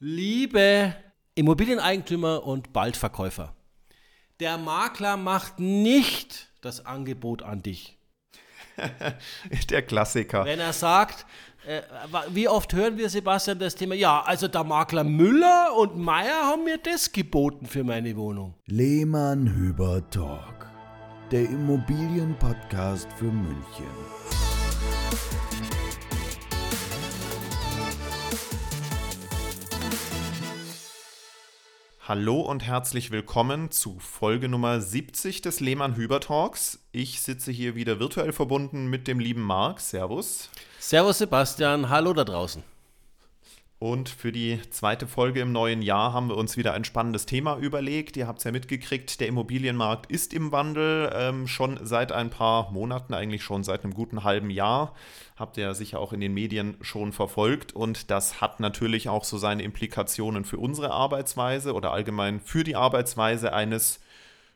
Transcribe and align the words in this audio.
Liebe 0.00 0.94
Immobilieneigentümer 1.34 2.44
und 2.46 2.72
Baldverkäufer, 2.72 3.56
der 4.38 4.56
Makler 4.56 5.16
macht 5.16 5.58
nicht 5.58 6.50
das 6.60 6.86
Angebot 6.86 7.42
an 7.42 7.64
dich. 7.64 7.98
der 9.70 9.82
Klassiker. 9.82 10.44
Wenn 10.44 10.60
er 10.60 10.72
sagt, 10.72 11.26
äh, 11.66 11.82
wie 12.28 12.46
oft 12.46 12.72
hören 12.74 12.96
wir, 12.96 13.08
Sebastian, 13.10 13.58
das 13.58 13.74
Thema, 13.74 13.96
ja, 13.96 14.22
also 14.22 14.46
der 14.46 14.62
Makler 14.62 15.02
Müller 15.02 15.76
und 15.76 15.96
Meier 15.96 16.44
haben 16.44 16.62
mir 16.62 16.78
das 16.78 17.10
geboten 17.10 17.66
für 17.66 17.82
meine 17.82 18.16
Wohnung. 18.16 18.54
Lehmann 18.66 19.52
Hüber 19.52 20.08
Talk, 20.10 20.70
der 21.32 21.42
Immobilienpodcast 21.42 23.08
für 23.14 23.32
München. 23.32 23.88
Hallo 32.08 32.40
und 32.40 32.64
herzlich 32.66 33.10
willkommen 33.10 33.70
zu 33.70 33.98
Folge 33.98 34.48
Nummer 34.48 34.80
70 34.80 35.42
des 35.42 35.60
Lehmann 35.60 35.94
Hüber 35.94 36.20
Talks. 36.20 36.78
Ich 36.90 37.20
sitze 37.20 37.52
hier 37.52 37.74
wieder 37.74 38.00
virtuell 38.00 38.32
verbunden 38.32 38.86
mit 38.86 39.06
dem 39.06 39.20
lieben 39.20 39.42
Marc. 39.42 39.78
Servus. 39.78 40.48
Servus 40.78 41.18
Sebastian, 41.18 41.90
hallo 41.90 42.14
da 42.14 42.24
draußen. 42.24 42.62
Und 43.80 44.08
für 44.08 44.32
die 44.32 44.60
zweite 44.70 45.06
Folge 45.06 45.40
im 45.40 45.52
neuen 45.52 45.82
Jahr 45.82 46.12
haben 46.12 46.28
wir 46.28 46.36
uns 46.36 46.56
wieder 46.56 46.74
ein 46.74 46.82
spannendes 46.82 47.26
Thema 47.26 47.58
überlegt. 47.58 48.16
Ihr 48.16 48.26
habt 48.26 48.38
es 48.38 48.44
ja 48.44 48.50
mitgekriegt, 48.50 49.20
der 49.20 49.28
Immobilienmarkt 49.28 50.10
ist 50.10 50.34
im 50.34 50.50
Wandel, 50.50 51.12
ähm, 51.14 51.46
schon 51.46 51.78
seit 51.86 52.10
ein 52.10 52.28
paar 52.28 52.72
Monaten, 52.72 53.14
eigentlich 53.14 53.44
schon 53.44 53.62
seit 53.62 53.84
einem 53.84 53.94
guten 53.94 54.24
halben 54.24 54.50
Jahr. 54.50 54.94
Habt 55.36 55.56
ihr 55.58 55.62
ja 55.62 55.74
sicher 55.74 56.00
auch 56.00 56.12
in 56.12 56.18
den 56.18 56.34
Medien 56.34 56.76
schon 56.80 57.12
verfolgt. 57.12 57.72
Und 57.72 58.10
das 58.10 58.40
hat 58.40 58.58
natürlich 58.58 59.08
auch 59.08 59.22
so 59.22 59.38
seine 59.38 59.62
Implikationen 59.62 60.44
für 60.44 60.58
unsere 60.58 60.90
Arbeitsweise 60.90 61.72
oder 61.72 61.92
allgemein 61.92 62.40
für 62.40 62.64
die 62.64 62.74
Arbeitsweise 62.74 63.52
eines 63.52 64.00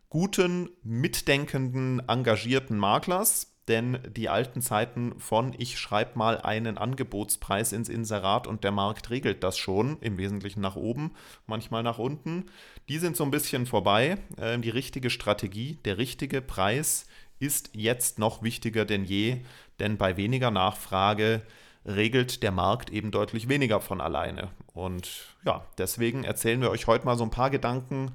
guten, 0.09 0.69
mitdenkenden, 0.83 2.03
engagierten 2.09 2.77
Maklers 2.77 3.52
denn 3.69 3.99
die 4.17 4.29
alten 4.29 4.61
Zeiten 4.61 5.19
von 5.19 5.55
ich 5.57 5.79
schreibe 5.79 6.19
mal 6.19 6.41
einen 6.41 6.79
Angebotspreis 6.79 7.73
ins 7.73 7.89
Inserat 7.89 8.47
und 8.47 8.65
der 8.65 8.73
Markt 8.73 9.11
regelt 9.11 9.45
das 9.45 9.57
schon, 9.57 9.99
im 10.01 10.19
Wesentlichen 10.19 10.61
nach 10.61 10.77
oben, 10.77 11.13
manchmal 11.47 11.83
nach 11.83 11.99
unten, 11.99 12.47
die 12.89 12.99
sind 12.99 13.17
so 13.17 13.25
ein 13.25 13.31
bisschen 13.31 13.67
vorbei. 13.67 14.19
Ähm, 14.39 14.63
die 14.63 14.71
richtige 14.71 15.11
Strategie, 15.11 15.79
der 15.85 15.99
richtige 15.99 16.43
Preis 16.43 17.07
ist 17.39 17.71
jetzt 17.73 18.19
noch 18.19 18.43
wichtiger 18.43 18.85
denn 18.85 19.05
je, 19.05 19.43
denn 19.79 19.97
bei 19.97 20.17
weniger 20.17 20.51
Nachfrage 20.51 21.43
regelt 21.85 22.43
der 22.43 22.53
Markt 22.53 22.91
eben 22.91 23.11
deutlich 23.11 23.49
weniger 23.49 23.81
von 23.81 24.01
alleine. 24.01 24.51
Und 24.73 25.27
ja, 25.45 25.67
deswegen 25.79 26.25
erzählen 26.25 26.61
wir 26.61 26.71
euch 26.71 26.87
heute 26.87 27.05
mal 27.05 27.17
so 27.17 27.25
ein 27.25 27.31
paar 27.31 27.51
Gedanken 27.51 28.13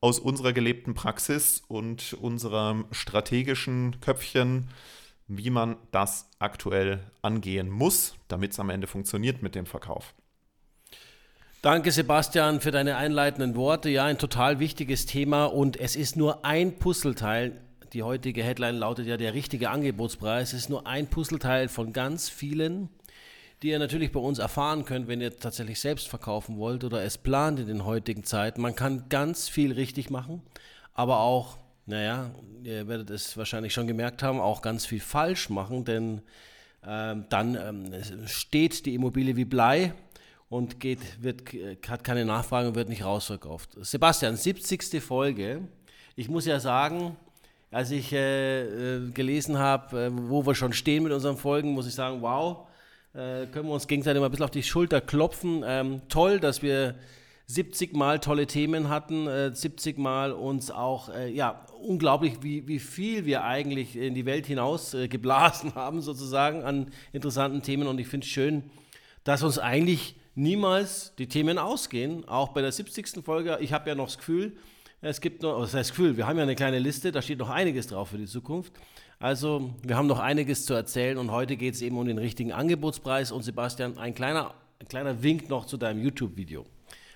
aus 0.00 0.18
unserer 0.18 0.52
gelebten 0.52 0.94
Praxis 0.94 1.62
und 1.68 2.14
unserem 2.14 2.86
strategischen 2.90 4.00
Köpfchen, 4.00 4.68
wie 5.28 5.50
man 5.50 5.76
das 5.92 6.28
aktuell 6.38 7.00
angehen 7.22 7.70
muss, 7.70 8.14
damit 8.28 8.52
es 8.52 8.60
am 8.60 8.70
Ende 8.70 8.86
funktioniert 8.86 9.42
mit 9.42 9.54
dem 9.54 9.66
Verkauf. 9.66 10.14
Danke, 11.62 11.92
Sebastian, 11.92 12.60
für 12.60 12.70
deine 12.70 12.96
einleitenden 12.96 13.54
Worte. 13.54 13.90
Ja, 13.90 14.06
ein 14.06 14.16
total 14.16 14.60
wichtiges 14.60 15.04
Thema 15.04 15.44
und 15.44 15.78
es 15.78 15.94
ist 15.94 16.16
nur 16.16 16.44
ein 16.44 16.78
Puzzleteil. 16.78 17.60
Die 17.92 18.02
heutige 18.02 18.42
Headline 18.42 18.76
lautet 18.76 19.06
ja 19.06 19.18
der 19.18 19.34
richtige 19.34 19.68
Angebotspreis. 19.68 20.54
Es 20.54 20.60
ist 20.60 20.70
nur 20.70 20.86
ein 20.86 21.08
Puzzleteil 21.08 21.68
von 21.68 21.92
ganz 21.92 22.30
vielen 22.30 22.88
die 23.62 23.68
ihr 23.68 23.78
natürlich 23.78 24.12
bei 24.12 24.20
uns 24.20 24.38
erfahren 24.38 24.84
könnt, 24.84 25.06
wenn 25.08 25.20
ihr 25.20 25.36
tatsächlich 25.36 25.80
selbst 25.80 26.08
verkaufen 26.08 26.56
wollt 26.56 26.82
oder 26.84 27.02
es 27.02 27.18
plant 27.18 27.60
in 27.60 27.66
den 27.66 27.84
heutigen 27.84 28.24
Zeiten. 28.24 28.60
Man 28.62 28.74
kann 28.74 29.08
ganz 29.08 29.48
viel 29.48 29.72
richtig 29.72 30.08
machen, 30.08 30.42
aber 30.94 31.20
auch, 31.20 31.58
naja, 31.86 32.30
ihr 32.62 32.88
werdet 32.88 33.10
es 33.10 33.36
wahrscheinlich 33.36 33.74
schon 33.74 33.86
gemerkt 33.86 34.22
haben, 34.22 34.40
auch 34.40 34.62
ganz 34.62 34.86
viel 34.86 35.00
falsch 35.00 35.50
machen, 35.50 35.84
denn 35.84 36.22
ähm, 36.86 37.26
dann 37.28 37.56
ähm, 37.56 38.26
steht 38.26 38.86
die 38.86 38.94
Immobilie 38.94 39.36
wie 39.36 39.44
Blei 39.44 39.92
und 40.48 40.80
geht, 40.80 41.22
wird, 41.22 41.42
hat 41.86 42.02
keine 42.02 42.24
Nachfrage 42.24 42.68
und 42.68 42.74
wird 42.74 42.88
nicht 42.88 43.04
rausverkauft. 43.04 43.76
Sebastian, 43.80 44.36
70. 44.36 45.02
Folge. 45.02 45.68
Ich 46.16 46.28
muss 46.28 46.46
ja 46.46 46.58
sagen, 46.58 47.16
als 47.70 47.90
ich 47.90 48.12
äh, 48.12 48.96
äh 48.96 49.10
gelesen 49.10 49.58
habe, 49.58 50.06
äh, 50.06 50.10
wo 50.12 50.44
wir 50.46 50.54
schon 50.54 50.72
stehen 50.72 51.04
mit 51.04 51.12
unseren 51.12 51.36
Folgen, 51.36 51.72
muss 51.72 51.86
ich 51.86 51.94
sagen, 51.94 52.22
wow, 52.22 52.66
äh, 53.12 53.46
können 53.46 53.68
wir 53.68 53.74
uns 53.74 53.86
gegenseitig 53.86 54.20
mal 54.20 54.26
ein 54.26 54.30
bisschen 54.30 54.44
auf 54.44 54.50
die 54.50 54.62
Schulter 54.62 55.00
klopfen. 55.00 55.64
Ähm, 55.66 56.02
toll, 56.08 56.40
dass 56.40 56.62
wir 56.62 56.94
70 57.46 57.94
Mal 57.94 58.20
tolle 58.20 58.46
Themen 58.46 58.88
hatten, 58.88 59.26
äh, 59.26 59.52
70 59.52 59.98
Mal 59.98 60.32
uns 60.32 60.70
auch, 60.70 61.08
äh, 61.08 61.28
ja, 61.32 61.66
unglaublich, 61.82 62.34
wie, 62.42 62.68
wie 62.68 62.78
viel 62.78 63.26
wir 63.26 63.42
eigentlich 63.42 63.96
in 63.96 64.14
die 64.14 64.24
Welt 64.24 64.46
hinaus 64.46 64.94
äh, 64.94 65.08
geblasen 65.08 65.74
haben, 65.76 66.00
sozusagen, 66.00 66.62
an 66.62 66.92
interessanten 67.12 67.62
Themen. 67.62 67.88
Und 67.88 67.98
ich 67.98 68.06
finde 68.06 68.24
es 68.24 68.30
schön, 68.30 68.70
dass 69.24 69.42
uns 69.42 69.58
eigentlich 69.58 70.14
niemals 70.36 71.12
die 71.16 71.26
Themen 71.26 71.58
ausgehen. 71.58 72.24
Auch 72.28 72.50
bei 72.50 72.62
der 72.62 72.70
70. 72.70 73.24
Folge, 73.24 73.58
ich 73.60 73.72
habe 73.72 73.88
ja 73.88 73.96
noch 73.96 74.06
das 74.06 74.18
Gefühl, 74.18 74.56
es 75.02 75.20
gibt 75.20 75.42
noch, 75.42 75.60
das 75.62 75.74
heißt 75.74 75.90
Gefühl, 75.90 76.16
wir 76.16 76.26
haben 76.26 76.36
ja 76.36 76.42
eine 76.42 76.54
kleine 76.54 76.78
Liste, 76.78 77.10
da 77.10 77.22
steht 77.22 77.38
noch 77.38 77.48
einiges 77.48 77.86
drauf 77.86 78.10
für 78.10 78.18
die 78.18 78.26
Zukunft. 78.26 78.72
Also, 79.22 79.74
wir 79.82 79.98
haben 79.98 80.06
noch 80.06 80.18
einiges 80.18 80.64
zu 80.64 80.72
erzählen 80.72 81.18
und 81.18 81.30
heute 81.30 81.58
geht 81.58 81.74
es 81.74 81.82
eben 81.82 81.98
um 81.98 82.06
den 82.06 82.16
richtigen 82.16 82.52
Angebotspreis. 82.52 83.32
Und 83.32 83.42
Sebastian, 83.42 83.98
ein 83.98 84.14
kleiner, 84.14 84.54
ein 84.78 84.88
kleiner 84.88 85.22
Wink 85.22 85.50
noch 85.50 85.66
zu 85.66 85.76
deinem 85.76 86.02
YouTube-Video, 86.02 86.64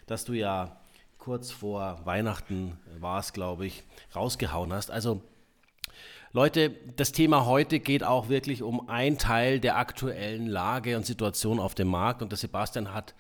das 0.06 0.26
du 0.26 0.34
ja 0.34 0.76
kurz 1.16 1.50
vor 1.50 2.03
Weihnachten 2.04 2.78
war 3.00 3.20
es, 3.20 3.32
glaube 3.32 3.65
ich, 3.65 3.84
rausgehauen 4.15 4.70
hast. 4.70 4.91
Also, 4.91 5.22
Leute, 6.34 6.72
das 6.97 7.12
Thema 7.12 7.47
heute 7.47 7.81
geht 7.81 8.04
auch 8.04 8.28
wirklich 8.28 8.62
um 8.62 8.86
einen 8.91 9.16
Teil 9.16 9.59
der 9.59 9.78
aktuellen 9.78 10.47
Lage 10.47 10.98
und 10.98 11.06
Situation 11.06 11.59
auf 11.59 11.75
dem 11.75 11.88
Markt. 11.88 12.21
Und 12.21 12.32
der 12.32 12.36
Sebastian 12.36 12.92
hat 12.92 13.15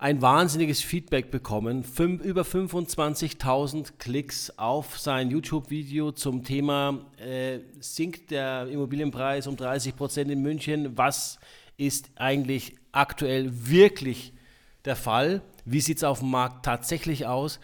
ein 0.00 0.22
wahnsinniges 0.22 0.80
Feedback 0.80 1.30
bekommen. 1.30 1.84
Fünf, 1.84 2.24
über 2.24 2.40
25.000 2.40 3.98
Klicks 3.98 4.50
auf 4.56 4.98
sein 4.98 5.30
YouTube-Video 5.30 6.12
zum 6.12 6.42
Thema 6.42 7.00
äh, 7.18 7.58
sinkt 7.80 8.30
der 8.30 8.66
Immobilienpreis 8.68 9.46
um 9.46 9.58
30 9.58 9.94
Prozent 9.94 10.30
in 10.30 10.40
München. 10.40 10.96
Was 10.96 11.38
ist 11.76 12.10
eigentlich 12.16 12.76
aktuell 12.92 13.50
wirklich 13.52 14.32
der 14.86 14.96
Fall? 14.96 15.42
Wie 15.66 15.82
sieht 15.82 15.98
es 15.98 16.04
auf 16.04 16.20
dem 16.20 16.30
Markt 16.30 16.64
tatsächlich 16.64 17.26
aus? 17.26 17.60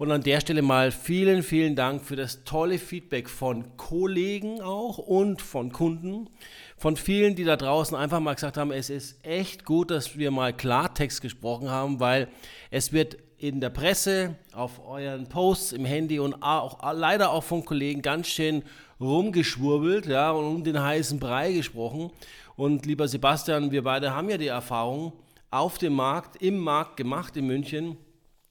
Und 0.00 0.10
an 0.12 0.22
der 0.22 0.40
Stelle 0.40 0.62
mal 0.62 0.92
vielen, 0.92 1.42
vielen 1.42 1.76
Dank 1.76 2.02
für 2.02 2.16
das 2.16 2.42
tolle 2.44 2.78
Feedback 2.78 3.28
von 3.28 3.76
Kollegen 3.76 4.62
auch 4.62 4.96
und 4.96 5.42
von 5.42 5.72
Kunden 5.72 6.30
von 6.78 6.96
vielen, 6.96 7.36
die 7.36 7.44
da 7.44 7.58
draußen 7.58 7.94
einfach 7.94 8.18
mal 8.18 8.32
gesagt 8.32 8.56
haben, 8.56 8.72
es 8.72 8.88
ist 8.88 9.22
echt 9.22 9.66
gut, 9.66 9.90
dass 9.90 10.16
wir 10.16 10.30
mal 10.30 10.54
Klartext 10.54 11.20
gesprochen 11.20 11.68
haben, 11.68 12.00
weil 12.00 12.28
es 12.70 12.94
wird 12.94 13.18
in 13.36 13.60
der 13.60 13.68
Presse, 13.68 14.36
auf 14.54 14.80
euren 14.88 15.28
Posts 15.28 15.72
im 15.72 15.84
Handy 15.84 16.18
und 16.18 16.42
auch 16.42 16.94
leider 16.94 17.30
auch 17.30 17.44
von 17.44 17.66
Kollegen 17.66 18.00
ganz 18.00 18.28
schön 18.28 18.62
rumgeschwurbelt, 19.02 20.06
ja, 20.06 20.30
und 20.30 20.46
um 20.46 20.64
den 20.64 20.82
heißen 20.82 21.20
Brei 21.20 21.52
gesprochen. 21.52 22.10
Und 22.56 22.86
lieber 22.86 23.06
Sebastian, 23.06 23.70
wir 23.70 23.84
beide 23.84 24.14
haben 24.14 24.30
ja 24.30 24.38
die 24.38 24.46
Erfahrung 24.46 25.12
auf 25.50 25.76
dem 25.76 25.92
Markt, 25.92 26.40
im 26.40 26.56
Markt 26.56 26.96
gemacht 26.96 27.36
in 27.36 27.46
München 27.46 27.98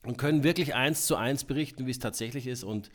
und 0.03 0.17
können 0.17 0.43
wirklich 0.43 0.75
eins 0.75 1.05
zu 1.05 1.15
eins 1.15 1.43
berichten, 1.43 1.85
wie 1.85 1.91
es 1.91 1.99
tatsächlich 1.99 2.47
ist. 2.47 2.63
Und 2.63 2.89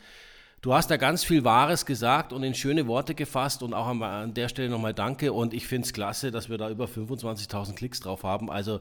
Du 0.65 0.73
hast 0.73 0.89
da 0.89 0.97
ganz 0.97 1.23
viel 1.23 1.43
Wahres 1.43 1.85
gesagt 1.85 2.33
und 2.33 2.41
in 2.41 2.55
schöne 2.55 2.87
Worte 2.87 3.13
gefasst 3.13 3.61
und 3.61 3.75
auch 3.75 3.85
an 3.85 4.33
der 4.33 4.49
Stelle 4.49 4.67
nochmal 4.69 4.95
Danke 4.95 5.31
und 5.31 5.53
ich 5.53 5.67
finde 5.67 5.85
es 5.85 5.93
klasse, 5.93 6.31
dass 6.31 6.49
wir 6.49 6.57
da 6.57 6.71
über 6.71 6.85
25.000 6.85 7.75
Klicks 7.75 7.99
drauf 7.99 8.23
haben. 8.23 8.49
Also 8.49 8.79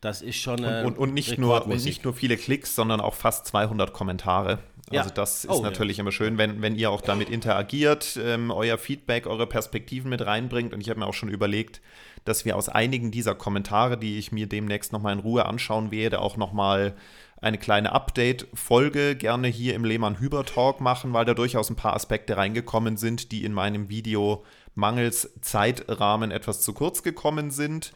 das 0.00 0.22
ist 0.22 0.36
schon 0.36 0.64
äh, 0.64 0.80
und, 0.80 0.92
und, 0.92 0.98
und, 0.98 1.14
nicht 1.14 1.36
nur, 1.36 1.66
und 1.66 1.84
nicht 1.84 2.04
nur 2.04 2.14
viele 2.14 2.38
Klicks, 2.38 2.74
sondern 2.74 3.02
auch 3.02 3.12
fast 3.12 3.46
200 3.48 3.92
Kommentare. 3.92 4.60
Ja. 4.90 5.00
Also 5.00 5.12
das 5.12 5.44
ist 5.44 5.50
oh, 5.50 5.62
natürlich 5.62 5.98
ja. 5.98 6.02
immer 6.02 6.12
schön, 6.12 6.38
wenn, 6.38 6.62
wenn 6.62 6.74
ihr 6.74 6.90
auch 6.90 7.02
damit 7.02 7.28
interagiert, 7.28 8.18
ähm, 8.22 8.50
euer 8.50 8.78
Feedback, 8.78 9.26
eure 9.26 9.46
Perspektiven 9.46 10.08
mit 10.08 10.24
reinbringt. 10.24 10.72
Und 10.72 10.80
ich 10.80 10.88
habe 10.88 11.00
mir 11.00 11.06
auch 11.06 11.12
schon 11.12 11.28
überlegt, 11.28 11.82
dass 12.24 12.46
wir 12.46 12.56
aus 12.56 12.70
einigen 12.70 13.10
dieser 13.10 13.34
Kommentare, 13.34 13.98
die 13.98 14.18
ich 14.18 14.32
mir 14.32 14.46
demnächst 14.46 14.92
nochmal 14.92 15.12
in 15.12 15.18
Ruhe 15.18 15.44
anschauen 15.44 15.90
werde, 15.90 16.20
auch 16.20 16.38
nochmal 16.38 16.94
eine 17.40 17.58
kleine 17.58 17.92
Update-Folge 17.92 19.14
gerne 19.16 19.48
hier 19.48 19.74
im 19.74 19.84
Lehmann-Hüber-Talk 19.84 20.80
machen, 20.80 21.12
weil 21.12 21.24
da 21.24 21.34
durchaus 21.34 21.70
ein 21.70 21.76
paar 21.76 21.94
Aspekte 21.94 22.36
reingekommen 22.36 22.96
sind, 22.96 23.30
die 23.32 23.44
in 23.44 23.52
meinem 23.52 23.88
Video 23.88 24.44
mangels 24.74 25.30
Zeitrahmen 25.42 26.30
etwas 26.30 26.62
zu 26.62 26.72
kurz 26.72 27.02
gekommen 27.02 27.50
sind. 27.50 27.92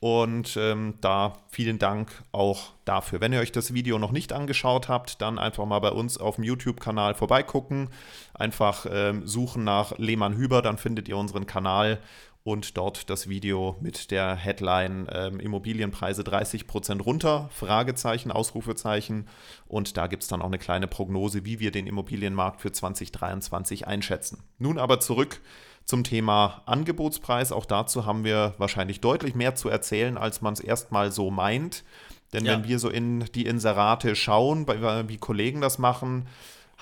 Und 0.00 0.56
ähm, 0.56 0.94
da 1.00 1.34
vielen 1.48 1.78
Dank 1.78 2.24
auch 2.32 2.72
dafür. 2.84 3.20
Wenn 3.20 3.32
ihr 3.32 3.38
euch 3.38 3.52
das 3.52 3.72
Video 3.72 4.00
noch 4.00 4.10
nicht 4.10 4.32
angeschaut 4.32 4.88
habt, 4.88 5.22
dann 5.22 5.38
einfach 5.38 5.64
mal 5.64 5.78
bei 5.78 5.92
uns 5.92 6.18
auf 6.18 6.34
dem 6.34 6.44
YouTube-Kanal 6.44 7.14
vorbeigucken. 7.14 7.88
Einfach 8.34 8.84
ähm, 8.90 9.28
suchen 9.28 9.62
nach 9.62 9.96
Lehmann 9.98 10.36
Hüber, 10.36 10.60
dann 10.60 10.76
findet 10.76 11.08
ihr 11.08 11.16
unseren 11.16 11.46
Kanal 11.46 12.00
und 12.44 12.76
dort 12.76 13.08
das 13.08 13.28
Video 13.28 13.76
mit 13.80 14.10
der 14.10 14.34
Headline 14.34 15.06
ähm, 15.12 15.38
Immobilienpreise 15.38 16.24
30 16.24 16.66
Prozent 16.66 17.04
runter, 17.06 17.48
Fragezeichen, 17.52 18.32
Ausrufezeichen. 18.32 19.28
Und 19.66 19.96
da 19.96 20.08
gibt 20.08 20.24
es 20.24 20.28
dann 20.28 20.42
auch 20.42 20.46
eine 20.46 20.58
kleine 20.58 20.88
Prognose, 20.88 21.44
wie 21.44 21.60
wir 21.60 21.70
den 21.70 21.86
Immobilienmarkt 21.86 22.60
für 22.60 22.72
2023 22.72 23.86
einschätzen. 23.86 24.42
Nun 24.58 24.78
aber 24.78 24.98
zurück 24.98 25.40
zum 25.84 26.02
Thema 26.02 26.62
Angebotspreis. 26.66 27.52
Auch 27.52 27.66
dazu 27.66 28.06
haben 28.06 28.24
wir 28.24 28.54
wahrscheinlich 28.58 29.00
deutlich 29.00 29.34
mehr 29.34 29.54
zu 29.54 29.68
erzählen, 29.68 30.18
als 30.18 30.40
man 30.40 30.54
es 30.54 30.60
erstmal 30.60 31.12
so 31.12 31.30
meint. 31.30 31.84
Denn 32.32 32.44
ja. 32.44 32.52
wenn 32.52 32.64
wir 32.64 32.78
so 32.78 32.88
in 32.88 33.20
die 33.34 33.46
Inserate 33.46 34.16
schauen, 34.16 34.66
wie 34.66 35.18
Kollegen 35.18 35.60
das 35.60 35.78
machen, 35.78 36.26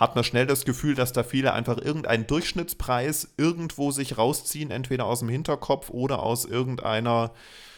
hat 0.00 0.14
man 0.14 0.24
schnell 0.24 0.46
das 0.46 0.64
Gefühl, 0.64 0.94
dass 0.94 1.12
da 1.12 1.22
viele 1.22 1.52
einfach 1.52 1.76
irgendeinen 1.76 2.26
Durchschnittspreis 2.26 3.34
irgendwo 3.36 3.90
sich 3.90 4.16
rausziehen, 4.16 4.70
entweder 4.70 5.04
aus 5.04 5.18
dem 5.18 5.28
Hinterkopf 5.28 5.90
oder 5.90 6.22
aus 6.22 6.46
irgendeiner 6.46 7.32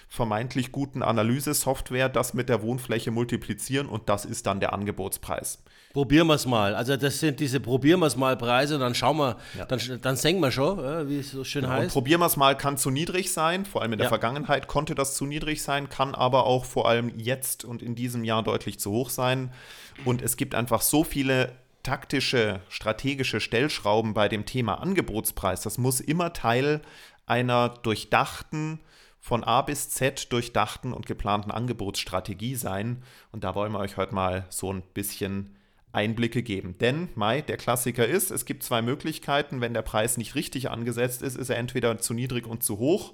vermeintlich 0.09 0.73
guten 0.73 1.03
Analysesoftware, 1.03 2.09
das 2.09 2.33
mit 2.33 2.49
der 2.49 2.63
Wohnfläche 2.63 3.11
multiplizieren 3.11 3.89
und 3.89 4.09
das 4.09 4.25
ist 4.25 4.47
dann 4.47 4.61
der 4.61 4.73
Angebotspreis. 4.73 5.63
Probieren 5.95 6.27
wir 6.27 6.35
es 6.35 6.47
mal. 6.47 6.75
Also 6.75 6.97
das 6.97 7.19
sind 7.19 7.41
diese 7.41 7.61
Probieren 7.61 8.01
wir 8.01 8.07
es 8.07 8.17
mal 8.17 8.37
Preise 8.37 8.75
und 8.75 8.83
dann 8.83 8.95
schauen 8.95 9.17
wir, 9.17 9.37
ja. 9.59 9.65
dann, 9.65 9.81
dann 10.01 10.17
senken 10.17 10.43
wir 10.43 10.53
schon, 10.53 11.09
wie 11.09 11.19
es 11.19 11.33
so 11.33 11.45
schön 11.45 11.63
genau. 11.63 11.75
heißt. 11.75 11.85
Und 11.85 11.93
probieren 11.93 12.21
wir 12.21 12.27
es 12.27 12.37
mal 12.37 12.57
kann 12.57 12.77
zu 12.77 12.91
niedrig 12.91 13.33
sein, 13.33 13.65
vor 13.65 13.83
allem 13.83 13.95
in 13.95 13.99
der 13.99 14.07
ja. 14.07 14.11
Vergangenheit 14.11 14.69
konnte 14.69 14.95
das 14.95 15.17
zu 15.17 15.27
niedrig 15.27 15.63
sein, 15.63 15.89
kann 15.89 16.15
aber 16.15 16.45
auch 16.45 16.67
vor 16.67 16.89
allem 16.89 17.11
jetzt 17.19 17.65
und 17.65 17.83
in 17.83 17.95
diesem 17.95 18.23
Jahr 18.23 18.43
deutlich 18.43 18.79
zu 18.79 18.93
hoch 18.93 19.11
sein. 19.11 19.51
Und 20.05 20.23
es 20.23 20.37
gibt 20.37 20.55
einfach 20.55 20.83
so 20.83 21.05
viele 21.05 21.53
taktische, 21.83 22.61
strategische 22.69 23.41
Stellschrauben 23.41 24.15
bei 24.15 24.29
dem 24.29 24.47
Thema 24.47 24.81
Angebotspreis. 24.81 25.63
Das 25.63 25.79
muss 25.79 26.01
immer 26.01 26.33
Teil 26.33 26.81
einer 27.27 27.69
durchdachten, 27.69 28.81
von 29.21 29.45
A 29.45 29.63
bis 29.63 29.89
Z 29.91 30.33
durchdachten 30.33 30.93
und 30.93 31.07
geplanten 31.07 31.53
Angebotsstrategie 31.53 32.57
sein. 32.57 33.05
Und 33.31 33.45
da 33.45 33.55
wollen 33.55 33.71
wir 33.71 33.79
euch 33.79 33.97
heute 33.97 34.15
mal 34.15 34.47
so 34.51 34.73
ein 34.73 34.83
bisschen 34.95 35.57
Einblicke 35.93 36.43
geben. 36.43 36.77
Denn, 36.79 37.09
Mai, 37.15 37.41
der 37.41 37.57
Klassiker 37.57 38.07
ist, 38.07 38.33
es 38.33 38.47
gibt 38.47 38.65
zwei 38.65 38.83
Möglichkeiten. 38.83 39.61
Wenn 39.61 39.75
der 39.75 39.83
Preis 39.83 40.17
nicht 40.17 40.35
richtig 40.35 40.71
angesetzt 40.71 41.23
ist, 41.23 41.37
ist 41.37 41.51
er 41.51 41.59
entweder 41.59 41.99
zu 41.99 42.15
niedrig 42.15 42.47
und 42.49 42.65
zu 42.65 42.79
hoch. 42.79 43.13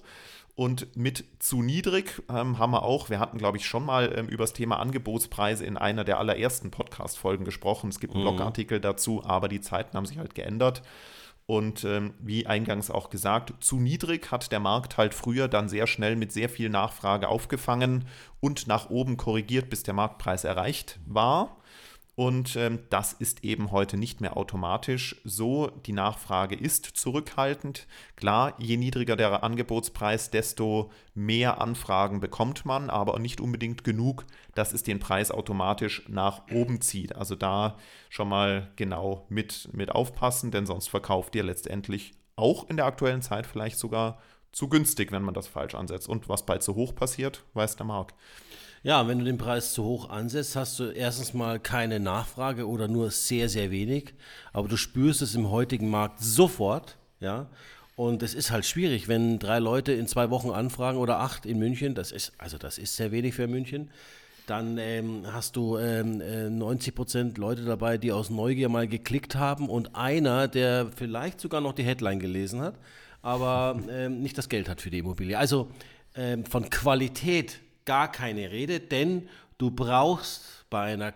Und 0.59 0.97
mit 0.97 1.25
zu 1.39 1.63
niedrig 1.63 2.21
ähm, 2.29 2.59
haben 2.59 2.73
wir 2.73 2.83
auch, 2.83 3.11
wir 3.11 3.21
hatten, 3.21 3.39
glaube 3.39 3.59
ich, 3.59 3.65
schon 3.65 3.87
mal 3.87 4.13
ähm, 4.17 4.27
über 4.27 4.43
das 4.43 4.55
Thema 4.55 4.81
Angebotspreise 4.81 5.65
in 5.65 5.77
einer 5.77 6.03
der 6.03 6.19
allerersten 6.19 6.73
Podcast-Folgen 6.73 7.45
gesprochen. 7.45 7.91
Es 7.91 8.01
gibt 8.01 8.15
einen 8.15 8.25
mhm. 8.25 8.31
Blogartikel 8.31 8.81
dazu, 8.81 9.23
aber 9.25 9.47
die 9.47 9.61
Zeiten 9.61 9.97
haben 9.97 10.05
sich 10.05 10.19
halt 10.19 10.35
geändert. 10.35 10.83
Und 11.47 11.85
ähm, 11.85 12.13
wie 12.19 12.49
eingangs 12.49 12.91
auch 12.91 13.09
gesagt, 13.09 13.55
zu 13.61 13.77
niedrig 13.77 14.33
hat 14.33 14.51
der 14.51 14.59
Markt 14.59 14.97
halt 14.97 15.15
früher 15.15 15.47
dann 15.47 15.69
sehr 15.69 15.87
schnell 15.87 16.17
mit 16.17 16.33
sehr 16.33 16.49
viel 16.49 16.71
Nachfrage 16.71 17.29
aufgefangen 17.29 18.07
und 18.41 18.67
nach 18.67 18.91
oben 18.91 19.17
korrigiert, 19.17 19.71
bis 19.71 19.85
der 19.85 19.95
Marktpreis 19.95 20.43
erreicht 20.43 20.99
war. 21.07 21.58
Und 22.19 22.57
ähm, 22.57 22.81
das 22.91 23.13
ist 23.13 23.45
eben 23.45 23.71
heute 23.71 23.97
nicht 23.97 24.21
mehr 24.21 24.37
automatisch 24.37 25.21
so. 25.23 25.69
Die 25.87 25.93
Nachfrage 25.93 26.57
ist 26.57 26.85
zurückhaltend. 26.85 27.87
Klar, 28.17 28.55
je 28.59 28.77
niedriger 28.77 29.15
der 29.15 29.45
Angebotspreis, 29.45 30.29
desto 30.33 30.91
mehr 31.15 31.61
Anfragen 31.61 32.19
bekommt 32.19 32.67
man, 32.67 32.91
aber 32.91 33.17
nicht 33.21 33.41
unbedingt 33.41 33.85
genug, 33.85 34.25
dass 34.57 34.73
es 34.73 34.83
den 34.83 34.99
Preis 34.99 35.31
automatisch 35.31 36.09
nach 36.09 36.43
oben 36.51 36.81
zieht. 36.81 37.15
Also 37.15 37.37
da 37.37 37.77
schon 38.09 38.29
mal 38.29 38.73
genau 38.75 39.25
mit, 39.29 39.69
mit 39.73 39.93
aufpassen, 39.93 40.51
denn 40.51 40.67
sonst 40.67 40.89
verkauft 40.89 41.37
ihr 41.37 41.45
letztendlich 41.45 42.15
auch 42.35 42.69
in 42.69 42.79
der 42.79 42.87
aktuellen 42.87 43.23
Zeit 43.23 43.47
vielleicht 43.47 43.79
sogar 43.79 44.19
zu 44.51 44.69
günstig, 44.69 45.13
wenn 45.13 45.23
man 45.23 45.35
das 45.35 45.47
falsch 45.47 45.77
ansetzt. 45.77 46.09
Und 46.09 46.29
was 46.29 46.45
bald 46.45 46.65
zu 46.65 46.75
hoch 46.75 46.97
passiert, 46.97 47.45
weiß 47.55 47.77
der 47.77 47.87
Markt. 47.87 48.17
Ja, 48.83 49.09
wenn 49.09 49.19
du 49.19 49.25
den 49.25 49.39
Preis 49.39 49.73
zu 49.73 49.85
hoch 49.85 50.09
ansetzt, 50.09 50.55
hast 50.55 50.79
du 50.79 50.85
erstens 50.85 51.35
mal 51.35 51.59
keine 51.59 51.99
Nachfrage 51.99 52.69
oder 52.69 52.87
nur 52.87 53.11
sehr, 53.11 53.49
sehr 53.49 53.71
wenig. 53.71 54.15
Aber 54.53 54.69
du 54.69 54.77
spürst 54.77 55.21
es 55.21 55.35
im 55.35 55.51
heutigen 55.51 55.91
Markt 55.91 56.21
sofort, 56.21 56.97
ja. 57.21 57.49
Und 57.97 58.23
es 58.23 58.33
ist 58.33 58.53
halt 58.53 58.65
schwierig, 58.65 59.09
wenn 59.09 59.41
drei 59.41 59.59
Leute 59.59 59.93
in 59.93 60.07
zwei 60.07 60.31
Wochen 60.31 60.51
anfragen 60.51 60.99
oder 60.99 61.19
acht 61.19 61.45
in 61.45 61.59
München, 61.59 61.97
das 61.97 62.13
ist, 62.13 62.33
also 62.39 62.57
das 62.57 62.79
ist 62.79 62.95
sehr 62.95 63.11
wenig 63.11 63.35
für 63.35 63.49
München. 63.49 63.91
Dann 64.47 64.79
ähm, 64.79 65.25
hast 65.33 65.57
du 65.57 65.77
ähm, 65.77 66.59
90 66.59 66.89
äh, 66.89 66.93
Prozent 66.93 67.39
Leute 67.39 67.65
dabei, 67.65 67.99
die 67.99 68.13
aus 68.13 68.31
Neugier 68.31 68.69
mal 68.69 68.87
geklickt 68.87 69.35
haben 69.35 69.69
und 69.69 69.97
einer, 69.97 70.47
der 70.47 70.87
vielleicht 70.95 71.41
sogar 71.41 71.61
noch 71.61 71.73
die 71.73 71.83
Headline 71.83 72.21
gelesen 72.21 72.61
hat, 72.61 72.77
aber 73.21 73.81
ähm, 73.91 74.23
nicht 74.23 74.39
das 74.39 74.49
Geld 74.49 74.69
hat 74.69 74.81
für 74.81 74.91
die 74.91 75.01
Immobilie. 75.01 75.37
Also 75.37 75.69
ähm, 76.15 76.45
von 76.47 76.71
Qualität 76.71 77.59
gar 77.89 78.13
keine 78.13 78.51
Rede, 78.51 78.81
denn 78.81 79.31
du 79.57 79.71
brauchst 79.71 80.67
bei 80.69 80.93
einer, 80.93 81.15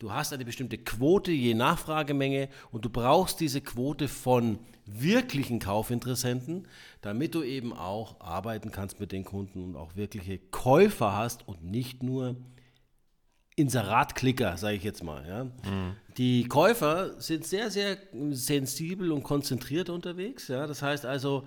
du 0.00 0.10
hast 0.12 0.32
eine 0.32 0.44
bestimmte 0.44 0.76
Quote 0.76 1.30
je 1.30 1.54
Nachfragemenge 1.54 2.48
und 2.72 2.84
du 2.84 2.90
brauchst 2.90 3.38
diese 3.38 3.60
Quote 3.60 4.08
von 4.08 4.58
wirklichen 4.84 5.60
Kaufinteressenten, 5.60 6.66
damit 7.02 7.36
du 7.36 7.44
eben 7.44 7.72
auch 7.72 8.20
arbeiten 8.20 8.72
kannst 8.72 8.98
mit 8.98 9.12
den 9.12 9.24
Kunden 9.24 9.62
und 9.62 9.76
auch 9.76 9.94
wirkliche 9.94 10.38
Käufer 10.38 11.16
hast 11.16 11.46
und 11.46 11.62
nicht 11.62 12.02
nur 12.02 12.34
Inseratklicker, 13.54 14.56
sage 14.56 14.76
ich 14.76 14.82
jetzt 14.82 15.04
mal. 15.04 15.24
Ja. 15.24 15.44
Mhm. 15.44 15.94
Die 16.16 16.48
Käufer 16.48 17.20
sind 17.20 17.44
sehr, 17.44 17.70
sehr 17.70 17.96
sensibel 18.30 19.12
und 19.12 19.22
konzentriert 19.22 19.88
unterwegs. 19.88 20.48
Ja. 20.48 20.66
Das 20.66 20.82
heißt 20.82 21.06
also, 21.06 21.46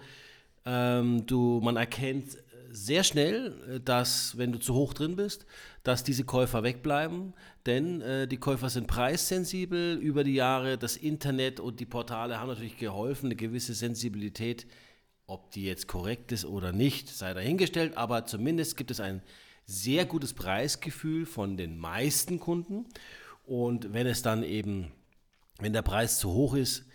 ähm, 0.66 1.26
du, 1.26 1.60
man 1.62 1.76
erkennt 1.76 2.38
sehr 2.72 3.04
schnell, 3.04 3.54
äh, 3.70 3.80
dass, 3.80 4.38
wenn 4.38 4.52
du 4.52 4.60
zu 4.60 4.74
hoch 4.74 4.94
drin 4.94 5.16
bist, 5.16 5.46
dass 5.84 6.04
diese 6.04 6.24
Käufer 6.24 6.64
wegbleiben, 6.64 7.34
denn 7.66 8.02
äh, 8.02 8.28
die 8.28 8.38
Käufer 8.38 8.70
sind 8.70 8.88
preissensibel 8.88 9.98
über 9.98 10.24
die 10.24 10.34
Jahre. 10.34 10.78
Das 10.78 10.98
Internet 10.98 11.60
und 11.60 11.80
die 11.80 11.86
Portale 11.86 12.40
haben 12.40 12.50
natürlich 12.50 12.78
geholfen, 12.78 13.28
eine 13.28 13.36
gewisse 13.36 13.74
Sensibilität, 13.74 14.68
ob 15.28 15.52
die 15.52 15.64
jetzt 15.64 15.88
korrekt 15.88 16.32
ist 16.32 16.46
oder 16.46 16.72
nicht, 16.72 17.10
sei 17.10 17.34
dahingestellt, 17.34 17.96
aber 17.96 18.26
zumindest 18.26 18.76
gibt 18.76 18.92
es 18.92 19.00
ein 19.00 19.22
sehr 19.66 20.06
gutes 20.06 20.34
Preisgefühl 20.34 21.26
von 21.26 21.56
den 21.56 21.78
meisten 21.78 22.40
Kunden. 22.40 22.86
Und 23.46 23.94
wenn 23.94 24.08
es 24.08 24.22
dann 24.22 24.44
eben, 24.44 24.92
wenn 25.60 25.74
der 25.74 25.82
Preis 25.82 26.20
zu 26.20 26.32
hoch 26.32 26.56
ist, 26.56 26.86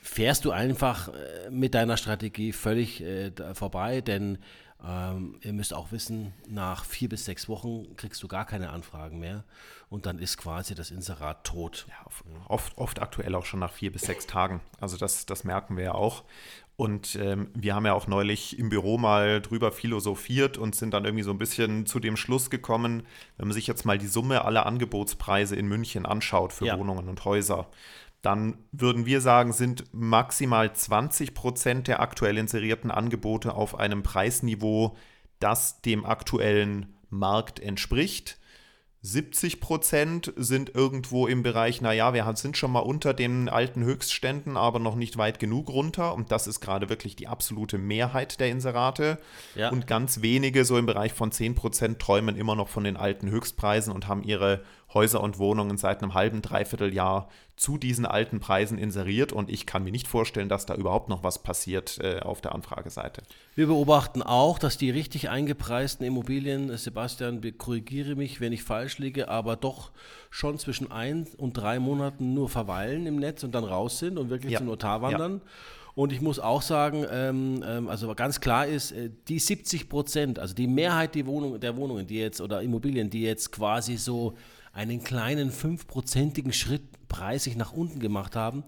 fährst 0.00 0.44
du 0.44 0.50
einfach 0.50 1.08
äh, 1.08 1.50
mit 1.50 1.74
deiner 1.74 1.96
Strategie 1.96 2.52
völlig 2.52 3.02
äh, 3.02 3.32
vorbei, 3.54 4.00
denn 4.00 4.38
ähm, 4.84 5.38
ihr 5.42 5.52
müsst 5.52 5.72
auch 5.72 5.90
wissen, 5.90 6.34
nach 6.48 6.84
vier 6.84 7.08
bis 7.08 7.24
sechs 7.24 7.48
Wochen 7.48 7.96
kriegst 7.96 8.22
du 8.22 8.28
gar 8.28 8.44
keine 8.44 8.70
Anfragen 8.70 9.18
mehr 9.18 9.44
und 9.88 10.06
dann 10.06 10.18
ist 10.18 10.36
quasi 10.36 10.74
das 10.74 10.90
Inserat 10.90 11.44
tot. 11.44 11.86
Ja, 11.88 12.06
oft, 12.48 12.76
oft 12.76 13.00
aktuell 13.00 13.34
auch 13.34 13.46
schon 13.46 13.60
nach 13.60 13.72
vier 13.72 13.90
bis 13.90 14.02
sechs 14.02 14.26
Tagen. 14.26 14.60
Also 14.80 14.96
das, 14.96 15.26
das 15.26 15.44
merken 15.44 15.76
wir 15.76 15.84
ja 15.84 15.94
auch. 15.94 16.24
Und 16.76 17.16
ähm, 17.16 17.48
wir 17.54 17.74
haben 17.74 17.86
ja 17.86 17.94
auch 17.94 18.06
neulich 18.06 18.58
im 18.58 18.68
Büro 18.68 18.98
mal 18.98 19.40
drüber 19.40 19.72
philosophiert 19.72 20.58
und 20.58 20.76
sind 20.76 20.92
dann 20.92 21.06
irgendwie 21.06 21.24
so 21.24 21.30
ein 21.30 21.38
bisschen 21.38 21.86
zu 21.86 22.00
dem 22.00 22.18
Schluss 22.18 22.50
gekommen, 22.50 23.06
wenn 23.38 23.48
man 23.48 23.54
sich 23.54 23.66
jetzt 23.66 23.86
mal 23.86 23.96
die 23.96 24.06
Summe 24.06 24.44
aller 24.44 24.66
Angebotspreise 24.66 25.56
in 25.56 25.68
München 25.68 26.04
anschaut 26.04 26.52
für 26.52 26.66
ja. 26.66 26.78
Wohnungen 26.78 27.08
und 27.08 27.24
Häuser, 27.24 27.68
dann 28.26 28.58
würden 28.72 29.06
wir 29.06 29.20
sagen, 29.20 29.52
sind 29.52 29.84
maximal 29.92 30.72
20 30.72 31.32
Prozent 31.32 31.86
der 31.86 32.00
aktuell 32.00 32.38
inserierten 32.38 32.90
Angebote 32.90 33.54
auf 33.54 33.78
einem 33.78 34.02
Preisniveau, 34.02 34.96
das 35.38 35.80
dem 35.80 36.04
aktuellen 36.04 36.96
Markt 37.08 37.60
entspricht. 37.60 38.40
70 39.02 39.60
Prozent 39.60 40.32
sind 40.34 40.74
irgendwo 40.74 41.28
im 41.28 41.44
Bereich, 41.44 41.80
naja, 41.80 42.14
wir 42.14 42.28
sind 42.34 42.56
schon 42.56 42.72
mal 42.72 42.80
unter 42.80 43.14
den 43.14 43.48
alten 43.48 43.84
Höchstständen, 43.84 44.56
aber 44.56 44.80
noch 44.80 44.96
nicht 44.96 45.16
weit 45.16 45.38
genug 45.38 45.68
runter. 45.68 46.12
Und 46.12 46.32
das 46.32 46.48
ist 46.48 46.58
gerade 46.58 46.88
wirklich 46.88 47.14
die 47.14 47.28
absolute 47.28 47.78
Mehrheit 47.78 48.40
der 48.40 48.48
Inserate. 48.48 49.20
Ja. 49.54 49.70
Und 49.70 49.86
ganz 49.86 50.22
wenige, 50.22 50.64
so 50.64 50.76
im 50.76 50.86
Bereich 50.86 51.12
von 51.12 51.30
10 51.30 51.54
Prozent, 51.54 52.00
träumen 52.00 52.34
immer 52.34 52.56
noch 52.56 52.66
von 52.66 52.82
den 52.82 52.96
alten 52.96 53.30
Höchstpreisen 53.30 53.92
und 53.92 54.08
haben 54.08 54.24
ihre 54.24 54.64
Häuser 54.96 55.22
und 55.22 55.38
Wohnungen 55.38 55.76
seit 55.76 56.02
einem 56.02 56.14
halben, 56.14 56.40
dreiviertel 56.40 56.92
Jahr 56.92 57.28
zu 57.54 57.76
diesen 57.76 58.06
alten 58.06 58.40
Preisen 58.40 58.78
inseriert 58.78 59.32
und 59.32 59.50
ich 59.50 59.66
kann 59.66 59.84
mir 59.84 59.90
nicht 59.92 60.08
vorstellen, 60.08 60.48
dass 60.48 60.64
da 60.66 60.74
überhaupt 60.74 61.08
noch 61.08 61.22
was 61.22 61.42
passiert 61.42 61.98
äh, 62.02 62.20
auf 62.20 62.40
der 62.40 62.54
Anfrageseite. 62.54 63.22
Wir 63.54 63.66
beobachten 63.66 64.22
auch, 64.22 64.58
dass 64.58 64.78
die 64.78 64.90
richtig 64.90 65.28
eingepreisten 65.28 66.06
Immobilien, 66.06 66.70
äh, 66.70 66.78
Sebastian, 66.78 67.42
korrigiere 67.58 68.14
mich, 68.14 68.40
wenn 68.40 68.52
ich 68.52 68.62
falsch 68.62 68.98
liege, 68.98 69.28
aber 69.28 69.56
doch 69.56 69.90
schon 70.30 70.58
zwischen 70.58 70.90
ein 70.90 71.26
und 71.36 71.52
drei 71.52 71.78
Monaten 71.78 72.32
nur 72.32 72.48
verweilen 72.48 73.06
im 73.06 73.16
Netz 73.16 73.44
und 73.44 73.54
dann 73.54 73.64
raus 73.64 73.98
sind 73.98 74.18
und 74.18 74.30
wirklich 74.30 74.52
ja. 74.52 74.58
zum 74.58 74.66
Notar 74.66 75.02
wandern. 75.02 75.40
Ja. 75.44 75.50
Und 75.94 76.12
ich 76.12 76.20
muss 76.20 76.38
auch 76.38 76.60
sagen, 76.60 77.06
ähm, 77.10 77.64
ähm, 77.66 77.88
also 77.88 78.14
ganz 78.14 78.40
klar 78.40 78.66
ist, 78.66 78.92
äh, 78.92 79.10
die 79.28 79.38
70 79.38 79.88
Prozent, 79.88 80.38
also 80.38 80.54
die 80.54 80.66
Mehrheit 80.66 81.14
die 81.14 81.26
Wohnung, 81.26 81.58
der 81.58 81.74
Wohnungen, 81.74 82.06
die 82.06 82.18
jetzt 82.18 82.42
oder 82.42 82.60
Immobilien, 82.60 83.08
die 83.08 83.22
jetzt 83.22 83.50
quasi 83.50 83.96
so 83.96 84.34
einen 84.76 85.02
kleinen 85.02 85.50
fünfprozentigen 85.50 86.52
Schritt 86.52 86.82
preisig 87.08 87.56
nach 87.56 87.72
unten 87.72 87.98
gemacht 87.98 88.36
haben. 88.36 88.62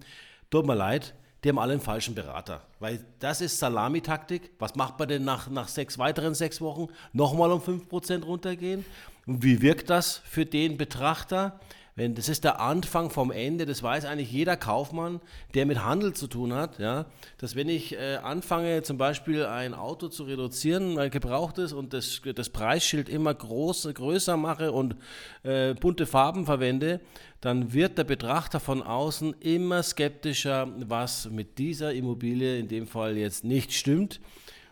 Tut 0.48 0.66
mir 0.66 0.74
leid, 0.74 1.14
die 1.44 1.50
haben 1.50 1.58
alle 1.58 1.74
einen 1.74 1.82
falschen 1.82 2.14
Berater. 2.14 2.62
Weil 2.80 3.04
das 3.18 3.42
ist 3.42 3.58
Salamitaktik. 3.58 4.50
Was 4.58 4.74
macht 4.74 4.98
man 4.98 5.08
denn 5.08 5.24
nach, 5.24 5.50
nach 5.50 5.68
sechs 5.68 5.98
weiteren 5.98 6.34
sechs 6.34 6.62
Wochen? 6.62 6.86
Nochmal 7.12 7.52
um 7.52 7.60
5% 7.60 8.24
runtergehen? 8.24 8.86
Und 9.26 9.42
wie 9.42 9.60
wirkt 9.60 9.90
das 9.90 10.22
für 10.24 10.46
den 10.46 10.78
Betrachter? 10.78 11.60
Wenn, 11.98 12.14
das 12.14 12.28
ist 12.28 12.44
der 12.44 12.60
Anfang 12.60 13.10
vom 13.10 13.32
Ende, 13.32 13.66
das 13.66 13.82
weiß 13.82 14.04
eigentlich 14.04 14.30
jeder 14.30 14.56
Kaufmann, 14.56 15.20
der 15.54 15.66
mit 15.66 15.84
Handel 15.84 16.12
zu 16.12 16.28
tun 16.28 16.52
hat, 16.52 16.78
ja, 16.78 17.06
dass 17.38 17.56
wenn 17.56 17.68
ich 17.68 17.96
äh, 17.96 18.18
anfange, 18.22 18.82
zum 18.82 18.98
Beispiel 18.98 19.44
ein 19.44 19.74
Auto 19.74 20.06
zu 20.06 20.22
reduzieren, 20.22 20.94
weil 20.94 21.10
gebraucht 21.10 21.58
ist 21.58 21.72
und 21.72 21.92
das, 21.92 22.22
das 22.36 22.50
Preisschild 22.50 23.08
immer 23.08 23.34
groß, 23.34 23.88
größer 23.92 24.36
mache 24.36 24.70
und 24.70 24.94
äh, 25.42 25.74
bunte 25.74 26.06
Farben 26.06 26.46
verwende, 26.46 27.00
dann 27.40 27.72
wird 27.72 27.98
der 27.98 28.04
Betrachter 28.04 28.60
von 28.60 28.84
außen 28.84 29.34
immer 29.40 29.82
skeptischer, 29.82 30.68
was 30.86 31.28
mit 31.28 31.58
dieser 31.58 31.94
Immobilie 31.94 32.60
in 32.60 32.68
dem 32.68 32.86
Fall 32.86 33.16
jetzt 33.16 33.42
nicht 33.42 33.72
stimmt. 33.72 34.20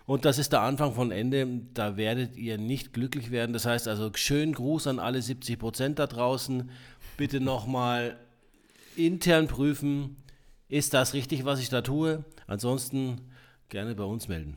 Und 0.07 0.25
das 0.25 0.39
ist 0.39 0.53
der 0.53 0.61
Anfang 0.61 0.95
von 0.95 1.11
Ende. 1.11 1.63
Da 1.75 1.97
werdet 1.97 2.37
ihr 2.37 2.59
nicht 2.59 2.93
glücklich 2.93 3.33
werden. 3.33 3.53
Das 3.53 3.67
heißt 3.67 3.89
also, 3.89 4.11
schönen 4.15 4.53
Gruß 4.53 4.87
an 4.87 5.01
alle 5.01 5.21
70 5.21 5.59
Prozent 5.59 5.99
da 5.99 6.07
draußen 6.07 6.71
bitte 7.17 7.41
nochmal 7.41 8.19
intern 8.97 9.49
prüfen, 9.49 10.17
ist 10.69 10.95
das 10.95 11.15
richtig, 11.15 11.45
was 11.45 11.61
ich 11.61 11.69
da 11.69 11.83
tue? 11.83 12.25
Ansonsten 12.47 13.21
gerne 13.69 13.95
bei 13.95 14.05
uns 14.05 14.29
melden. 14.29 14.57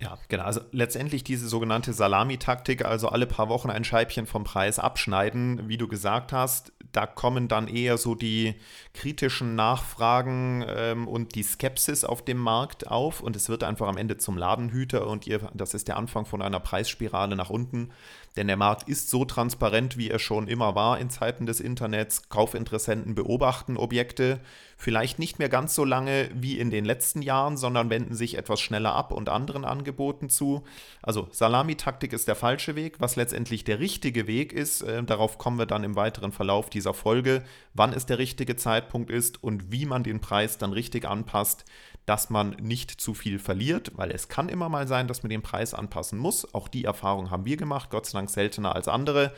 Ja, 0.00 0.18
genau. 0.28 0.44
Also 0.44 0.60
letztendlich 0.72 1.24
diese 1.24 1.48
sogenannte 1.48 1.92
Salamitaktik, 1.92 2.84
also 2.84 3.08
alle 3.08 3.26
paar 3.26 3.48
Wochen 3.48 3.70
ein 3.70 3.84
Scheibchen 3.84 4.26
vom 4.26 4.44
Preis 4.44 4.78
abschneiden, 4.78 5.68
wie 5.68 5.78
du 5.78 5.86
gesagt 5.86 6.32
hast, 6.32 6.72
da 6.92 7.06
kommen 7.06 7.48
dann 7.48 7.68
eher 7.68 7.96
so 7.96 8.14
die 8.14 8.54
kritischen 8.92 9.54
Nachfragen 9.54 10.64
ähm, 10.68 11.08
und 11.08 11.34
die 11.34 11.42
Skepsis 11.42 12.04
auf 12.04 12.24
dem 12.24 12.38
Markt 12.38 12.88
auf 12.88 13.20
und 13.20 13.36
es 13.36 13.48
wird 13.48 13.64
einfach 13.64 13.88
am 13.88 13.96
Ende 13.96 14.16
zum 14.16 14.36
Ladenhüter 14.36 15.06
und 15.06 15.26
ihr, 15.26 15.48
das 15.54 15.74
ist 15.74 15.88
der 15.88 15.96
Anfang 15.96 16.26
von 16.26 16.42
einer 16.42 16.60
Preisspirale 16.60 17.36
nach 17.36 17.50
unten. 17.50 17.90
Denn 18.36 18.48
der 18.48 18.56
Markt 18.56 18.88
ist 18.88 19.10
so 19.10 19.24
transparent, 19.24 19.96
wie 19.96 20.10
er 20.10 20.18
schon 20.18 20.48
immer 20.48 20.74
war 20.74 20.98
in 20.98 21.08
Zeiten 21.08 21.46
des 21.46 21.60
Internets. 21.60 22.28
Kaufinteressenten 22.28 23.14
beobachten 23.14 23.76
Objekte 23.76 24.40
vielleicht 24.76 25.20
nicht 25.20 25.38
mehr 25.38 25.48
ganz 25.48 25.74
so 25.74 25.84
lange 25.84 26.28
wie 26.34 26.58
in 26.58 26.70
den 26.70 26.84
letzten 26.84 27.22
Jahren, 27.22 27.56
sondern 27.56 27.90
wenden 27.90 28.14
sich 28.14 28.36
etwas 28.36 28.60
schneller 28.60 28.92
ab 28.94 29.12
und 29.12 29.28
anderen 29.28 29.64
Angeboten 29.64 30.28
zu. 30.28 30.64
Also 31.00 31.28
Salamitaktik 31.30 32.12
ist 32.12 32.26
der 32.26 32.34
falsche 32.34 32.74
Weg. 32.74 32.96
Was 32.98 33.14
letztendlich 33.14 33.62
der 33.62 33.78
richtige 33.78 34.26
Weg 34.26 34.52
ist, 34.52 34.82
äh, 34.82 35.04
darauf 35.04 35.38
kommen 35.38 35.58
wir 35.58 35.66
dann 35.66 35.84
im 35.84 35.94
weiteren 35.94 36.32
Verlauf 36.32 36.70
dieser 36.70 36.92
Folge, 36.92 37.44
wann 37.72 37.92
es 37.92 38.06
der 38.06 38.18
richtige 38.18 38.56
Zeitpunkt 38.56 39.10
ist 39.10 39.42
und 39.44 39.70
wie 39.70 39.86
man 39.86 40.02
den 40.02 40.20
Preis 40.20 40.58
dann 40.58 40.72
richtig 40.72 41.04
anpasst, 41.06 41.64
dass 42.06 42.30
man 42.30 42.50
nicht 42.60 42.90
zu 42.90 43.14
viel 43.14 43.38
verliert, 43.38 43.92
weil 43.96 44.10
es 44.10 44.28
kann 44.28 44.48
immer 44.48 44.68
mal 44.68 44.86
sein, 44.86 45.08
dass 45.08 45.22
man 45.22 45.30
den 45.30 45.42
Preis 45.42 45.74
anpassen 45.74 46.18
muss. 46.18 46.54
Auch 46.54 46.68
die 46.68 46.84
Erfahrung 46.84 47.30
haben 47.30 47.46
wir 47.46 47.56
gemacht, 47.56 47.90
Gott 47.90 48.06
sei 48.06 48.18
Dank 48.18 48.30
seltener 48.30 48.74
als 48.74 48.88
andere. 48.88 49.32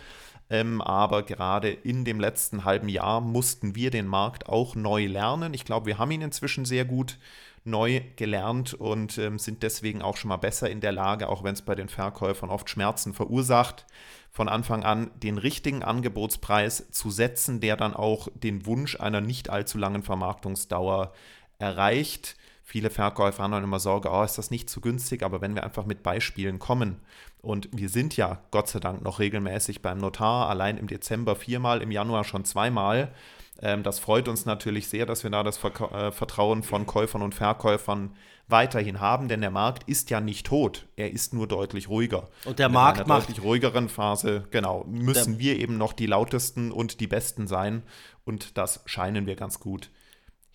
Ähm, 0.49 0.81
aber 0.81 1.23
gerade 1.23 1.71
in 1.71 2.05
dem 2.05 2.21
letzten 2.21 2.65
halben 2.65 2.89
Jahr 2.89 3.21
mussten 3.21 3.75
wir 3.75 3.91
den 3.91 4.07
Markt 4.07 4.49
auch 4.49 4.75
neu 4.75 5.07
lernen. 5.07 5.55
Ich 5.55 5.65
glaube, 5.65 5.87
wir 5.87 5.99
haben 5.99 6.11
ihn 6.13 6.23
inzwischen 6.23 6.65
sehr 6.65 6.85
gut 6.85 7.19
neu 7.65 8.01
gelernt 8.15 8.75
und 8.75 9.19
ähm, 9.19 9.41
sind 9.41 9.65
deswegen 9.65 10.03
auch 10.03 10.17
schon 10.17 10.29
mal 10.29 10.37
besser 10.37 10.71
in 10.71 10.81
der 10.81 10.93
Lage, 10.93 11.29
auch 11.29 11.43
wenn 11.43 11.55
es 11.55 11.63
bei 11.63 11.75
den 11.75 11.89
Verkäufern 11.89 12.49
oft 12.49 12.71
Schmerzen 12.71 13.13
verursacht, 13.13 13.87
von 14.31 14.49
Anfang 14.49 14.85
an 14.85 15.11
den 15.17 15.37
richtigen 15.37 15.83
Angebotspreis 15.83 16.91
zu 16.91 17.11
setzen, 17.11 17.61
der 17.61 17.77
dann 17.77 17.95
auch 17.95 18.29
den 18.35 18.67
Wunsch 18.67 19.01
einer 19.01 19.21
nicht 19.21 19.51
allzu 19.51 19.79
langen 19.79 20.05
Vermarktungsdauer 20.05 21.13
erreicht. 21.59 22.37
Viele 22.69 22.91
Verkäufer 22.91 23.45
haben 23.45 23.53
dann 23.53 23.63
immer 23.63 23.79
Sorge, 23.79 24.11
oh, 24.11 24.25
ist 24.25 24.39
das 24.39 24.51
nicht 24.51 24.69
zu 24.69 24.81
günstig, 24.81 25.23
aber 25.23 25.41
wenn 25.41 25.55
wir 25.55 25.63
einfach 25.63 25.87
mit 25.87 26.03
Beispielen 26.03 26.59
kommen 26.59 26.97
und 27.41 27.69
wir 27.71 27.89
sind 27.89 28.17
ja 28.17 28.41
Gott 28.51 28.67
sei 28.67 28.81
Dank 28.81 29.03
noch 29.03 29.21
regelmäßig 29.21 29.83
beim 29.83 29.99
Notar, 29.99 30.51
allein 30.51 30.77
im 30.77 30.89
Dezember 30.89 31.37
viermal, 31.37 31.81
im 31.81 31.93
Januar 31.93 32.25
schon 32.25 32.45
zweimal. 32.45 33.15
Ähm, 33.63 33.85
das 33.85 34.01
freut 34.01 34.27
uns 34.27 34.47
natürlich 34.47 34.89
sehr, 34.89 35.07
dass 35.07 35.23
wir 35.23 35.31
da 35.31 35.45
das 35.45 35.63
äh, 35.63 36.11
Vertrauen 36.11 36.65
von 36.65 36.87
Käufern 36.87 37.23
und 37.23 37.37
Verkäufern 37.37 38.17
weiterhin 38.49 38.99
haben, 38.99 39.29
denn 39.29 39.43
der 39.43 39.53
Markt 39.53 39.89
ist 39.89 40.11
ja 40.11 40.21
nicht 40.21 40.49
tot, 40.49 40.89
er 40.97 41.13
ist 41.13 41.35
nur 41.35 41.47
deutlich 41.47 41.89
ruhiger. 41.89 42.31
Und 42.47 42.59
der 42.59 42.69
Markt 42.69 42.99
in 42.99 43.05
einer 43.05 43.15
macht 43.15 43.29
deutlich 43.29 43.45
ruhigeren 43.45 43.89
Phase, 43.89 44.43
genau, 44.51 44.83
müssen 44.89 45.39
wir 45.39 45.57
eben 45.57 45.79
noch 45.79 45.93
die 45.93 46.07
lautesten 46.07 46.73
und 46.73 46.99
die 46.99 47.07
besten 47.07 47.47
sein 47.47 47.85
und 48.25 48.59
das 48.59 48.83
scheinen 48.87 49.27
wir 49.27 49.37
ganz 49.37 49.61
gut 49.61 49.89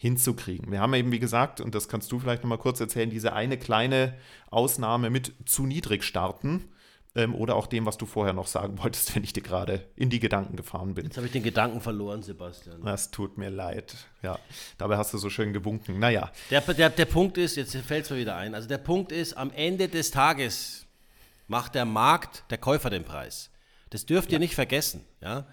hinzukriegen. 0.02 0.72
Wir 0.72 0.80
haben 0.80 0.96
eben, 0.96 1.12
wie 1.12 1.20
gesagt, 1.20 1.62
und 1.62 1.76
das 1.76 1.88
kannst 1.88 2.12
du 2.12 2.18
vielleicht 2.18 2.42
nochmal 2.42 2.58
kurz 2.58 2.80
erzählen, 2.80 3.12
diese 3.12 3.34
eine 3.34 3.56
kleine 3.56 4.16
Ausnahme 4.50 5.12
mit 5.12 5.32
zu 5.46 5.68
niedrig 5.68 6.04
starten. 6.04 6.70
Ähm, 7.14 7.36
oder 7.36 7.56
auch 7.56 7.68
dem, 7.68 7.86
was 7.86 7.98
du 7.98 8.08
vorher 8.08 8.34
noch 8.34 8.48
sagen 8.48 8.80
wolltest, 8.82 9.14
wenn 9.14 9.24
ich 9.24 9.32
dir 9.32 9.44
gerade 9.44 9.86
in 9.96 10.10
die 10.10 10.20
Gedanken 10.20 10.56
gefahren 10.56 10.96
bin. 10.96 11.06
Jetzt 11.06 11.18
habe 11.18 11.28
ich 11.28 11.34
den 11.34 11.44
Gedanken 11.44 11.82
verloren, 11.82 12.24
Sebastian. 12.24 12.82
Das 12.84 13.12
tut 13.12 13.38
mir 13.38 13.52
leid. 13.52 13.94
Ja, 14.24 14.40
dabei 14.80 14.98
hast 14.98 15.14
du 15.14 15.20
so 15.20 15.30
schön 15.30 15.54
gewunken. 15.54 16.00
Naja. 16.00 16.32
Der, 16.50 16.62
der, 16.62 16.90
der 16.90 17.06
Punkt 17.06 17.38
ist, 17.38 17.56
jetzt 17.58 17.76
fällt 17.76 18.06
es 18.06 18.10
mir 18.10 18.18
wieder 18.18 18.38
ein, 18.38 18.56
also 18.56 18.68
der 18.68 18.80
Punkt 18.80 19.12
ist, 19.12 19.38
am 19.38 19.52
Ende 19.52 19.88
des 19.88 20.10
Tages 20.10 20.88
macht 21.48 21.76
der 21.76 21.86
Markt, 21.86 22.46
der 22.50 22.58
Käufer 22.58 22.90
den 22.90 23.04
Preis. 23.04 23.52
Das 23.92 24.08
dürft 24.08 24.32
ja. 24.32 24.38
ihr 24.38 24.40
nicht 24.40 24.56
vergessen. 24.56 25.06
Ja? 25.22 25.46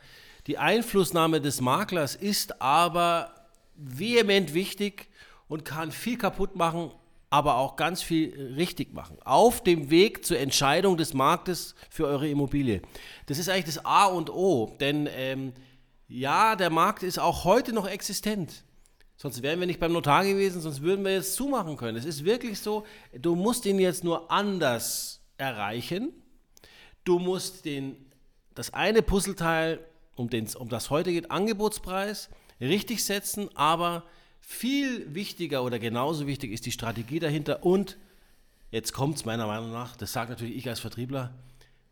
Die 0.46 0.56
Einflussnahme 0.56 1.42
des 1.42 1.60
Maklers 1.60 2.14
ist 2.14 2.62
aber 2.62 3.34
vehement 3.78 4.52
wichtig 4.52 5.08
und 5.48 5.64
kann 5.64 5.92
viel 5.92 6.18
kaputt 6.18 6.56
machen, 6.56 6.92
aber 7.30 7.56
auch 7.56 7.76
ganz 7.76 8.02
viel 8.02 8.54
richtig 8.56 8.92
machen. 8.92 9.16
Auf 9.24 9.62
dem 9.62 9.90
Weg 9.90 10.24
zur 10.24 10.38
Entscheidung 10.38 10.96
des 10.96 11.14
Marktes 11.14 11.74
für 11.90 12.06
eure 12.06 12.28
Immobilie. 12.28 12.82
Das 13.26 13.38
ist 13.38 13.48
eigentlich 13.48 13.74
das 13.74 13.84
A 13.84 14.06
und 14.06 14.30
O, 14.30 14.76
denn 14.80 15.08
ähm, 15.10 15.52
ja, 16.08 16.56
der 16.56 16.70
Markt 16.70 17.02
ist 17.02 17.18
auch 17.18 17.44
heute 17.44 17.72
noch 17.72 17.86
existent. 17.86 18.64
Sonst 19.16 19.42
wären 19.42 19.60
wir 19.60 19.66
nicht 19.66 19.80
beim 19.80 19.92
Notar 19.92 20.24
gewesen, 20.24 20.60
sonst 20.60 20.80
würden 20.80 21.04
wir 21.04 21.12
jetzt 21.12 21.34
zumachen 21.34 21.76
können. 21.76 21.98
Es 21.98 22.04
ist 22.04 22.24
wirklich 22.24 22.60
so, 22.60 22.84
du 23.12 23.34
musst 23.34 23.66
ihn 23.66 23.78
jetzt 23.78 24.04
nur 24.04 24.30
anders 24.30 25.20
erreichen. 25.36 26.12
Du 27.04 27.18
musst 27.18 27.64
den, 27.64 27.96
das 28.54 28.72
eine 28.72 29.02
Puzzleteil, 29.02 29.80
um, 30.14 30.30
den, 30.30 30.48
um 30.56 30.68
das 30.68 30.90
heute 30.90 31.12
geht, 31.12 31.30
Angebotspreis, 31.30 32.30
richtig 32.60 33.04
setzen, 33.04 33.48
aber 33.56 34.04
viel 34.40 35.14
wichtiger 35.14 35.62
oder 35.62 35.78
genauso 35.78 36.26
wichtig 36.26 36.52
ist 36.52 36.66
die 36.66 36.72
Strategie 36.72 37.18
dahinter 37.18 37.64
und 37.64 37.98
jetzt 38.70 38.92
kommt 38.92 39.16
es 39.16 39.24
meiner 39.24 39.46
Meinung 39.46 39.72
nach, 39.72 39.96
das 39.96 40.12
sagt 40.12 40.30
natürlich 40.30 40.56
ich 40.56 40.68
als 40.68 40.80
Vertriebler, 40.80 41.34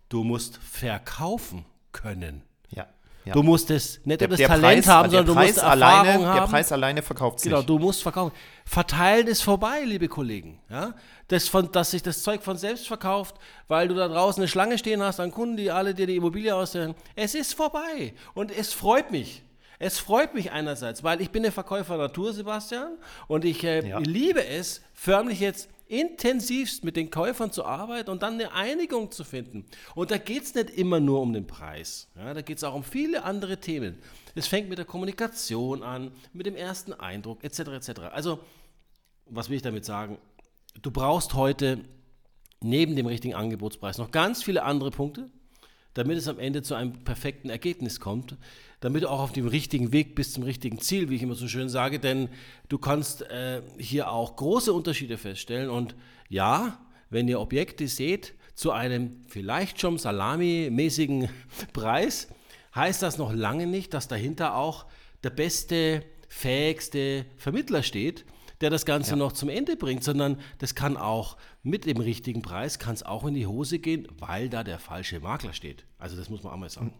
du 0.08 0.24
musst 0.24 0.58
verkaufen 0.58 1.64
können. 1.92 2.42
Ja. 2.70 2.86
Ja. 3.26 3.32
Du 3.32 3.42
musst 3.42 3.72
es 3.72 4.00
nicht 4.04 4.20
der, 4.20 4.28
das 4.28 4.36
der 4.36 4.46
Talent 4.46 4.84
Preis, 4.84 4.86
haben, 4.86 5.10
sondern 5.10 5.26
du 5.26 5.34
Preis 5.34 5.48
musst 5.48 5.64
alleine, 5.64 6.08
Erfahrung 6.08 6.26
haben. 6.26 6.36
Der 6.36 6.46
Preis 6.46 6.70
alleine 6.70 7.02
verkauft 7.02 7.40
sich. 7.40 7.50
Genau, 7.50 7.60
du 7.60 7.80
musst 7.80 8.02
verkaufen. 8.04 8.32
Verteilen 8.64 9.26
ist 9.26 9.42
vorbei, 9.42 9.82
liebe 9.84 10.06
Kollegen. 10.06 10.60
Ja? 10.70 10.94
Das 11.26 11.48
von, 11.48 11.72
dass 11.72 11.90
sich 11.90 12.04
das 12.04 12.22
Zeug 12.22 12.44
von 12.44 12.56
selbst 12.56 12.86
verkauft, 12.86 13.34
weil 13.66 13.88
du 13.88 13.96
da 13.96 14.06
draußen 14.06 14.40
eine 14.40 14.46
Schlange 14.46 14.78
stehen 14.78 15.02
hast 15.02 15.18
an 15.18 15.32
Kunden, 15.32 15.56
die 15.56 15.72
alle 15.72 15.92
dir 15.92 16.06
die 16.06 16.14
Immobilie 16.14 16.54
ausstellen. 16.54 16.94
Es 17.16 17.34
ist 17.34 17.54
vorbei. 17.54 18.14
Und 18.34 18.56
es 18.56 18.72
freut 18.72 19.10
mich. 19.10 19.42
Es 19.78 19.98
freut 19.98 20.34
mich 20.34 20.52
einerseits, 20.52 21.04
weil 21.04 21.20
ich 21.20 21.30
bin 21.30 21.42
der 21.42 21.52
Verkäufer 21.52 21.96
Natur, 21.96 22.32
Sebastian, 22.32 22.96
und 23.28 23.44
ich 23.44 23.62
äh, 23.64 23.86
ja. 23.86 23.98
liebe 23.98 24.44
es, 24.44 24.82
förmlich 24.94 25.40
jetzt 25.40 25.68
intensivst 25.88 26.82
mit 26.84 26.96
den 26.96 27.10
Käufern 27.10 27.52
zu 27.52 27.64
arbeiten 27.64 28.10
und 28.10 28.22
dann 28.22 28.34
eine 28.34 28.52
Einigung 28.52 29.10
zu 29.12 29.22
finden. 29.22 29.66
Und 29.94 30.10
da 30.10 30.18
geht 30.18 30.42
es 30.42 30.54
nicht 30.54 30.70
immer 30.70 30.98
nur 30.98 31.20
um 31.20 31.32
den 31.32 31.46
Preis. 31.46 32.08
Ja, 32.16 32.34
da 32.34 32.42
geht 32.42 32.58
es 32.58 32.64
auch 32.64 32.74
um 32.74 32.82
viele 32.82 33.22
andere 33.22 33.58
Themen. 33.58 33.98
Es 34.34 34.48
fängt 34.48 34.68
mit 34.68 34.78
der 34.78 34.84
Kommunikation 34.84 35.82
an, 35.82 36.10
mit 36.32 36.46
dem 36.46 36.56
ersten 36.56 36.92
Eindruck, 36.92 37.44
etc. 37.44 37.60
etc. 37.60 38.00
Also, 38.12 38.40
was 39.26 39.48
will 39.48 39.56
ich 39.56 39.62
damit 39.62 39.84
sagen? 39.84 40.18
Du 40.82 40.90
brauchst 40.90 41.34
heute 41.34 41.84
neben 42.60 42.96
dem 42.96 43.06
richtigen 43.06 43.34
Angebotspreis 43.34 43.98
noch 43.98 44.10
ganz 44.10 44.42
viele 44.42 44.64
andere 44.64 44.90
Punkte, 44.90 45.30
damit 45.96 46.16
es 46.18 46.28
am 46.28 46.38
Ende 46.38 46.62
zu 46.62 46.74
einem 46.74 46.92
perfekten 47.04 47.50
Ergebnis 47.50 48.00
kommt 48.00 48.36
damit 48.80 49.04
du 49.04 49.10
auch 49.10 49.20
auf 49.20 49.32
dem 49.32 49.48
richtigen 49.48 49.92
Weg 49.92 50.14
bist 50.14 50.34
zum 50.34 50.42
richtigen 50.42 50.78
Ziel, 50.80 51.08
wie 51.08 51.16
ich 51.16 51.22
immer 51.22 51.34
so 51.34 51.48
schön 51.48 51.68
sage, 51.68 51.98
denn 51.98 52.28
du 52.68 52.78
kannst 52.78 53.22
äh, 53.22 53.62
hier 53.78 54.10
auch 54.10 54.36
große 54.36 54.72
Unterschiede 54.72 55.18
feststellen 55.18 55.70
und 55.70 55.94
ja, 56.28 56.78
wenn 57.08 57.28
ihr 57.28 57.40
Objekte 57.40 57.88
seht 57.88 58.34
zu 58.54 58.72
einem 58.72 59.24
vielleicht 59.26 59.80
schon 59.80 59.98
salamimäßigen 59.98 61.28
Preis, 61.72 62.28
heißt 62.74 63.02
das 63.02 63.18
noch 63.18 63.32
lange 63.32 63.66
nicht, 63.66 63.94
dass 63.94 64.08
dahinter 64.08 64.56
auch 64.56 64.86
der 65.22 65.30
beste, 65.30 66.02
fähigste 66.28 67.24
Vermittler 67.38 67.82
steht, 67.82 68.24
der 68.60 68.70
das 68.70 68.86
Ganze 68.86 69.10
ja. 69.10 69.16
noch 69.16 69.32
zum 69.32 69.48
Ende 69.48 69.76
bringt, 69.76 70.04
sondern 70.04 70.38
das 70.58 70.74
kann 70.74 70.96
auch 70.96 71.36
mit 71.62 71.86
dem 71.86 71.98
richtigen 71.98 72.42
Preis, 72.42 72.78
kann 72.78 72.94
es 72.94 73.02
auch 73.02 73.24
in 73.24 73.34
die 73.34 73.46
Hose 73.46 73.78
gehen, 73.78 74.08
weil 74.18 74.48
da 74.48 74.64
der 74.64 74.78
falsche 74.78 75.20
Makler 75.20 75.52
steht. 75.52 75.84
Also 75.98 76.16
das 76.16 76.30
muss 76.30 76.42
man 76.42 76.52
auch 76.52 76.58
mal 76.58 76.70
sagen. 76.70 76.94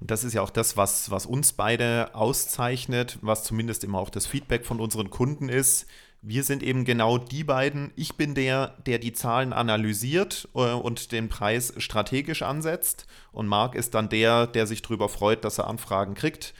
Und 0.00 0.10
das 0.10 0.22
ist 0.22 0.32
ja 0.32 0.42
auch 0.42 0.50
das, 0.50 0.76
was, 0.76 1.10
was 1.10 1.26
uns 1.26 1.52
beide 1.52 2.14
auszeichnet, 2.14 3.18
was 3.20 3.42
zumindest 3.42 3.82
immer 3.82 3.98
auch 3.98 4.10
das 4.10 4.26
Feedback 4.26 4.64
von 4.64 4.80
unseren 4.80 5.10
Kunden 5.10 5.48
ist. 5.48 5.86
Wir 6.20 6.44
sind 6.44 6.62
eben 6.62 6.84
genau 6.84 7.18
die 7.18 7.44
beiden. 7.44 7.92
Ich 7.96 8.16
bin 8.16 8.34
der, 8.34 8.76
der 8.86 8.98
die 8.98 9.12
Zahlen 9.12 9.52
analysiert 9.52 10.48
äh, 10.54 10.72
und 10.72 11.12
den 11.12 11.28
Preis 11.28 11.74
strategisch 11.78 12.42
ansetzt. 12.42 13.06
Und 13.32 13.46
Marc 13.46 13.74
ist 13.74 13.94
dann 13.94 14.08
der, 14.08 14.46
der 14.46 14.66
sich 14.66 14.82
darüber 14.82 15.08
freut, 15.08 15.44
dass 15.44 15.58
er 15.58 15.68
Anfragen 15.68 16.14
kriegt 16.14 16.54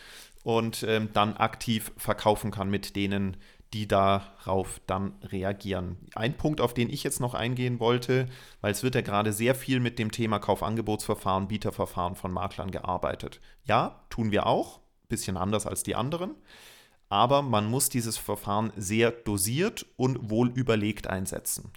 und 0.44 0.84
ähm, 0.86 1.10
dann 1.12 1.36
aktiv 1.36 1.92
verkaufen 1.96 2.50
kann 2.50 2.70
mit 2.70 2.96
denen, 2.96 3.36
die 3.72 3.86
darauf 3.86 4.80
dann 4.86 5.14
reagieren. 5.22 5.98
Ein 6.14 6.36
Punkt, 6.36 6.60
auf 6.60 6.72
den 6.72 6.88
ich 6.88 7.04
jetzt 7.04 7.20
noch 7.20 7.34
eingehen 7.34 7.80
wollte, 7.80 8.26
weil 8.60 8.72
es 8.72 8.82
wird 8.82 8.94
ja 8.94 9.02
gerade 9.02 9.32
sehr 9.32 9.54
viel 9.54 9.80
mit 9.80 9.98
dem 9.98 10.10
Thema 10.10 10.38
Kaufangebotsverfahren, 10.38 11.48
Bieterverfahren 11.48 12.14
von 12.14 12.32
Maklern 12.32 12.70
gearbeitet. 12.70 13.40
Ja, 13.64 14.00
tun 14.08 14.30
wir 14.30 14.46
auch, 14.46 14.80
bisschen 15.08 15.36
anders 15.36 15.66
als 15.66 15.82
die 15.82 15.94
anderen, 15.94 16.34
aber 17.10 17.42
man 17.42 17.66
muss 17.66 17.88
dieses 17.88 18.16
Verfahren 18.16 18.72
sehr 18.76 19.10
dosiert 19.10 19.86
und 19.96 20.30
wohl 20.30 20.48
überlegt 20.48 21.06
einsetzen. 21.06 21.70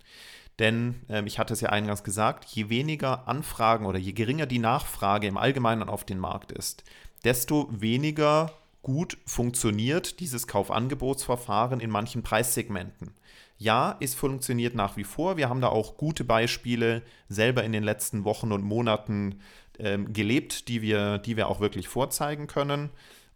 Denn 0.59 1.01
ähm, 1.09 1.27
ich 1.27 1.39
hatte 1.39 1.53
es 1.53 1.61
ja 1.61 1.69
eingangs 1.69 2.03
gesagt, 2.03 2.45
je 2.45 2.69
weniger 2.69 3.27
Anfragen 3.27 3.85
oder 3.85 3.99
je 3.99 4.13
geringer 4.13 4.45
die 4.45 4.59
Nachfrage 4.59 5.27
im 5.27 5.37
Allgemeinen 5.37 5.89
auf 5.89 6.03
den 6.03 6.19
Markt 6.19 6.51
ist, 6.51 6.83
desto 7.23 7.67
weniger 7.71 8.51
gut 8.81 9.17
funktioniert 9.25 10.19
dieses 10.19 10.47
Kaufangebotsverfahren 10.47 11.79
in 11.79 11.89
manchen 11.89 12.23
Preissegmenten. 12.23 13.13
Ja, 13.57 13.95
es 13.99 14.15
funktioniert 14.15 14.73
nach 14.73 14.97
wie 14.97 15.03
vor. 15.03 15.37
Wir 15.37 15.49
haben 15.49 15.61
da 15.61 15.67
auch 15.67 15.97
gute 15.97 16.23
Beispiele 16.23 17.03
selber 17.29 17.63
in 17.63 17.71
den 17.71 17.83
letzten 17.83 18.23
Wochen 18.23 18.51
und 18.51 18.63
Monaten 18.63 19.39
ähm, 19.77 20.11
gelebt, 20.13 20.67
die 20.67 20.81
wir, 20.81 21.19
die 21.19 21.37
wir 21.37 21.47
auch 21.47 21.59
wirklich 21.59 21.87
vorzeigen 21.87 22.47
können. 22.47 22.89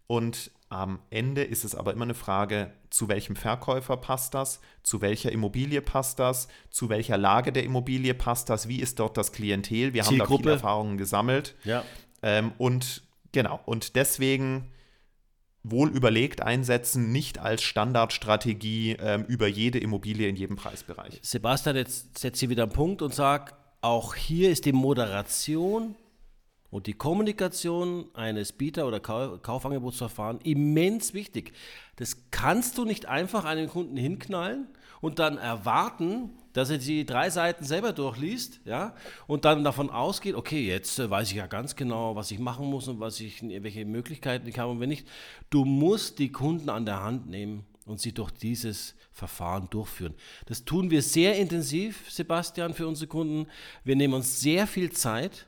Und 0.08 0.50
am 0.68 0.98
Ende 1.10 1.44
ist 1.44 1.64
es 1.64 1.76
aber 1.76 1.92
immer 1.92 2.04
eine 2.04 2.14
Frage, 2.14 2.72
zu 2.90 3.08
welchem 3.08 3.36
Verkäufer 3.36 3.96
passt 3.96 4.34
das, 4.34 4.60
zu 4.82 5.00
welcher 5.00 5.30
Immobilie 5.30 5.80
passt 5.80 6.18
das, 6.18 6.48
zu 6.70 6.88
welcher 6.88 7.16
Lage 7.16 7.52
der 7.52 7.62
Immobilie 7.62 8.14
passt 8.14 8.50
das, 8.50 8.66
wie 8.66 8.80
ist 8.80 8.98
dort 8.98 9.16
das 9.16 9.30
Klientel. 9.30 9.94
Wir 9.94 10.04
haben 10.04 10.18
da 10.18 10.26
viele 10.26 10.52
Erfahrungen 10.52 10.98
gesammelt. 10.98 11.54
Ja. 11.62 11.84
Ähm, 12.22 12.52
und 12.58 13.02
genau, 13.30 13.60
und 13.64 13.94
deswegen 13.94 14.72
wohl 15.70 15.90
überlegt 15.90 16.42
einsetzen, 16.42 17.12
nicht 17.12 17.38
als 17.38 17.62
Standardstrategie 17.62 18.96
ähm, 19.00 19.24
über 19.28 19.46
jede 19.46 19.78
Immobilie 19.78 20.28
in 20.28 20.36
jedem 20.36 20.56
Preisbereich. 20.56 21.18
Sebastian, 21.22 21.76
jetzt 21.76 22.18
setzt 22.18 22.40
sie 22.40 22.48
wieder 22.48 22.64
einen 22.64 22.72
Punkt 22.72 23.02
und 23.02 23.14
sagt, 23.14 23.54
auch 23.80 24.14
hier 24.14 24.50
ist 24.50 24.64
die 24.64 24.72
Moderation 24.72 25.94
und 26.70 26.86
die 26.86 26.94
Kommunikation 26.94 28.06
eines 28.14 28.52
Bieter- 28.52 28.86
oder 28.86 29.00
Kaufangebotsverfahrens 29.00 30.42
immens 30.44 31.14
wichtig. 31.14 31.52
Das 31.96 32.30
kannst 32.30 32.78
du 32.78 32.84
nicht 32.84 33.06
einfach 33.06 33.44
einen 33.44 33.68
Kunden 33.68 33.96
hinknallen 33.96 34.66
und 35.00 35.18
dann 35.18 35.38
erwarten, 35.38 36.30
dass 36.56 36.70
er 36.70 36.78
die 36.78 37.04
drei 37.04 37.28
Seiten 37.28 37.66
selber 37.66 37.92
durchliest, 37.92 38.60
ja, 38.64 38.94
und 39.26 39.44
dann 39.44 39.62
davon 39.62 39.90
ausgeht, 39.90 40.34
okay, 40.34 40.66
jetzt 40.66 40.98
äh, 40.98 41.10
weiß 41.10 41.28
ich 41.28 41.36
ja 41.36 41.46
ganz 41.46 41.76
genau, 41.76 42.16
was 42.16 42.30
ich 42.30 42.38
machen 42.38 42.64
muss 42.64 42.88
und 42.88 42.98
was 42.98 43.20
ich, 43.20 43.42
welche 43.42 43.84
Möglichkeiten 43.84 44.48
ich 44.48 44.58
habe 44.58 44.70
und 44.70 44.80
wenn 44.80 44.88
nicht. 44.88 45.06
Du 45.50 45.66
musst 45.66 46.18
die 46.18 46.32
Kunden 46.32 46.70
an 46.70 46.86
der 46.86 47.02
Hand 47.02 47.28
nehmen 47.28 47.66
und 47.84 48.00
sie 48.00 48.12
durch 48.12 48.30
dieses 48.30 48.94
Verfahren 49.12 49.68
durchführen. 49.68 50.14
Das 50.46 50.64
tun 50.64 50.90
wir 50.90 51.02
sehr 51.02 51.36
intensiv, 51.36 52.10
Sebastian, 52.10 52.72
für 52.72 52.88
unsere 52.88 53.08
Kunden. 53.08 53.48
Wir 53.84 53.96
nehmen 53.96 54.14
uns 54.14 54.40
sehr 54.40 54.66
viel 54.66 54.90
Zeit. 54.92 55.46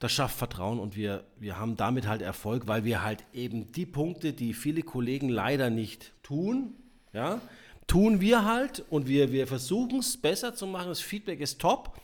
Das 0.00 0.10
schafft 0.10 0.36
Vertrauen 0.36 0.80
und 0.80 0.96
wir, 0.96 1.22
wir 1.38 1.60
haben 1.60 1.76
damit 1.76 2.08
halt 2.08 2.22
Erfolg, 2.22 2.66
weil 2.66 2.84
wir 2.84 3.04
halt 3.04 3.22
eben 3.32 3.70
die 3.70 3.86
Punkte, 3.86 4.32
die 4.32 4.52
viele 4.52 4.82
Kollegen 4.82 5.28
leider 5.28 5.70
nicht 5.70 6.12
tun, 6.24 6.74
ja, 7.12 7.40
tun 7.86 8.20
wir 8.20 8.44
halt 8.44 8.84
und 8.90 9.08
wir, 9.08 9.32
wir 9.32 9.46
versuchen 9.46 10.00
es 10.00 10.16
besser 10.16 10.54
zu 10.54 10.66
machen. 10.66 10.88
Das 10.88 11.00
Feedback 11.00 11.40
ist 11.40 11.60
top. 11.60 11.98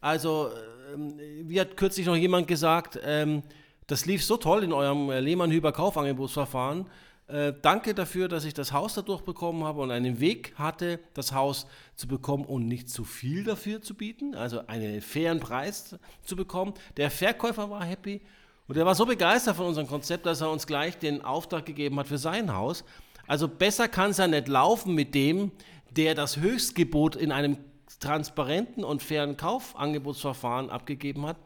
Also, 0.00 0.50
ähm, 0.94 1.18
wie 1.42 1.60
hat 1.60 1.76
kürzlich 1.76 2.06
noch 2.06 2.16
jemand 2.16 2.48
gesagt, 2.48 2.98
ähm, 3.04 3.42
das 3.86 4.06
lief 4.06 4.24
so 4.24 4.36
toll 4.36 4.64
in 4.64 4.72
eurem 4.72 5.10
äh, 5.10 5.20
Lehmann-Hüber 5.20 5.72
Kaufangebotsverfahren. 5.72 6.86
Äh, 7.28 7.54
danke 7.60 7.92
dafür, 7.92 8.28
dass 8.28 8.44
ich 8.44 8.54
das 8.54 8.72
Haus 8.72 8.94
dadurch 8.94 9.22
bekommen 9.22 9.64
habe 9.64 9.80
und 9.80 9.90
einen 9.90 10.20
Weg 10.20 10.54
hatte, 10.56 11.00
das 11.14 11.32
Haus 11.32 11.66
zu 11.96 12.06
bekommen 12.06 12.44
und 12.44 12.68
nicht 12.68 12.88
zu 12.88 13.04
viel 13.04 13.42
dafür 13.42 13.82
zu 13.82 13.94
bieten, 13.94 14.36
also 14.36 14.66
einen 14.68 15.00
fairen 15.00 15.40
Preis 15.40 15.96
zu 16.22 16.36
bekommen. 16.36 16.74
Der 16.96 17.10
Verkäufer 17.10 17.68
war 17.68 17.84
happy 17.84 18.20
und 18.68 18.76
er 18.76 18.86
war 18.86 18.94
so 18.94 19.06
begeistert 19.06 19.56
von 19.56 19.66
unserem 19.66 19.88
Konzept, 19.88 20.24
dass 20.24 20.40
er 20.40 20.50
uns 20.50 20.66
gleich 20.66 20.98
den 20.98 21.24
Auftrag 21.24 21.66
gegeben 21.66 21.98
hat 21.98 22.06
für 22.06 22.18
sein 22.18 22.54
Haus. 22.54 22.84
Also 23.26 23.48
besser 23.48 23.88
kann 23.88 24.10
es 24.10 24.18
ja 24.18 24.26
nicht 24.26 24.48
laufen 24.48 24.94
mit 24.94 25.14
dem, 25.14 25.52
der 25.90 26.14
das 26.14 26.36
Höchstgebot 26.36 27.16
in 27.16 27.32
einem 27.32 27.58
transparenten 28.00 28.84
und 28.84 29.02
fairen 29.02 29.36
Kaufangebotsverfahren 29.36 30.70
abgegeben 30.70 31.26
hat. 31.26 31.36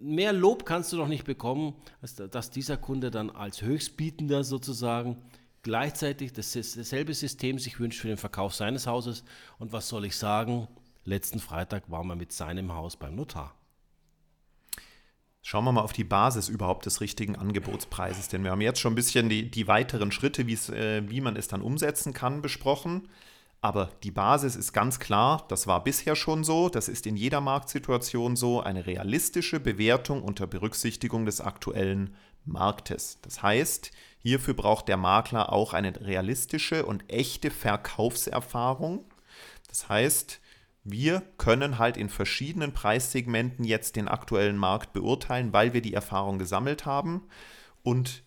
Mehr 0.00 0.32
Lob 0.32 0.66
kannst 0.66 0.92
du 0.92 0.96
doch 0.96 1.08
nicht 1.08 1.24
bekommen, 1.24 1.74
dass 2.00 2.50
dieser 2.50 2.76
Kunde 2.76 3.10
dann 3.10 3.30
als 3.30 3.62
Höchstbietender 3.62 4.42
sozusagen 4.42 5.18
gleichzeitig 5.62 6.32
dasselbe 6.32 7.14
System 7.14 7.58
sich 7.58 7.78
wünscht 7.78 8.00
für 8.00 8.08
den 8.08 8.16
Verkauf 8.16 8.54
seines 8.54 8.86
Hauses. 8.86 9.24
Und 9.58 9.72
was 9.72 9.88
soll 9.88 10.04
ich 10.04 10.16
sagen? 10.16 10.68
Letzten 11.04 11.38
Freitag 11.38 11.90
waren 11.90 12.06
wir 12.06 12.16
mit 12.16 12.32
seinem 12.32 12.72
Haus 12.72 12.96
beim 12.96 13.14
Notar. 13.14 13.54
Schauen 15.46 15.64
wir 15.66 15.72
mal 15.72 15.82
auf 15.82 15.92
die 15.92 16.04
Basis 16.04 16.48
überhaupt 16.48 16.86
des 16.86 17.02
richtigen 17.02 17.36
Angebotspreises, 17.36 18.28
denn 18.28 18.44
wir 18.44 18.50
haben 18.50 18.62
jetzt 18.62 18.80
schon 18.80 18.94
ein 18.94 18.96
bisschen 18.96 19.28
die, 19.28 19.50
die 19.50 19.68
weiteren 19.68 20.10
Schritte, 20.10 20.40
äh, 20.40 21.10
wie 21.10 21.20
man 21.20 21.36
es 21.36 21.48
dann 21.48 21.60
umsetzen 21.60 22.14
kann, 22.14 22.40
besprochen. 22.40 23.10
Aber 23.60 23.90
die 24.04 24.10
Basis 24.10 24.56
ist 24.56 24.72
ganz 24.72 24.98
klar, 25.00 25.44
das 25.48 25.66
war 25.66 25.84
bisher 25.84 26.16
schon 26.16 26.44
so, 26.44 26.70
das 26.70 26.88
ist 26.88 27.06
in 27.06 27.18
jeder 27.18 27.42
Marktsituation 27.42 28.36
so, 28.36 28.62
eine 28.62 28.86
realistische 28.86 29.60
Bewertung 29.60 30.22
unter 30.22 30.46
Berücksichtigung 30.46 31.26
des 31.26 31.42
aktuellen 31.42 32.16
Marktes. 32.46 33.18
Das 33.20 33.42
heißt, 33.42 33.90
hierfür 34.20 34.54
braucht 34.54 34.88
der 34.88 34.96
Makler 34.96 35.52
auch 35.52 35.74
eine 35.74 36.00
realistische 36.00 36.86
und 36.86 37.04
echte 37.12 37.50
Verkaufserfahrung. 37.50 39.04
Das 39.68 39.90
heißt, 39.90 40.40
wir 40.84 41.22
können 41.38 41.78
halt 41.78 41.96
in 41.96 42.10
verschiedenen 42.10 42.72
Preissegmenten 42.72 43.64
jetzt 43.64 43.96
den 43.96 44.06
aktuellen 44.06 44.58
Markt 44.58 44.92
beurteilen, 44.92 45.52
weil 45.52 45.72
wir 45.72 45.80
die 45.80 45.94
Erfahrung 45.94 46.38
gesammelt 46.38 46.84
haben 46.84 47.22
und 47.82 48.22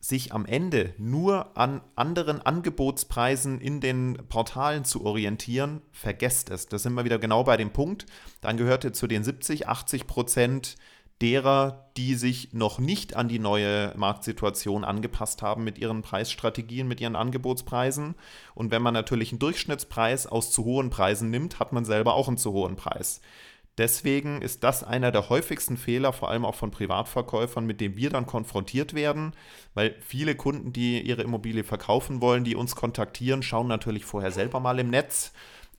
sich 0.00 0.32
am 0.32 0.46
Ende 0.46 0.94
nur 0.98 1.56
an 1.56 1.80
anderen 1.94 2.42
Angebotspreisen 2.42 3.60
in 3.60 3.80
den 3.80 4.18
Portalen 4.28 4.84
zu 4.84 5.04
orientieren, 5.04 5.80
vergesst 5.92 6.50
es. 6.50 6.66
Da 6.66 6.78
sind 6.78 6.94
wir 6.94 7.04
wieder 7.04 7.20
genau 7.20 7.44
bei 7.44 7.56
dem 7.56 7.72
Punkt. 7.72 8.06
Dann 8.40 8.56
gehörte 8.56 8.90
zu 8.90 9.06
den 9.06 9.22
70, 9.22 9.68
80 9.68 10.08
Prozent 10.08 10.76
derer, 11.22 11.88
die 11.96 12.16
sich 12.16 12.52
noch 12.52 12.78
nicht 12.78 13.14
an 13.14 13.28
die 13.28 13.38
neue 13.38 13.94
Marktsituation 13.96 14.84
angepasst 14.84 15.40
haben 15.40 15.62
mit 15.62 15.78
ihren 15.78 16.02
Preisstrategien, 16.02 16.88
mit 16.88 17.00
ihren 17.00 17.16
Angebotspreisen. 17.16 18.16
Und 18.54 18.72
wenn 18.72 18.82
man 18.82 18.92
natürlich 18.92 19.30
einen 19.30 19.38
Durchschnittspreis 19.38 20.26
aus 20.26 20.50
zu 20.50 20.64
hohen 20.64 20.90
Preisen 20.90 21.30
nimmt, 21.30 21.60
hat 21.60 21.72
man 21.72 21.84
selber 21.84 22.14
auch 22.14 22.28
einen 22.28 22.38
zu 22.38 22.52
hohen 22.52 22.76
Preis. 22.76 23.20
Deswegen 23.78 24.42
ist 24.42 24.64
das 24.64 24.84
einer 24.84 25.12
der 25.12 25.30
häufigsten 25.30 25.78
Fehler, 25.78 26.12
vor 26.12 26.28
allem 26.28 26.44
auch 26.44 26.56
von 26.56 26.70
Privatverkäufern, 26.70 27.64
mit 27.64 27.80
dem 27.80 27.96
wir 27.96 28.10
dann 28.10 28.26
konfrontiert 28.26 28.92
werden, 28.92 29.32
weil 29.72 29.96
viele 30.00 30.34
Kunden, 30.34 30.74
die 30.74 31.00
ihre 31.00 31.22
Immobilie 31.22 31.64
verkaufen 31.64 32.20
wollen, 32.20 32.44
die 32.44 32.54
uns 32.54 32.76
kontaktieren, 32.76 33.42
schauen 33.42 33.68
natürlich 33.68 34.04
vorher 34.04 34.30
selber 34.30 34.60
mal 34.60 34.78
im 34.78 34.90
Netz, 34.90 35.32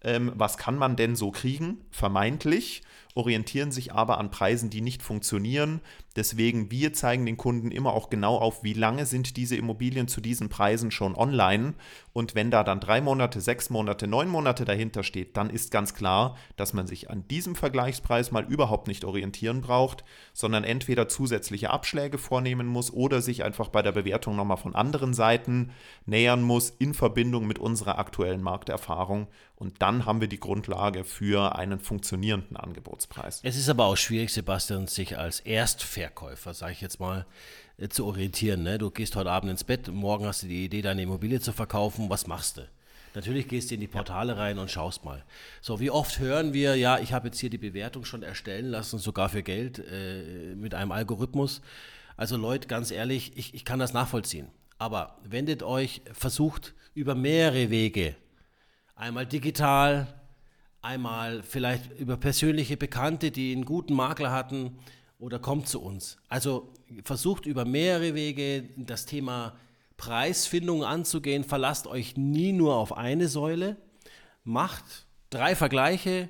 ähm, 0.04 0.32
was 0.36 0.58
kann 0.58 0.78
man 0.78 0.96
denn 0.96 1.16
so 1.16 1.32
kriegen, 1.32 1.86
vermeintlich 1.92 2.84
orientieren 3.16 3.72
sich 3.72 3.94
aber 3.94 4.18
an 4.18 4.32
Preisen, 4.32 4.70
die 4.70 4.82
nicht 4.82 5.04
funktionieren. 5.04 5.82
Deswegen, 6.16 6.72
wir 6.72 6.94
zeigen 6.94 7.26
den 7.26 7.38
Kunden 7.38 7.72
immer 7.72 7.94
auch 7.94 8.10
genau 8.10 8.38
auf, 8.38 8.64
wie 8.64 8.74
lange 8.74 9.06
sind 9.06 9.38
diese 9.38 9.56
Immobilien 9.56 10.08
zu 10.08 10.22
diesen 10.22 10.50
Preisen 10.50 10.92
schon 10.92 11.16
online. 11.16 11.74
Und 12.12 12.36
wenn 12.36 12.52
da 12.52 12.64
dann 12.64 12.80
drei 12.80 13.02
Monate, 13.02 13.42
sechs 13.42 13.70
Monate, 13.70 14.08
neun 14.08 14.30
Monate 14.30 14.66
dahinter 14.66 15.04
steht, 15.04 15.38
dann 15.38 15.50
ist 15.50 15.72
ganz 15.72 15.94
klar, 15.94 16.38
dass 16.56 16.74
man 16.74 16.88
sich 16.88 17.10
an 17.10 17.28
diesem 17.28 17.56
Vergleichspreis 17.56 18.32
mal 18.32 18.46
überhaupt 18.46 18.88
nicht 18.88 19.06
orientieren 19.06 19.62
braucht, 19.62 20.04
sondern 20.34 20.64
entweder 20.64 21.08
zusätzliche 21.08 21.72
Abschläge 21.72 22.18
vornehmen 22.18 22.68
muss 22.68 22.92
oder 22.92 23.22
sich 23.22 23.44
einfach 23.44 23.70
bei 23.70 23.82
der 23.82 23.92
Bewertung 23.92 24.36
nochmal 24.36 24.58
von 24.58 24.76
anderen 24.76 25.14
Seiten 25.14 25.72
nähern 26.06 26.42
muss 26.42 26.70
in 26.70 26.94
Verbindung 26.94 27.48
mit 27.48 27.60
unserer 27.60 27.98
aktuellen 27.98 28.42
Markterfahrung. 28.42 29.28
Und 29.64 29.82
dann 29.82 30.06
haben 30.06 30.20
wir 30.20 30.28
die 30.28 30.42
Grundlage 30.42 31.06
für 31.06 31.56
einen 31.56 31.80
funktionierenden 31.80 32.58
Angebotspreis. 32.58 33.40
Es 33.44 33.56
ist 33.56 33.70
aber 33.70 33.86
auch 33.86 33.96
schwierig, 33.96 34.34
Sebastian, 34.34 34.88
sich 34.88 35.18
als 35.18 35.40
Erstverkäufer, 35.40 36.54
sage 36.54 36.74
ich 36.74 36.82
jetzt 36.82 37.00
mal, 37.00 37.26
äh, 37.78 37.88
zu 37.88 38.06
orientieren. 38.06 38.64
Ne? 38.64 38.78
Du 38.78 38.92
gehst 38.92 39.16
heute 39.16 39.32
Abend 39.32 39.50
ins 39.50 39.64
Bett, 39.64 39.88
morgen 39.88 40.26
hast 40.26 40.44
du 40.44 40.48
die 40.48 40.66
Idee, 40.66 40.82
deine 40.82 41.04
Immobilie 41.04 41.40
zu 41.40 41.54
verkaufen. 41.54 42.10
Was 42.10 42.28
machst 42.28 42.58
du? 42.58 42.68
Natürlich 43.16 43.48
gehst 43.48 43.72
du 43.72 43.76
in 43.76 43.80
die 43.80 43.88
Portale 43.88 44.36
rein 44.36 44.60
und 44.60 44.70
schaust 44.70 45.06
mal. 45.06 45.24
So, 45.62 45.80
wie 45.80 45.92
oft 45.92 46.20
hören 46.20 46.52
wir, 46.52 46.76
ja, 46.76 47.00
ich 47.00 47.14
habe 47.14 47.30
jetzt 47.30 47.40
hier 47.40 47.50
die 47.50 47.58
Bewertung 47.58 48.04
schon 48.04 48.22
erstellen 48.22 48.66
lassen, 48.66 49.00
sogar 49.00 49.30
für 49.30 49.44
Geld, 49.44 49.80
äh, 49.80 50.56
mit 50.56 50.74
einem 50.74 50.92
Algorithmus. 50.92 51.62
Also 52.18 52.36
Leute, 52.36 52.68
ganz 52.68 52.92
ehrlich, 52.92 53.32
ich, 53.38 53.54
ich 53.54 53.64
kann 53.64 53.80
das 53.80 53.94
nachvollziehen. 53.94 54.50
Aber 54.78 55.20
wendet 55.24 55.64
euch, 55.64 56.02
versucht 56.12 56.74
über 56.96 57.16
mehrere 57.16 57.70
Wege, 57.70 58.18
einmal 58.96 59.26
digital, 59.26 60.08
einmal 60.82 61.44
vielleicht 61.44 62.00
über 62.00 62.18
persönliche 62.18 62.78
Bekannte, 62.78 63.32
die 63.32 63.52
einen 63.52 63.66
guten 63.66 63.94
Makler 63.94 64.32
hatten, 64.32 64.78
oder 65.24 65.40
kommt 65.40 65.70
zu 65.70 65.82
uns. 65.82 66.18
Also 66.28 66.74
versucht 67.06 67.46
über 67.46 67.64
mehrere 67.64 68.14
Wege 68.14 68.70
das 68.76 69.06
Thema 69.06 69.54
Preisfindung 69.96 70.84
anzugehen. 70.84 71.46
Verlasst 71.46 71.88
euch 71.88 72.18
nie 72.18 72.52
nur 72.52 72.76
auf 72.76 72.98
eine 72.98 73.30
Säule. 73.30 73.78
Macht 74.44 74.84
drei 75.30 75.56
Vergleiche. 75.56 76.28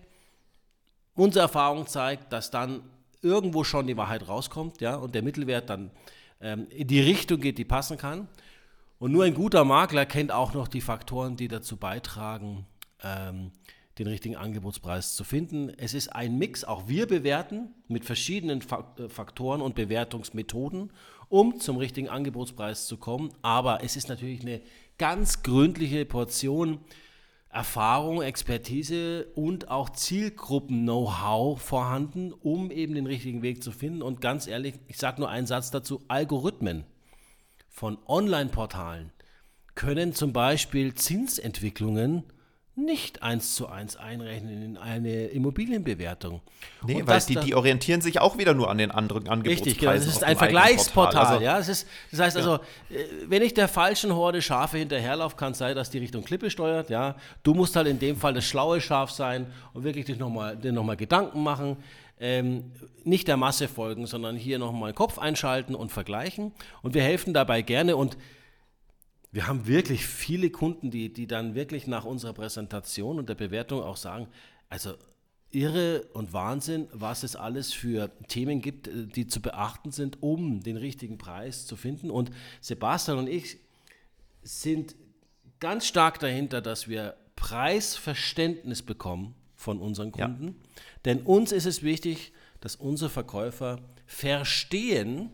Unsere 1.15 1.41
Erfahrung 1.41 1.88
zeigt, 1.88 2.32
dass 2.32 2.52
dann 2.52 2.84
irgendwo 3.23 3.63
schon 3.63 3.88
die 3.88 3.97
Wahrheit 3.97 4.28
rauskommt 4.28 4.80
ja, 4.80 4.95
und 4.95 5.15
der 5.15 5.23
Mittelwert 5.23 5.71
dann 5.71 5.89
ähm, 6.39 6.67
in 6.69 6.88
die 6.88 7.02
Richtung 7.02 7.39
geht, 7.39 7.58
die 7.58 7.65
passen 7.65 7.97
kann. 7.97 8.28
Und 8.99 9.12
nur 9.12 9.25
ein 9.25 9.34
guter 9.34 9.65
Makler 9.65 10.06
kennt 10.06 10.32
auch 10.32 10.53
noch 10.53 10.67
die 10.67 10.82
Faktoren, 10.82 11.36
die 11.36 11.47
dazu 11.47 11.77
beitragen, 11.77 12.65
ähm, 13.03 13.51
den 13.99 14.08
richtigen 14.08 14.36
Angebotspreis 14.36 15.15
zu 15.15 15.23
finden. 15.23 15.69
Es 15.77 15.93
ist 15.93 16.08
ein 16.10 16.38
Mix, 16.38 16.63
auch 16.63 16.88
wir 16.88 17.08
bewerten 17.08 17.73
mit 17.88 18.06
verschiedenen 18.06 18.62
äh, 18.62 19.10
Faktoren 19.10 19.62
und 19.62 19.75
Bewertungsmethoden, 19.75 20.91
um 21.29 21.60
zum 21.60 21.77
richtigen 21.77 22.10
Angebotspreis 22.10 22.88
zu 22.88 22.97
kommen. 22.97 23.34
Aber 23.41 23.84
es 23.84 23.95
ist 23.95 24.10
natürlich 24.10 24.41
eine 24.41 24.62
ganz 24.97 25.43
gründliche 25.43 26.06
Portion 26.06 26.79
Erfahrung, 27.49 28.23
Expertise 28.23 29.27
und 29.36 29.69
auch 29.69 29.91
Zielgruppen-Know-how 29.91 31.62
vorhanden, 31.62 32.34
um 32.34 32.71
eben 32.71 32.95
den 32.95 33.06
richtigen 33.06 33.43
Weg 33.43 33.62
zu 33.62 33.71
finden. 33.71 34.01
Und 34.01 34.21
ganz 34.21 34.47
ehrlich, 34.47 34.73
ich 34.88 34.97
sage 34.97 35.21
nur 35.21 35.29
einen 35.29 35.45
Satz 35.45 35.69
dazu, 35.69 36.01
Algorithmen 36.08 36.84
von 37.73 37.97
Online-Portalen 38.07 39.12
können 39.73 40.13
zum 40.13 40.31
Beispiel 40.31 40.93
Zinsentwicklungen 40.93 42.23
nicht 42.75 43.21
eins 43.21 43.53
zu 43.55 43.67
eins 43.67 43.95
einrechnen 43.97 44.63
in 44.63 44.77
eine 44.77 45.25
Immobilienbewertung. 45.25 46.41
Nee, 46.86 47.01
und 47.01 47.07
weil 47.07 47.19
die, 47.21 47.36
die 47.36 47.53
orientieren 47.53 48.01
sich 48.01 48.19
auch 48.19 48.38
wieder 48.38 48.53
nur 48.53 48.69
an 48.69 48.77
den 48.77 48.89
anderen 48.89 49.27
Angebotspreisen. 49.27 49.65
Richtig, 49.65 49.79
genau. 49.79 49.93
Das 49.93 50.07
ist 50.07 50.23
ein 50.23 50.38
Vergleichsportal. 50.38 51.25
Also, 51.25 51.43
ja, 51.43 51.57
das, 51.57 51.69
ist, 51.69 51.88
das 52.12 52.19
heißt 52.19 52.38
ja. 52.38 52.41
also, 52.41 52.55
äh, 52.89 53.05
wenn 53.27 53.43
ich 53.43 53.53
der 53.53 53.67
falschen 53.67 54.13
Horde 54.15 54.41
Schafe 54.41 54.77
hinterherlaufe, 54.79 55.36
kann 55.36 55.51
es 55.51 55.59
sein, 55.59 55.75
dass 55.75 55.91
die 55.91 55.99
Richtung 55.99 56.23
Klippe 56.23 56.49
steuert. 56.49 56.89
Ja, 56.89 57.15
du 57.43 57.53
musst 57.53 57.75
halt 57.75 57.88
in 57.88 57.99
dem 57.99 58.17
Fall 58.17 58.33
das 58.33 58.45
schlaue 58.45 58.81
Schaf 58.81 59.12
sein 59.12 59.47
und 59.73 59.83
wirklich 59.83 60.05
dich 60.05 60.17
nochmal 60.17 60.55
noch 60.55 60.83
mal 60.83 60.97
Gedanken 60.97 61.43
machen. 61.43 61.77
Ähm, 62.19 62.71
nicht 63.04 63.28
der 63.28 63.38
Masse 63.38 63.67
folgen, 63.67 64.06
sondern 64.06 64.36
hier 64.36 64.60
nochmal 64.60 64.93
Kopf 64.93 65.17
einschalten 65.17 65.76
und 65.76 65.91
vergleichen. 65.91 66.52
Und 66.82 66.93
wir 66.93 67.04
helfen 67.04 67.34
dabei 67.34 67.62
gerne 67.62 67.97
und 67.97 68.17
wir 69.32 69.47
haben 69.47 69.65
wirklich 69.65 70.06
viele 70.06 70.52
Kunden, 70.52 70.91
die, 70.91 71.12
die 71.12 71.26
dann 71.26 71.56
wirklich 71.56 71.88
nach 71.88 72.06
unserer 72.06 72.34
Präsentation 72.34 73.17
und 73.17 73.30
der 73.30 73.36
Bewertung 73.36 73.82
auch 73.82 73.97
sagen, 73.97 74.28
also 74.69 74.93
irre 75.49 76.06
und 76.13 76.34
Wahnsinn, 76.34 76.88
was 76.91 77.23
es 77.23 77.36
alles 77.36 77.73
für 77.73 78.12
Themen 78.28 78.62
gibt, 78.62 78.88
äh, 78.88 79.08
die 79.08 79.28
zu 79.28 79.41
beachten 79.41 79.91
sind, 79.91 80.21
um 80.21 80.62
den 80.62 80.78
richtigen 80.78 81.17
Preis 81.17 81.65
zu 81.65 81.76
finden. 81.76 82.12
Und 82.12 82.32
Sebastian 82.62 83.17
und 83.17 83.28
ich 83.28 83.58
sind 84.41 84.95
ganz 85.60 85.88
stark 85.88 86.19
dahinter, 86.19 86.62
dass 86.62 86.88
wir 86.88 87.15
Preisverständnis 87.36 88.82
bekommen 88.82 89.36
von 89.63 89.80
unseren 89.80 90.12
Kunden. 90.12 90.47
Ja. 90.47 90.54
Denn 91.06 91.21
uns 91.21 91.52
ist 91.52 91.65
es 91.65 91.82
wichtig, 91.82 92.34
dass 92.60 92.76
unsere 92.76 93.10
Verkäufer 93.10 93.80
verstehen 94.06 95.30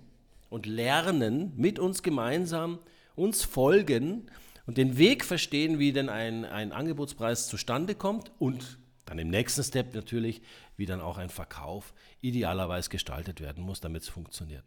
und 0.50 0.65
lernen 0.65 1.54
mit 1.58 1.80
uns 1.80 2.02
gemeinsam, 2.04 2.80
uns 3.15 3.44
folgen 3.44 4.30
und 4.65 4.78
den 4.78 4.98
Weg 4.98 5.26
verstehen, 5.26 5.80
wie 5.80 5.92
denn 5.92 6.10
ein, 6.10 6.46
ein 6.46 6.72
Angebotspreis 6.72 7.48
zustande 7.48 7.96
kommt 7.96 8.32
und 8.39 8.80
dann 9.06 9.20
im 9.20 9.30
nächsten 9.30 9.63
Step 9.63 9.96
natürlich, 9.96 10.42
wie 10.78 10.86
dann 10.86 11.02
auch 11.02 11.18
ein 11.18 11.30
Verkauf 11.30 11.94
idealerweise 12.22 12.89
gestaltet 12.89 13.42
werden 13.42 13.63
muss, 13.63 13.82
damit 13.82 14.04
es 14.04 14.10
funktioniert. 14.10 14.63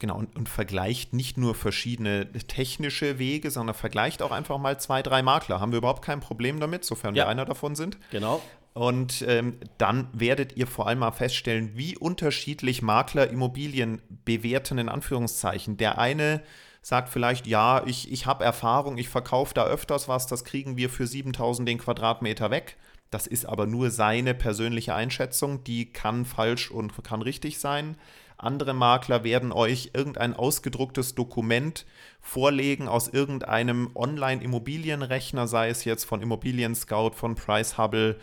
Genau, 0.00 0.16
und, 0.16 0.34
und, 0.34 0.48
vergleicht 0.48 1.12
nicht 1.12 1.36
nur 1.36 1.54
verschiedene 1.54 2.32
technische 2.32 3.18
Wege, 3.18 3.50
sondern 3.50 3.76
vergleicht 3.76 4.22
auch 4.22 4.30
einfach 4.30 4.56
mal 4.58 4.80
zwei, 4.80 5.02
drei 5.02 5.22
Makler. 5.22 5.60
Haben 5.60 5.72
wir 5.72 5.78
überhaupt 5.78 6.02
kein 6.02 6.20
Problem 6.20 6.58
damit, 6.58 6.86
sofern 6.86 7.14
ja. 7.14 7.24
wir 7.24 7.28
einer 7.28 7.44
davon 7.44 7.76
sind. 7.76 7.98
Genau. 8.10 8.42
Und 8.72 9.24
ähm, 9.26 9.58
dann 9.78 10.08
werdet 10.12 10.56
ihr 10.56 10.66
vor 10.66 10.86
allem 10.86 11.00
mal 11.00 11.10
feststellen, 11.10 11.72
wie 11.74 11.96
unterschiedlich 11.96 12.82
Makler 12.82 13.28
Immobilien 13.28 14.00
bewerten, 14.24 14.78
in 14.78 14.88
Anführungszeichen. 14.88 15.76
Der 15.76 15.98
eine 15.98 16.42
sagt 16.82 17.08
vielleicht, 17.08 17.46
ja, 17.46 17.82
ich, 17.86 18.10
ich 18.10 18.26
habe 18.26 18.44
Erfahrung, 18.44 18.96
ich 18.96 19.08
verkaufe 19.08 19.54
da 19.54 19.64
öfters 19.64 20.08
was, 20.08 20.26
das 20.26 20.44
kriegen 20.44 20.76
wir 20.76 20.88
für 20.88 21.06
7000 21.06 21.68
den 21.68 21.78
Quadratmeter 21.78 22.50
weg. 22.50 22.76
Das 23.10 23.26
ist 23.26 23.44
aber 23.44 23.66
nur 23.66 23.90
seine 23.90 24.34
persönliche 24.34 24.94
Einschätzung, 24.94 25.64
die 25.64 25.92
kann 25.92 26.24
falsch 26.24 26.70
und 26.70 26.92
kann 27.02 27.22
richtig 27.22 27.58
sein. 27.58 27.96
Andere 28.36 28.72
Makler 28.72 29.24
werden 29.24 29.52
euch 29.52 29.90
irgendein 29.92 30.32
ausgedrucktes 30.32 31.14
Dokument 31.14 31.84
vorlegen 32.20 32.88
aus 32.88 33.08
irgendeinem 33.08 33.90
Online-Immobilienrechner, 33.94 35.46
sei 35.46 35.68
es 35.68 35.84
jetzt 35.84 36.04
von 36.04 36.22
Immobilien 36.22 36.74
Scout, 36.74 37.10
von 37.16 37.34
Price 37.34 37.76
Hubble 37.76 38.16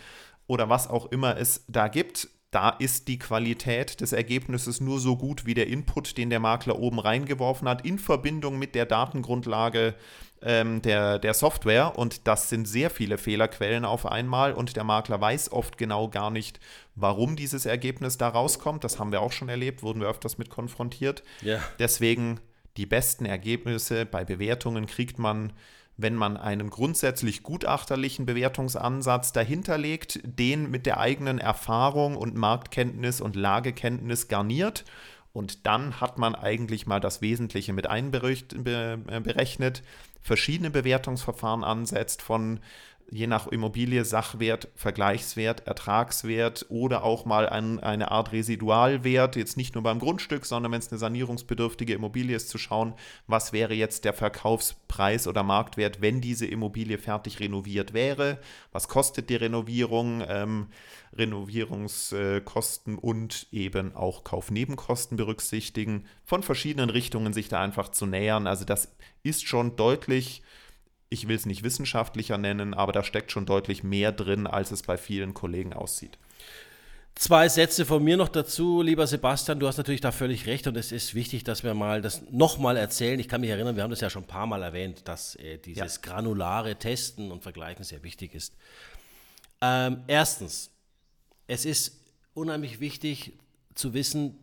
oder 0.47 0.69
was 0.69 0.89
auch 0.89 1.07
immer 1.07 1.37
es 1.37 1.65
da 1.67 1.87
gibt 1.87 2.29
da 2.51 2.69
ist 2.69 3.09
die 3.09 3.19
Qualität 3.19 3.99
des 3.99 4.13
Ergebnisses 4.13 4.79
nur 4.79 4.99
so 4.99 5.17
gut 5.17 5.45
wie 5.45 5.53
der 5.53 5.67
Input, 5.67 6.17
den 6.17 6.29
der 6.29 6.39
Makler 6.39 6.79
oben 6.79 6.99
reingeworfen 6.99 7.67
hat, 7.67 7.85
in 7.85 7.99
Verbindung 7.99 8.57
mit 8.57 8.73
der 8.73 8.85
Datengrundlage 8.85 9.95
ähm, 10.41 10.81
der, 10.81 11.19
der 11.19 11.33
Software. 11.33 11.97
Und 11.97 12.25
das 12.25 12.47
sind 12.47 12.65
sehr 12.65 12.89
viele 12.89 13.17
Fehlerquellen 13.17 13.83
auf 13.83 14.05
einmal. 14.05 14.53
Und 14.53 14.77
der 14.77 14.85
Makler 14.85 15.19
weiß 15.19 15.51
oft 15.51 15.77
genau 15.77 16.07
gar 16.07 16.31
nicht, 16.31 16.59
warum 16.95 17.35
dieses 17.35 17.65
Ergebnis 17.65 18.17
da 18.17 18.29
rauskommt. 18.29 18.83
Das 18.83 18.97
haben 18.97 19.11
wir 19.11 19.21
auch 19.21 19.33
schon 19.33 19.49
erlebt, 19.49 19.83
wurden 19.83 19.99
wir 19.99 20.07
öfters 20.07 20.37
mit 20.37 20.49
konfrontiert. 20.49 21.23
Ja. 21.41 21.59
Deswegen 21.79 22.39
die 22.77 22.85
besten 22.85 23.25
Ergebnisse 23.25 24.05
bei 24.05 24.23
Bewertungen 24.23 24.85
kriegt 24.85 25.19
man 25.19 25.51
wenn 25.97 26.15
man 26.15 26.37
einen 26.37 26.69
grundsätzlich 26.69 27.41
gutachterlichen 27.41 28.27
Bewertungsansatz 28.27 29.33
dahinterlegt, 29.33 30.19
den 30.23 30.69
mit 30.69 30.85
der 30.85 30.99
eigenen 30.99 31.39
Erfahrung 31.39 32.15
und 32.15 32.35
Marktkenntnis 32.35 33.19
und 33.19 33.35
Lagekenntnis 33.35 34.27
garniert. 34.27 34.85
Und 35.33 35.65
dann 35.65 35.99
hat 35.99 36.17
man 36.17 36.35
eigentlich 36.35 36.85
mal 36.87 36.99
das 36.99 37.21
Wesentliche 37.21 37.73
mit 37.73 37.87
einberechnet, 37.87 39.83
verschiedene 40.21 40.69
Bewertungsverfahren 40.69 41.63
ansetzt, 41.63 42.21
von 42.21 42.59
je 43.09 43.27
nach 43.27 43.47
Immobilie 43.47 44.03
Sachwert, 44.03 44.67
Vergleichswert, 44.75 45.65
Ertragswert 45.65 46.65
oder 46.69 47.03
auch 47.03 47.25
mal 47.25 47.47
ein, 47.47 47.79
eine 47.79 48.11
Art 48.11 48.33
Residualwert, 48.33 49.37
jetzt 49.37 49.55
nicht 49.55 49.75
nur 49.75 49.83
beim 49.83 49.99
Grundstück, 49.99 50.45
sondern 50.45 50.73
wenn 50.73 50.79
es 50.79 50.91
eine 50.91 50.99
sanierungsbedürftige 50.99 51.93
Immobilie 51.93 52.35
ist, 52.35 52.49
zu 52.49 52.57
schauen, 52.57 52.93
was 53.25 53.53
wäre 53.53 53.73
jetzt 53.73 54.03
der 54.03 54.13
Verkaufspreis 54.13 55.27
oder 55.27 55.43
Marktwert, 55.43 56.01
wenn 56.01 56.19
diese 56.19 56.45
Immobilie 56.47 56.97
fertig 56.97 57.39
renoviert 57.39 57.93
wäre, 57.93 58.39
was 58.73 58.89
kostet 58.89 59.29
die 59.29 59.35
Renovierung, 59.35 60.23
ähm, 60.27 60.67
Renovierungskosten 61.13 62.97
und 62.97 63.47
eben 63.51 63.95
auch 63.95 64.25
Kaufnebenkosten 64.25 65.15
berücksichtigen, 65.15 66.05
von 66.25 66.43
verschiedenen 66.43 66.89
Richtungen 66.89 67.31
sich 67.31 67.47
da 67.47 67.61
einfach 67.61 67.89
zu 67.89 68.05
nähern. 68.05 68.47
Also 68.47 68.65
das 68.65 68.93
ist 69.23 69.47
schon 69.47 69.77
deutlich 69.77 70.43
ich 71.09 71.27
will 71.27 71.35
es 71.35 71.45
nicht 71.45 71.63
wissenschaftlicher 71.63 72.37
nennen, 72.37 72.73
aber 72.73 72.91
da 72.91 73.03
steckt 73.03 73.31
schon 73.31 73.45
deutlich 73.45 73.83
mehr 73.83 74.11
drin, 74.11 74.47
als 74.47 74.71
es 74.71 74.83
bei 74.83 74.97
vielen 74.97 75.33
Kollegen 75.33 75.73
aussieht. 75.73 76.17
Zwei 77.15 77.49
Sätze 77.49 77.83
von 77.85 78.03
mir 78.03 78.15
noch 78.15 78.27
dazu, 78.27 78.83
lieber 78.83 79.07
Sebastian. 79.07 79.59
Du 79.59 79.67
hast 79.67 79.77
natürlich 79.77 80.01
da 80.01 80.11
völlig 80.11 80.45
recht 80.45 80.67
und 80.67 80.77
es 80.77 80.91
ist 80.91 81.15
wichtig, 81.15 81.43
dass 81.43 81.63
wir 81.63 81.73
mal 81.73 82.01
das 82.01 82.21
nochmal 82.29 82.77
erzählen. 82.77 83.19
Ich 83.19 83.27
kann 83.27 83.41
mich 83.41 83.49
erinnern, 83.49 83.75
wir 83.75 83.81
haben 83.81 83.89
das 83.89 84.01
ja 84.01 84.11
schon 84.11 84.23
ein 84.23 84.27
paar 84.27 84.45
Mal 84.45 84.61
erwähnt, 84.61 85.07
dass 85.07 85.35
äh, 85.35 85.57
dieses 85.57 85.95
ja. 85.95 86.01
granulare 86.01 86.75
Testen 86.75 87.31
und 87.31 87.41
Vergleichen 87.41 87.83
sehr 87.83 88.03
wichtig 88.03 88.35
ist. 88.35 88.53
Ähm, 89.61 90.03
erstens, 90.05 90.69
es 91.47 91.65
ist 91.65 91.99
unheimlich 92.35 92.79
wichtig 92.79 93.33
zu 93.73 93.95
wissen, 93.95 94.37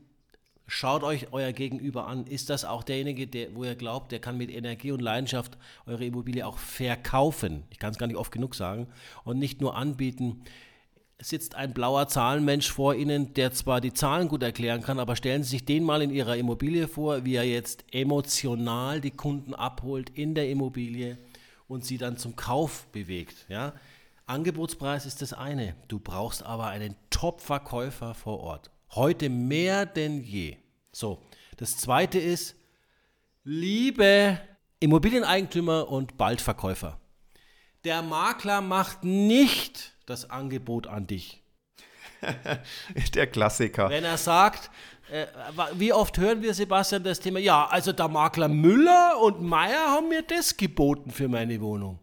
Schaut 0.66 1.02
euch 1.02 1.32
euer 1.32 1.52
Gegenüber 1.52 2.06
an. 2.06 2.26
Ist 2.26 2.48
das 2.48 2.64
auch 2.64 2.82
derjenige, 2.82 3.26
der, 3.26 3.54
wo 3.54 3.64
ihr 3.64 3.74
glaubt, 3.74 4.12
der 4.12 4.18
kann 4.18 4.38
mit 4.38 4.50
Energie 4.50 4.92
und 4.92 5.00
Leidenschaft 5.00 5.58
eure 5.86 6.04
Immobilie 6.04 6.46
auch 6.46 6.58
verkaufen? 6.58 7.64
Ich 7.70 7.78
kann 7.78 7.92
es 7.92 7.98
gar 7.98 8.06
nicht 8.06 8.16
oft 8.16 8.32
genug 8.32 8.54
sagen. 8.54 8.86
Und 9.24 9.38
nicht 9.38 9.60
nur 9.60 9.76
anbieten. 9.76 10.42
Sitzt 11.20 11.54
ein 11.54 11.72
blauer 11.72 12.08
Zahlenmensch 12.08 12.70
vor 12.70 12.94
Ihnen, 12.94 13.34
der 13.34 13.52
zwar 13.52 13.80
die 13.80 13.92
Zahlen 13.92 14.28
gut 14.28 14.42
erklären 14.42 14.82
kann, 14.82 14.98
aber 14.98 15.16
stellen 15.16 15.42
Sie 15.42 15.50
sich 15.50 15.64
den 15.64 15.84
mal 15.84 16.02
in 16.02 16.10
Ihrer 16.10 16.36
Immobilie 16.36 16.88
vor, 16.88 17.24
wie 17.24 17.36
er 17.36 17.44
jetzt 17.44 17.84
emotional 17.92 19.00
die 19.00 19.12
Kunden 19.12 19.54
abholt 19.54 20.10
in 20.10 20.34
der 20.34 20.50
Immobilie 20.50 21.18
und 21.68 21.84
sie 21.84 21.98
dann 21.98 22.16
zum 22.16 22.36
Kauf 22.36 22.86
bewegt. 22.92 23.46
Ja? 23.48 23.74
Angebotspreis 24.26 25.06
ist 25.06 25.22
das 25.22 25.32
eine. 25.32 25.74
Du 25.88 25.98
brauchst 25.98 26.42
aber 26.42 26.66
einen 26.66 26.96
Top-Verkäufer 27.10 28.14
vor 28.14 28.40
Ort. 28.40 28.70
Heute 28.90 29.28
mehr 29.28 29.86
denn 29.86 30.22
je. 30.22 30.56
So, 30.92 31.22
Das 31.56 31.76
zweite 31.76 32.18
ist, 32.18 32.56
liebe 33.44 34.40
Immobilieneigentümer 34.80 35.88
und 35.88 36.16
Baldverkäufer, 36.16 36.98
der 37.84 38.02
Makler 38.02 38.60
macht 38.60 39.04
nicht 39.04 39.92
das 40.06 40.30
Angebot 40.30 40.86
an 40.86 41.06
dich. 41.06 41.42
der 43.14 43.26
Klassiker. 43.26 43.90
Wenn 43.90 44.04
er 44.04 44.16
sagt, 44.16 44.70
äh, 45.10 45.26
wie 45.74 45.92
oft 45.92 46.16
hören 46.18 46.42
wir, 46.42 46.54
Sebastian, 46.54 47.04
das 47.04 47.20
Thema, 47.20 47.38
ja, 47.38 47.66
also 47.66 47.92
der 47.92 48.08
Makler 48.08 48.48
Müller 48.48 49.20
und 49.20 49.42
Meier 49.42 49.90
haben 49.90 50.08
mir 50.08 50.22
das 50.22 50.56
geboten 50.56 51.10
für 51.10 51.28
meine 51.28 51.60
Wohnung. 51.60 51.98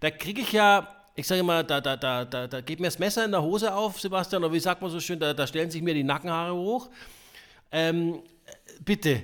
Da 0.00 0.10
kriege 0.10 0.40
ich 0.40 0.52
ja, 0.52 0.97
ich 1.18 1.26
sage 1.26 1.42
mal, 1.42 1.64
da, 1.64 1.80
da, 1.80 1.96
da, 1.96 2.24
da, 2.24 2.46
da 2.46 2.60
geht 2.60 2.78
mir 2.78 2.86
das 2.86 3.00
Messer 3.00 3.24
in 3.24 3.32
der 3.32 3.42
Hose 3.42 3.74
auf, 3.74 4.00
Sebastian, 4.00 4.44
oder 4.44 4.52
wie 4.52 4.60
sagt 4.60 4.80
man 4.80 4.88
so 4.88 5.00
schön, 5.00 5.18
da, 5.18 5.34
da 5.34 5.48
stellen 5.48 5.68
sich 5.68 5.82
mir 5.82 5.92
die 5.92 6.04
Nackenhaare 6.04 6.54
hoch. 6.54 6.88
Ähm, 7.72 8.20
bitte, 8.84 9.10
äh, 9.10 9.22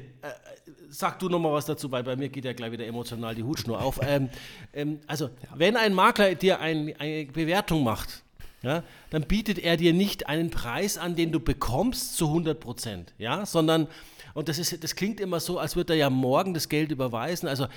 sag 0.88 1.20
du 1.20 1.28
nochmal 1.28 1.52
was 1.52 1.66
dazu, 1.66 1.92
weil 1.92 2.02
bei 2.02 2.16
mir 2.16 2.30
geht 2.30 2.44
ja 2.44 2.52
gleich 2.52 2.72
wieder 2.72 2.84
emotional 2.84 3.36
die 3.36 3.44
Hutschnur 3.44 3.80
auf. 3.80 4.00
Ähm, 4.02 4.28
ähm, 4.72 4.98
also, 5.06 5.26
ja. 5.26 5.50
wenn 5.54 5.76
ein 5.76 5.94
Makler 5.94 6.34
dir 6.34 6.58
ein, 6.58 6.92
eine 6.98 7.26
Bewertung 7.26 7.84
macht, 7.84 8.24
ja, 8.62 8.82
dann 9.10 9.22
bietet 9.22 9.60
er 9.60 9.76
dir 9.76 9.92
nicht 9.92 10.26
einen 10.26 10.50
Preis 10.50 10.98
an, 10.98 11.14
den 11.14 11.30
du 11.30 11.38
bekommst 11.38 12.16
zu 12.16 12.26
100 12.26 12.58
Prozent, 12.58 13.14
ja, 13.18 13.46
sondern, 13.46 13.86
und 14.34 14.48
das, 14.48 14.58
ist, 14.58 14.82
das 14.82 14.96
klingt 14.96 15.20
immer 15.20 15.38
so, 15.38 15.60
als 15.60 15.76
würde 15.76 15.92
er 15.92 15.98
ja 16.00 16.10
morgen 16.10 16.54
das 16.54 16.68
Geld 16.68 16.90
überweisen. 16.90 17.48
Also, 17.48 17.68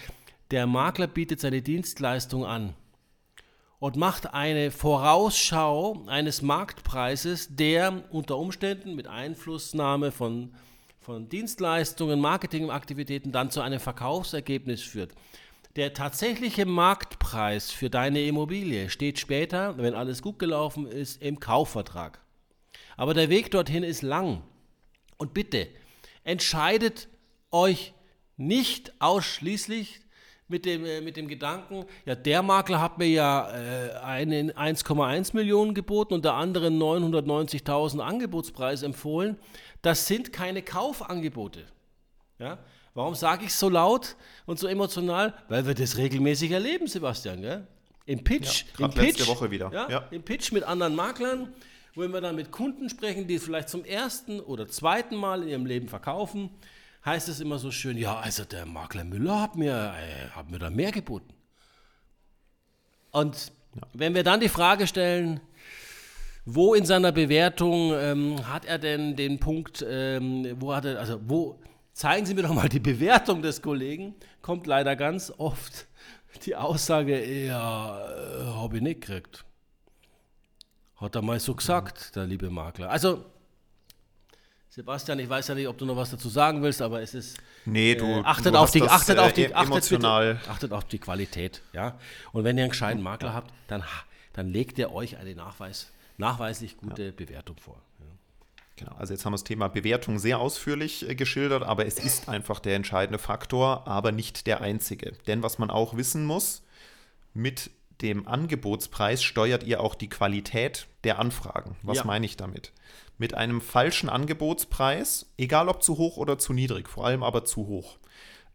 der 0.50 0.66
Makler 0.66 1.06
bietet 1.06 1.40
seine 1.40 1.62
Dienstleistung 1.62 2.48
an 2.48 2.74
und 3.80 3.96
macht 3.96 4.34
eine 4.34 4.72
Vorausschau 4.72 6.04
eines 6.08 6.42
Marktpreises, 6.42 7.56
der 7.56 8.04
unter 8.12 8.38
Umständen 8.38 8.96
mit 8.96 9.08
Einflussnahme 9.08 10.12
von 10.12 10.54
von 11.08 11.30
Dienstleistungen, 11.30 12.20
Marketingaktivitäten 12.20 13.32
dann 13.32 13.50
zu 13.50 13.62
einem 13.62 13.80
Verkaufsergebnis 13.80 14.82
führt. 14.82 15.14
Der 15.78 15.94
tatsächliche 15.94 16.66
Marktpreis 16.66 17.72
für 17.72 17.90
deine 17.90 18.24
Immobilie 18.24 18.90
steht 18.90 19.18
später, 19.18 19.78
wenn 19.78 19.94
alles 19.94 20.22
gut 20.22 20.38
gelaufen 20.38 20.86
ist, 20.86 21.22
im 21.22 21.40
Kaufvertrag. 21.40 22.20
Aber 22.98 23.14
der 23.14 23.30
Weg 23.30 23.52
dorthin 23.52 23.84
ist 23.84 24.02
lang. 24.02 24.44
Und 25.16 25.34
bitte, 25.34 25.70
entscheidet 26.26 27.08
euch 27.52 27.94
nicht 28.36 28.92
ausschließlich 29.00 30.02
mit 30.48 30.66
dem, 30.66 30.86
äh, 30.86 31.02
mit 31.02 31.18
dem 31.18 31.28
Gedanken, 31.28 31.86
ja, 32.06 32.16
der 32.16 32.42
Makler 32.42 32.82
hat 32.82 32.98
mir 32.98 33.08
ja 33.08 33.50
äh, 33.50 33.94
einen 33.98 34.52
1,1 34.52 35.36
Millionen 35.36 35.74
geboten 35.74 36.14
und 36.14 36.26
der 36.26 36.34
andere 36.34 36.68
990.000 36.68 38.00
Angebotspreis 38.00 38.84
empfohlen. 38.84 39.38
Das 39.82 40.08
sind 40.08 40.32
keine 40.32 40.62
Kaufangebote. 40.62 41.66
Ja? 42.40 42.60
Warum 42.94 43.16
sage 43.16 43.46
ich 43.46 43.54
so 43.54 43.70
laut 43.70 44.16
und 44.46 44.58
so 44.58 44.68
emotional? 44.68 45.34
Weil 45.50 45.68
wir 45.68 45.76
das 45.76 45.98
regelmäßig 45.98 46.52
erleben, 46.52 46.88
Sebastian. 46.88 47.42
Gell? 47.42 47.68
Im 48.06 48.24
Pitch, 48.24 48.66
ja, 48.78 48.86
im 48.86 48.92
Pitch, 48.92 49.20
letzte 49.20 49.28
Woche 49.28 49.52
wieder. 49.52 49.70
Ja, 49.72 49.90
ja. 49.90 50.08
Im 50.12 50.24
Pitch 50.24 50.54
mit 50.54 50.64
anderen 50.64 50.96
Maklern, 50.96 51.54
wo 51.94 52.02
wir 52.08 52.22
dann 52.22 52.36
mit 52.36 52.52
Kunden 52.52 52.90
sprechen, 52.90 53.28
die 53.28 53.38
vielleicht 53.38 53.70
zum 53.70 53.84
ersten 53.84 54.40
oder 54.40 54.68
zweiten 54.68 55.16
Mal 55.16 55.44
in 55.44 55.50
ihrem 55.50 55.66
Leben 55.66 55.90
verkaufen, 55.90 56.50
heißt 57.08 57.30
es 57.30 57.40
immer 57.40 57.58
so 57.58 57.72
schön, 57.72 57.98
ja, 57.98 58.20
also 58.20 58.44
der 58.44 58.66
Makler 58.66 59.06
Müller 59.06 59.42
hat 59.42 59.56
mir, 59.56 59.96
äh, 59.98 60.30
hat 60.30 60.52
mir 60.52 60.60
da 60.60 60.70
mehr 60.70 60.92
geboten. 60.92 61.34
Und 63.12 63.52
ja. 63.76 63.82
wenn 63.94 64.14
wir 64.14 64.24
dann 64.24 64.42
die 64.42 64.50
Frage 64.50 64.86
stellen, 64.86 65.40
wo 66.46 66.76
in 66.76 66.86
seiner 66.86 67.12
Bewertung 67.12 67.94
ähm, 67.94 68.48
hat 68.48 68.66
er 68.66 68.78
denn 68.78 69.16
den 69.16 69.40
Punkt, 69.40 69.84
ähm, 69.88 70.56
wo 70.60 70.76
hat 70.76 70.86
er, 70.86 71.00
also 71.00 71.20
wo, 71.26 71.60
zeigen 71.94 72.26
Sie 72.26 72.34
mir 72.34 72.44
doch 72.44 72.54
mal 72.54 72.70
die 72.70 72.80
Bewertung 72.80 73.42
des 73.42 73.62
Kollegen, 73.62 74.14
kommt 74.42 74.68
leider 74.68 74.96
ganz 74.96 75.34
oft 75.38 75.88
die 76.46 76.56
Aussage, 76.56 77.46
ja, 77.46 78.06
äh, 78.06 78.46
habe 78.46 78.78
ich 78.78 78.84
nicht 78.84 79.02
gekriegt. 79.02 79.46
Hat 80.98 81.16
er 81.16 81.22
mal 81.22 81.40
so 81.40 81.56
gesagt, 81.56 82.16
der 82.16 82.26
liebe 82.26 82.50
Makler. 82.50 82.90
Also, 82.90 83.26
Sebastian, 84.78 85.18
ich 85.18 85.28
weiß 85.28 85.48
ja 85.48 85.56
nicht, 85.56 85.68
ob 85.68 85.76
du 85.80 85.86
noch 85.88 85.96
was 85.96 86.12
dazu 86.12 86.30
sagen 86.30 86.62
willst, 86.62 86.84
aber 86.84 87.02
es 87.02 87.16
ist. 87.16 87.40
Nee, 87.66 87.96
du, 87.96 88.06
äh, 88.06 88.22
achtet, 88.24 88.54
du 88.54 88.60
auf 88.60 88.70
die, 88.70 88.84
achtet, 88.84 89.18
auf 89.18 89.34
die, 89.34 89.46
äh, 89.46 89.54
achtet, 89.54 89.90
bitte, 89.90 90.40
achtet 90.48 90.72
auf 90.72 90.84
die 90.84 91.00
Qualität. 91.00 91.64
Ja? 91.74 91.98
Und 92.32 92.44
wenn 92.44 92.60
ihr 92.60 92.66
einen 92.66 92.70
gescheiten 92.70 93.02
Makler 93.02 93.34
habt, 93.34 93.52
dann, 93.66 93.84
dann 94.34 94.48
legt 94.50 94.78
er 94.78 94.94
euch 94.94 95.18
einen 95.18 95.36
Nachweis 95.36 95.92
nachweislich 96.18 96.78
gute 96.78 97.06
ja. 97.06 97.12
Bewertung 97.12 97.58
vor. 97.58 97.82
Ja. 98.00 98.06
Genau, 98.76 98.92
also 98.98 99.16
jetzt 99.16 99.26
haben 99.26 99.34
wir 99.34 99.38
das 99.38 99.46
Thema 99.46 99.68
Bewertung 99.68 100.20
sehr 100.20 100.38
ausführlich 100.38 101.10
äh, 101.10 101.16
geschildert, 101.16 101.64
aber 101.64 101.88
es 101.88 101.98
ist 101.98 102.30
einfach 102.30 102.60
der 102.60 102.76
entscheidende 102.76 103.18
Faktor, 103.18 103.88
aber 103.88 104.12
nicht 104.12 104.46
der 104.46 104.62
einzige. 104.62 105.14
Denn 105.26 105.42
was 105.42 105.58
man 105.58 105.72
auch 105.72 105.98
wissen 105.98 106.24
muss, 106.24 106.62
mit 107.34 107.72
dem 108.02 108.28
Angebotspreis 108.28 109.24
steuert 109.24 109.64
ihr 109.64 109.82
auch 109.82 109.96
die 109.96 110.10
Qualität 110.10 110.88
der 111.04 111.20
Anfragen. 111.20 111.76
Was 111.82 111.98
ja. 111.98 112.04
meine 112.06 112.26
ich 112.26 112.38
damit? 112.38 112.72
Mit 113.18 113.34
einem 113.34 113.62
falschen 113.62 114.10
Angebotspreis, 114.10 115.32
egal 115.38 115.70
ob 115.70 115.82
zu 115.82 115.98
hoch 115.98 116.18
oder 116.18 116.38
zu 116.38 116.54
niedrig, 116.54 116.88
vor 116.88 117.06
allem 117.06 117.24
aber 117.24 117.46
zu 117.46 117.68
hoch, 117.68 117.98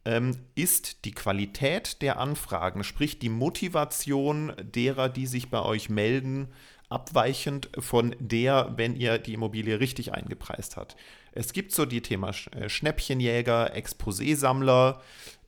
ähm, 0.05 0.39
ist 0.55 1.05
die 1.05 1.13
Qualität 1.13 2.03
der 2.03 2.19
Anfragen, 2.19 2.85
sprich 2.85 3.19
die 3.19 3.29
Motivation 3.29 4.53
derer, 4.63 5.09
die 5.09 5.27
sich 5.27 5.51
bei 5.51 5.63
euch 5.63 5.89
melden, 5.89 6.49
abweichend 6.89 7.71
von 7.79 8.15
der, 8.19 8.75
wenn 8.77 8.95
ihr 8.97 9.19
die 9.19 9.35
Immobilie 9.35 9.81
richtig 9.81 10.13
eingepreist 10.13 10.77
habt. 10.77 10.97
Es 11.33 11.53
gibt 11.53 11.73
so 11.73 11.87
die 11.87 12.03
Thema 12.03 12.33
äh, 12.55 12.69
Schnäppchenjäger, 12.69 13.75
Exposé-Sammler. 13.75 15.01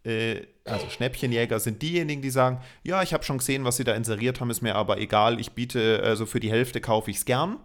Äh, 0.04 0.42
also 0.64 0.88
Schnäppchenjäger 0.88 1.60
sind 1.60 1.82
diejenigen, 1.82 2.22
die 2.22 2.30
sagen, 2.30 2.60
ja, 2.82 3.02
ich 3.02 3.12
habe 3.12 3.24
schon 3.24 3.38
gesehen, 3.38 3.64
was 3.64 3.76
sie 3.76 3.84
da 3.84 3.94
inseriert 3.94 4.40
haben, 4.40 4.50
ist 4.50 4.62
mir 4.62 4.74
aber 4.74 4.98
egal, 4.98 5.40
ich 5.40 5.52
biete, 5.52 6.02
also 6.02 6.26
für 6.26 6.40
die 6.40 6.50
Hälfte 6.50 6.80
kaufe 6.80 7.10
ich 7.10 7.18
es 7.18 7.24
gern 7.24 7.58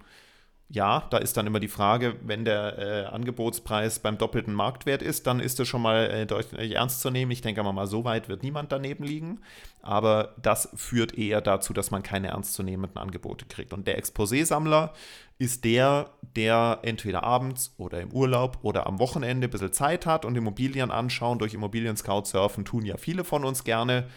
ja, 0.72 1.08
da 1.10 1.18
ist 1.18 1.36
dann 1.36 1.48
immer 1.48 1.60
die 1.60 1.68
Frage, 1.68 2.16
wenn 2.22 2.46
der 2.46 2.78
äh, 2.78 3.06
Angebotspreis 3.06 4.00
beim 4.00 4.20
doppelten 4.20 4.54
Marktwert 4.54 5.02
ist, 5.02 5.26
dann 5.26 5.40
ist 5.40 5.58
das 5.58 5.68
schon 5.68 5.82
mal 5.82 6.06
äh, 6.12 6.26
deutlich 6.28 6.76
ernst 6.76 7.02
zu 7.02 7.10
nehmen. 7.10 7.32
Ich 7.32 7.42
denke 7.42 7.64
mal, 7.64 7.88
so 7.88 8.04
weit 8.06 8.30
wird 8.30 8.44
niemand 8.44 8.72
daneben 8.72 9.04
liegen. 9.04 9.40
Aber 9.82 10.36
das 10.40 10.70
führt 10.76 11.18
eher 11.18 11.42
dazu, 11.42 11.74
dass 11.74 11.90
man 11.90 12.04
keine 12.04 12.28
ernstzunehmenden 12.28 13.02
Angebote 13.02 13.46
kriegt. 13.46 13.74
Und 13.74 13.88
der 13.88 13.98
Exposé-Sammler 13.98 14.94
ist 15.40 15.64
der, 15.64 16.12
der 16.36 16.80
entweder 16.84 17.24
abends 17.24 17.74
oder 17.78 18.02
im 18.02 18.12
Urlaub 18.12 18.60
oder 18.62 18.86
am 18.86 19.00
Wochenende 19.00 19.48
ein 19.48 19.52
bisschen 19.52 19.74
Zeit 19.74 20.06
hat 20.06 20.26
und 20.26 20.36
Immobilien 20.36 20.92
anschauen. 20.92 21.40
Durch 21.40 21.54
Immobilien-Scout 21.54 22.26
surfen 22.26 22.66
tun 22.66 22.86
ja 22.86 22.98
viele 22.98 23.24
von 23.24 23.46
uns 23.46 23.64
gerne. 23.64 24.08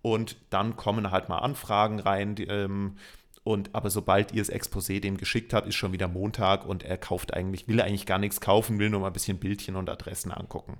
Und 0.00 0.36
dann 0.50 0.76
kommen 0.76 1.10
halt 1.10 1.28
mal 1.28 1.38
Anfragen 1.38 1.98
rein, 1.98 2.36
die, 2.36 2.44
ähm, 2.44 2.96
und 3.42 3.74
aber 3.74 3.90
sobald 3.90 4.32
ihr 4.32 4.42
das 4.42 4.52
Exposé 4.52 5.00
dem 5.00 5.16
geschickt 5.16 5.52
habt, 5.52 5.66
ist 5.66 5.74
schon 5.74 5.92
wieder 5.92 6.06
Montag 6.06 6.64
und 6.64 6.84
er 6.84 6.98
kauft 6.98 7.34
eigentlich, 7.34 7.66
will 7.66 7.80
eigentlich 7.80 8.06
gar 8.06 8.18
nichts 8.18 8.40
kaufen, 8.40 8.78
will 8.78 8.90
nur 8.90 9.00
mal 9.00 9.08
ein 9.08 9.12
bisschen 9.12 9.38
Bildchen 9.38 9.74
und 9.74 9.90
Adressen 9.90 10.30
angucken. 10.30 10.78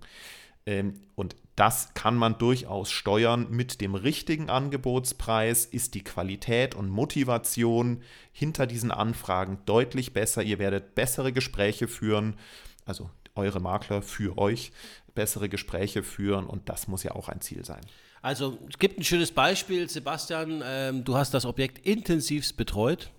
Ähm, 0.67 0.95
und 1.17 1.35
das 1.59 1.93
kann 1.95 2.15
man 2.15 2.39
durchaus 2.39 2.89
steuern 2.89 3.49
mit 3.51 3.81
dem 3.81 3.97
richtigen 3.97 4.49
Angebotspreis, 4.49 5.65
ist 5.65 5.95
die 5.95 6.05
Qualität 6.05 6.77
und 6.77 6.89
Motivation 6.89 8.03
hinter 8.31 8.69
diesen 8.69 8.93
Anfragen 8.93 9.59
deutlich 9.67 10.13
besser. 10.13 10.45
Ihr 10.45 10.61
werdet 10.61 10.95
bessere 10.95 11.33
Gespräche 11.33 11.89
führen, 11.89 12.37
also 12.85 13.11
eure 13.35 13.59
Makler 13.59 14.03
für 14.03 14.39
euch 14.39 14.71
bessere 15.17 15.49
Gespräche 15.49 16.05
führen 16.05 16.47
und 16.47 16.69
das 16.69 16.87
muss 16.87 17.03
ja 17.03 17.17
auch 17.17 17.29
ein 17.29 17.41
Ziel 17.41 17.65
sein. 17.65 17.81
Also 18.23 18.59
es 18.69 18.79
gibt 18.79 18.99
ein 18.99 19.05
schönes 19.05 19.33
Beispiel, 19.33 19.89
Sebastian, 19.89 20.63
ähm, 20.65 21.05
du 21.05 21.17
hast 21.17 21.35
das 21.35 21.45
Objekt 21.45 21.85
intensivst 21.85 22.57
betreut 22.57 23.11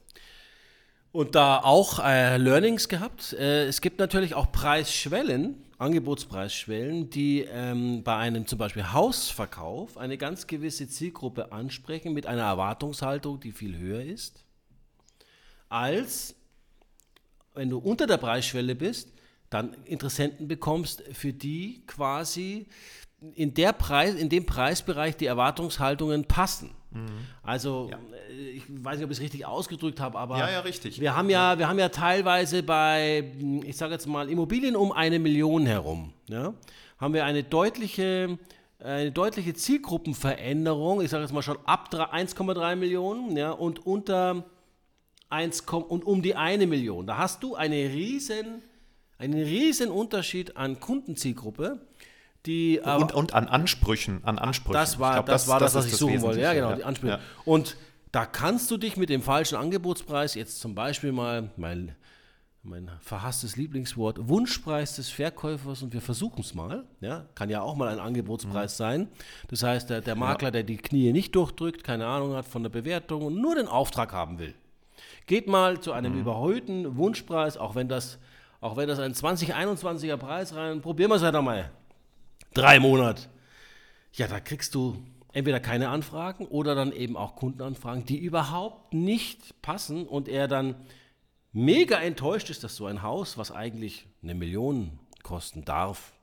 und 1.11 1.35
da 1.35 1.59
auch 1.59 1.99
äh, 1.99 2.37
Learnings 2.37 2.87
gehabt. 2.87 3.33
Äh, 3.33 3.65
es 3.65 3.81
gibt 3.81 3.99
natürlich 3.99 4.35
auch 4.35 4.51
Preisschwellen, 4.51 5.63
Angebotspreisschwellen, 5.77 7.09
die 7.09 7.41
ähm, 7.41 8.03
bei 8.03 8.15
einem 8.17 8.45
zum 8.45 8.59
Beispiel 8.59 8.91
Hausverkauf 8.91 9.97
eine 9.97 10.17
ganz 10.17 10.45
gewisse 10.45 10.87
Zielgruppe 10.87 11.51
ansprechen 11.51 12.13
mit 12.13 12.27
einer 12.27 12.43
Erwartungshaltung, 12.43 13.39
die 13.39 13.51
viel 13.51 13.77
höher 13.77 14.01
ist, 14.01 14.43
als 15.69 16.35
wenn 17.55 17.69
du 17.69 17.77
unter 17.79 18.07
der 18.07 18.17
Preisschwelle 18.17 18.75
bist, 18.75 19.11
dann 19.49 19.73
Interessenten 19.85 20.47
bekommst, 20.47 21.03
für 21.11 21.33
die 21.33 21.83
quasi 21.87 22.67
in, 23.33 23.53
der 23.53 23.73
Preis, 23.73 24.15
in 24.15 24.29
dem 24.29 24.45
Preisbereich 24.45 25.17
die 25.17 25.25
Erwartungshaltungen 25.25 26.25
passen. 26.25 26.75
Mhm. 26.91 27.07
Also, 27.43 27.89
ja. 27.91 27.97
Äh, 28.29 28.49
ich 28.49 28.63
weiß 28.67 28.97
nicht, 28.97 29.05
ob 29.05 29.11
ich 29.11 29.17
es 29.17 29.23
richtig 29.23 29.45
ausgedrückt 29.45 29.99
habe, 29.99 30.17
aber 30.17 30.37
ja, 30.37 30.49
ja, 30.49 30.59
richtig. 30.61 30.99
Wir, 30.99 31.15
haben 31.15 31.29
ja, 31.29 31.57
wir 31.57 31.67
haben 31.67 31.79
ja 31.79 31.89
teilweise 31.89 32.63
bei, 32.63 33.31
ich 33.63 33.77
sage 33.77 33.93
jetzt 33.93 34.07
mal, 34.07 34.29
Immobilien 34.29 34.75
um 34.75 34.91
eine 34.91 35.19
Million 35.19 35.65
herum, 35.65 36.13
ja, 36.27 36.53
haben 36.97 37.13
wir 37.13 37.25
eine 37.25 37.43
deutliche, 37.43 38.37
eine 38.79 39.11
deutliche 39.11 39.53
Zielgruppenveränderung, 39.53 41.01
ich 41.01 41.09
sage 41.09 41.23
jetzt 41.23 41.33
mal 41.33 41.41
schon 41.41 41.57
ab 41.65 41.89
1,3 41.93 42.75
Millionen 42.75 43.37
ja, 43.37 43.51
und 43.51 43.85
unter 43.85 44.45
1, 45.29 45.61
und 45.61 46.03
um 46.05 46.21
die 46.21 46.35
eine 46.35 46.65
Million. 46.65 47.05
Da 47.05 47.17
hast 47.17 47.43
du 47.43 47.55
eine 47.55 47.75
riesen 47.75 48.63
einen 49.19 49.43
riesen 49.43 49.91
Unterschied 49.91 50.55
an 50.55 50.79
Kundenzielgruppe, 50.79 51.85
die 52.45 52.79
und, 52.79 53.13
und 53.13 53.33
an 53.33 53.47
Ansprüchen, 53.47 54.23
an 54.23 54.39
Ansprüchen. 54.39 54.73
Das 54.73 54.99
war, 54.99 55.13
glaub, 55.13 55.25
das, 55.25 55.43
das, 55.43 55.47
war 55.49 55.59
das, 55.59 55.75
was 55.75 55.85
ich 55.87 55.95
suchen 55.95 56.21
wollte. 56.21 56.41
Ja, 56.41 56.53
genau, 56.53 56.69
ja. 56.69 56.75
die 56.77 56.83
Ansprüche. 56.83 57.13
Ja. 57.13 57.19
Und 57.45 57.75
da 58.11 58.25
kannst 58.25 58.71
du 58.71 58.77
dich 58.77 58.97
mit 58.97 59.09
dem 59.09 59.21
falschen 59.21 59.55
Angebotspreis, 59.55 60.35
jetzt 60.35 60.59
zum 60.59 60.73
Beispiel 60.73 61.11
mal 61.11 61.51
mein, 61.57 61.95
mein 62.63 62.89
verhasstes 63.01 63.55
Lieblingswort, 63.55 64.29
Wunschpreis 64.29 64.95
des 64.95 65.09
Verkäufers 65.09 65.83
und 65.83 65.93
wir 65.93 66.01
versuchen 66.01 66.41
es 66.41 66.55
mal. 66.55 66.85
Ja, 67.01 67.25
kann 67.35 67.49
ja 67.49 67.61
auch 67.61 67.75
mal 67.75 67.89
ein 67.89 67.99
Angebotspreis 67.99 68.73
mhm. 68.75 68.77
sein. 68.77 69.07
Das 69.49 69.61
heißt, 69.61 69.89
der, 69.89 70.01
der 70.01 70.15
Makler, 70.15 70.51
der 70.51 70.63
die 70.63 70.77
Knie 70.77 71.11
nicht 71.11 71.35
durchdrückt, 71.35 71.83
keine 71.83 72.07
Ahnung 72.07 72.33
hat 72.33 72.45
von 72.45 72.63
der 72.63 72.69
Bewertung 72.69 73.23
und 73.23 73.39
nur 73.39 73.55
den 73.55 73.67
Auftrag 73.67 74.13
haben 74.13 74.39
will. 74.39 74.55
Geht 75.27 75.47
mal 75.47 75.79
zu 75.79 75.91
einem 75.91 76.13
mhm. 76.13 76.21
überhöhten 76.21 76.97
Wunschpreis, 76.97 77.57
auch 77.57 77.75
wenn 77.75 77.89
das, 77.89 78.17
auch 78.61 78.75
wenn 78.75 78.87
das 78.87 78.99
ein 78.99 79.13
2021er 79.13 80.17
Preis 80.17 80.55
rein, 80.55 80.81
probieren 80.81 81.11
wir 81.11 81.15
es 81.15 81.21
halt 81.21 81.39
mal. 81.43 81.69
Drei 82.53 82.79
Monate. 82.79 83.23
Ja, 84.13 84.27
da 84.27 84.39
kriegst 84.39 84.75
du 84.75 85.03
entweder 85.33 85.59
keine 85.59 85.89
Anfragen 85.89 86.45
oder 86.47 86.75
dann 86.75 86.91
eben 86.91 87.15
auch 87.15 87.35
Kundenanfragen, 87.35 88.05
die 88.05 88.17
überhaupt 88.17 88.93
nicht 88.93 89.61
passen 89.61 90.07
und 90.07 90.27
er 90.27 90.47
dann 90.47 90.75
mega 91.51 91.97
enttäuscht 91.99 92.49
ist, 92.49 92.63
dass 92.63 92.75
so 92.75 92.85
ein 92.85 93.01
Haus, 93.01 93.37
was 93.37 93.51
eigentlich 93.51 94.07
eine 94.23 94.35
Million 94.35 94.99
kosten 95.23 95.65
darf, 95.65 96.13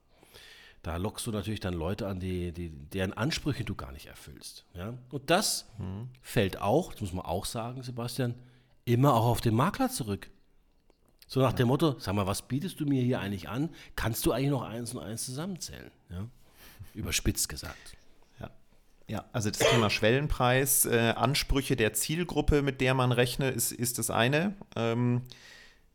da 0.82 0.98
lockst 0.98 1.26
du 1.26 1.32
natürlich 1.32 1.58
dann 1.58 1.74
Leute 1.74 2.06
an, 2.06 2.20
die, 2.20 2.52
die, 2.52 2.68
deren 2.70 3.12
Ansprüche 3.12 3.64
du 3.64 3.74
gar 3.74 3.90
nicht 3.90 4.06
erfüllst. 4.06 4.64
Ja? 4.74 4.94
Und 5.10 5.30
das 5.30 5.66
mhm. 5.78 6.08
fällt 6.22 6.60
auch, 6.60 6.92
das 6.92 7.00
muss 7.00 7.12
man 7.12 7.24
auch 7.24 7.44
sagen, 7.44 7.82
Sebastian, 7.82 8.36
immer 8.84 9.14
auch 9.14 9.26
auf 9.26 9.40
den 9.40 9.54
Makler 9.54 9.90
zurück. 9.90 10.30
So 11.26 11.40
nach 11.40 11.50
ja. 11.50 11.56
dem 11.56 11.68
Motto, 11.68 11.96
sag 11.98 12.14
mal, 12.14 12.26
was 12.26 12.42
bietest 12.42 12.78
du 12.80 12.86
mir 12.86 13.02
hier 13.02 13.20
eigentlich 13.20 13.48
an? 13.48 13.70
Kannst 13.96 14.24
du 14.26 14.32
eigentlich 14.32 14.50
noch 14.50 14.62
eins 14.62 14.94
und 14.94 15.02
eins 15.02 15.24
zusammenzählen? 15.24 15.90
Ja? 16.10 16.26
Überspitzt 16.94 17.48
gesagt. 17.48 17.96
Ja, 19.08 19.24
also 19.32 19.50
das 19.50 19.60
Thema 19.60 19.88
Schwellenpreis, 19.88 20.84
äh, 20.84 21.14
Ansprüche 21.16 21.76
der 21.76 21.92
Zielgruppe, 21.92 22.62
mit 22.62 22.80
der 22.80 22.94
man 22.94 23.12
rechnet, 23.12 23.54
ist, 23.54 23.70
ist 23.70 23.98
das 23.98 24.10
eine. 24.10 24.54
Ähm, 24.74 25.22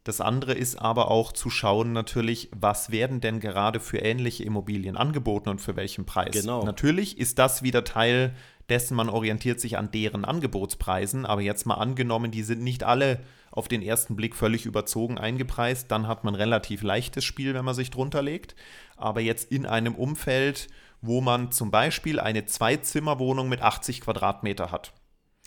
das 0.05 0.21
andere 0.21 0.53
ist 0.53 0.77
aber 0.77 1.11
auch 1.11 1.33
zu 1.33 1.49
schauen 1.49 1.91
natürlich, 1.91 2.49
was 2.55 2.89
werden 2.89 3.19
denn 3.19 3.39
gerade 3.39 3.79
für 3.79 3.97
ähnliche 3.97 4.43
Immobilien 4.43 4.95
angeboten 4.95 5.49
und 5.49 5.59
für 5.59 5.75
welchen 5.75 6.05
Preis. 6.05 6.31
Genau. 6.31 6.63
Natürlich 6.63 7.19
ist 7.19 7.37
das 7.37 7.61
wieder 7.63 7.83
Teil 7.83 8.33
dessen, 8.69 8.95
man 8.95 9.09
orientiert 9.09 9.59
sich 9.59 9.77
an 9.77 9.91
deren 9.91 10.23
Angebotspreisen, 10.23 11.25
aber 11.25 11.41
jetzt 11.41 11.65
mal 11.65 11.75
angenommen, 11.75 12.31
die 12.31 12.43
sind 12.43 12.63
nicht 12.63 12.83
alle 12.83 13.19
auf 13.51 13.67
den 13.67 13.81
ersten 13.81 14.15
Blick 14.15 14.35
völlig 14.35 14.65
überzogen 14.65 15.17
eingepreist, 15.17 15.91
dann 15.91 16.07
hat 16.07 16.23
man 16.23 16.35
relativ 16.35 16.81
leichtes 16.81 17.25
Spiel, 17.25 17.53
wenn 17.53 17.65
man 17.65 17.75
sich 17.75 17.91
drunter 17.91 18.21
legt. 18.21 18.55
Aber 18.95 19.19
jetzt 19.19 19.51
in 19.51 19.65
einem 19.65 19.95
Umfeld, 19.95 20.67
wo 21.01 21.21
man 21.21 21.51
zum 21.51 21.69
Beispiel 21.69 22.19
eine 22.19 22.45
Zwei-Zimmer-Wohnung 22.45 23.49
mit 23.49 23.61
80 23.61 24.01
Quadratmeter 24.01 24.71
hat. 24.71 24.93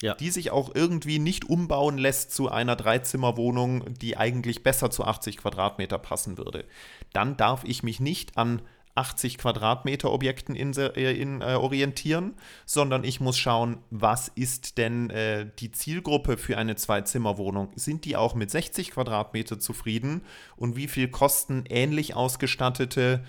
Ja. 0.02 0.14
Die 0.14 0.30
sich 0.30 0.50
auch 0.50 0.74
irgendwie 0.74 1.18
nicht 1.18 1.48
umbauen 1.48 1.98
lässt 1.98 2.32
zu 2.32 2.50
einer 2.50 2.76
Dreizimmerwohnung, 2.76 3.94
die 3.94 4.16
eigentlich 4.16 4.62
besser 4.62 4.90
zu 4.90 5.04
80 5.04 5.38
Quadratmeter 5.38 5.98
passen 5.98 6.36
würde. 6.36 6.64
Dann 7.12 7.36
darf 7.36 7.64
ich 7.64 7.84
mich 7.84 8.00
nicht 8.00 8.36
an 8.36 8.60
80 8.94 9.38
Quadratmeter 9.38 10.12
Objekten 10.12 10.54
in, 10.54 10.72
äh, 10.76 11.12
in, 11.12 11.40
äh, 11.40 11.54
orientieren, 11.54 12.34
sondern 12.64 13.04
ich 13.04 13.20
muss 13.20 13.38
schauen, 13.38 13.78
was 13.90 14.28
ist 14.28 14.78
denn 14.78 15.10
äh, 15.10 15.50
die 15.58 15.72
Zielgruppe 15.72 16.36
für 16.36 16.58
eine 16.58 16.76
Zwei-Zimmer-Wohnung? 16.76 17.72
Sind 17.74 18.04
die 18.04 18.16
auch 18.16 18.34
mit 18.34 18.50
60 18.50 18.92
Quadratmeter 18.92 19.58
zufrieden? 19.58 20.22
Und 20.56 20.76
wie 20.76 20.88
viel 20.88 21.08
kosten 21.08 21.64
ähnlich 21.68 22.14
ausgestattete 22.14 23.24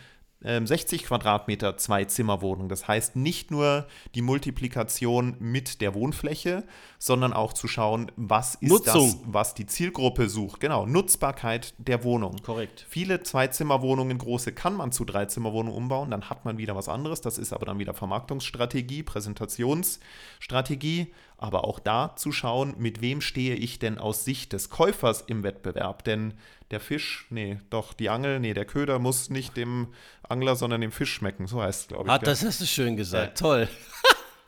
60 0.45 1.01
ähm, 1.01 1.07
Quadratmeter 1.07 1.77
Zwei-Zimmer-Wohnung. 1.77 2.69
Das 2.69 2.87
heißt 2.87 3.15
nicht 3.15 3.49
nur 3.49 3.87
die 4.13 4.21
Multiplikation 4.21 5.35
mit 5.39 5.81
der 5.81 5.95
Wohnfläche, 5.95 6.63
sondern 6.99 7.33
auch 7.33 7.53
zu 7.53 7.67
schauen, 7.67 8.11
was 8.15 8.55
ist 8.55 8.69
Nutzung. 8.69 9.09
das, 9.09 9.19
was 9.25 9.53
die 9.55 9.65
Zielgruppe 9.65 10.29
sucht. 10.29 10.59
Genau, 10.59 10.85
Nutzbarkeit 10.85 11.73
der 11.77 12.03
Wohnung. 12.03 12.37
Korrekt. 12.43 12.85
Viele 12.87 13.23
Zwei-Zimmer-Wohnungen, 13.23 14.17
große, 14.17 14.53
kann 14.53 14.75
man 14.75 14.91
zu 14.91 15.03
Drei-Zimmer-Wohnungen 15.03 15.75
umbauen, 15.75 16.11
dann 16.11 16.29
hat 16.29 16.45
man 16.45 16.57
wieder 16.57 16.75
was 16.75 16.89
anderes. 16.89 17.21
Das 17.21 17.37
ist 17.37 17.51
aber 17.51 17.65
dann 17.65 17.79
wieder 17.79 17.93
Vermarktungsstrategie, 17.93 19.03
Präsentationsstrategie 19.03 21.11
aber 21.37 21.65
auch 21.65 21.79
da 21.79 22.15
zu 22.15 22.31
schauen, 22.31 22.75
mit 22.77 23.01
wem 23.01 23.21
stehe 23.21 23.55
ich 23.55 23.79
denn 23.79 23.97
aus 23.97 24.25
Sicht 24.25 24.53
des 24.53 24.69
Käufers 24.69 25.21
im 25.21 25.43
Wettbewerb. 25.43 26.03
Denn 26.03 26.33
der 26.71 26.79
Fisch, 26.79 27.27
nee, 27.29 27.59
doch, 27.69 27.93
die 27.93 28.09
Angel, 28.09 28.39
nee, 28.39 28.53
der 28.53 28.65
Köder 28.65 28.99
muss 28.99 29.29
nicht 29.29 29.57
dem 29.57 29.87
Angler, 30.27 30.55
sondern 30.55 30.81
dem 30.81 30.91
Fisch 30.91 31.13
schmecken. 31.13 31.47
So 31.47 31.61
heißt 31.61 31.81
es, 31.81 31.87
glaube 31.89 32.05
ich. 32.05 32.11
Ah, 32.11 32.17
das 32.17 32.43
hast 32.43 32.61
du 32.61 32.65
schön 32.65 32.95
gesagt. 32.95 33.39
Äh, 33.39 33.41
Toll. 33.41 33.69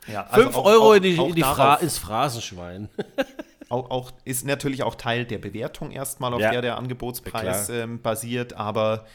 Ja, 0.08 0.26
also 0.28 0.43
Fünf 0.43 0.56
auch, 0.56 0.65
Euro 0.65 0.91
auch, 0.91 0.93
in 0.93 1.04
die, 1.04 1.15
in 1.15 1.36
die 1.36 1.41
Fra 1.41 1.76
ins 1.76 1.97
Phrasenschwein. 1.97 2.88
auch, 3.69 3.89
auch, 3.89 4.12
ist 4.23 4.45
natürlich 4.45 4.84
auch 4.84 4.95
Teil 4.95 5.26
der 5.26 5.38
Bewertung 5.38 5.91
erstmal, 5.91 6.34
auf 6.34 6.39
ja. 6.39 6.52
der 6.52 6.62
der 6.62 6.78
Angebotspreis 6.78 7.69
ähm, 7.69 8.02
basiert, 8.02 8.54
aber 8.54 9.06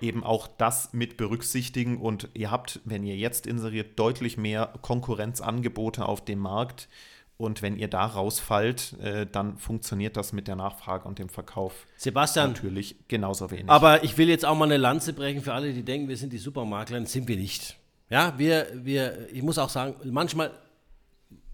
eben 0.00 0.24
auch 0.24 0.48
das 0.48 0.92
mit 0.92 1.16
berücksichtigen 1.16 2.00
und 2.00 2.28
ihr 2.34 2.50
habt, 2.50 2.80
wenn 2.84 3.04
ihr 3.04 3.16
jetzt 3.16 3.46
inseriert, 3.46 3.98
deutlich 3.98 4.38
mehr 4.38 4.72
Konkurrenzangebote 4.80 6.06
auf 6.06 6.24
dem 6.24 6.38
Markt 6.38 6.88
und 7.38 7.62
wenn 7.62 7.76
ihr 7.78 7.86
da 7.86 8.04
rausfallt, 8.04 8.94
äh, 9.00 9.24
dann 9.24 9.56
funktioniert 9.58 10.16
das 10.16 10.32
mit 10.32 10.48
der 10.48 10.56
Nachfrage 10.56 11.06
und 11.06 11.20
dem 11.20 11.28
Verkauf 11.28 11.86
Sebastian, 11.96 12.50
natürlich 12.52 12.96
genauso 13.06 13.50
wenig. 13.52 13.70
Aber 13.70 14.02
ich 14.02 14.18
will 14.18 14.28
jetzt 14.28 14.44
auch 14.44 14.56
mal 14.56 14.64
eine 14.64 14.76
Lanze 14.76 15.12
brechen 15.12 15.40
für 15.40 15.54
alle, 15.54 15.72
die 15.72 15.84
denken, 15.84 16.08
wir 16.08 16.16
sind 16.16 16.32
die 16.32 16.38
Supermakler. 16.38 17.06
Sind 17.06 17.28
wir 17.28 17.36
nicht. 17.36 17.76
Ja, 18.10 18.34
wir, 18.38 18.66
wir, 18.74 19.32
ich 19.32 19.42
muss 19.42 19.56
auch 19.56 19.68
sagen, 19.68 19.94
manchmal 20.10 20.50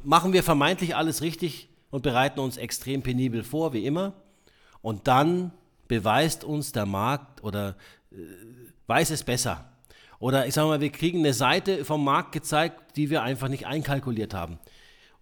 machen 0.03 0.33
wir 0.33 0.43
vermeintlich 0.43 0.97
alles 0.97 1.21
richtig 1.21 1.69
und 1.91 2.03
bereiten 2.03 2.41
uns 2.41 2.57
extrem 2.57 3.03
penibel 3.03 3.45
vor, 3.45 3.75
wie 3.75 3.85
immer. 3.85 4.15
Und 4.81 5.07
dann 5.07 5.53
beweist 5.87 6.45
uns 6.45 6.73
der 6.73 6.87
Markt 6.87 7.45
oder 7.45 7.77
äh, 8.11 8.17
weiß 8.87 9.11
es 9.11 9.23
besser. 9.23 9.69
Oder 10.19 10.47
ich 10.47 10.55
sage 10.55 10.69
mal, 10.69 10.81
wir 10.81 10.91
kriegen 10.91 11.19
eine 11.19 11.35
Seite 11.35 11.85
vom 11.85 12.03
Markt 12.03 12.33
gezeigt, 12.33 12.97
die 12.97 13.11
wir 13.11 13.23
einfach 13.23 13.49
nicht 13.49 13.67
einkalkuliert 13.67 14.33
haben. 14.33 14.59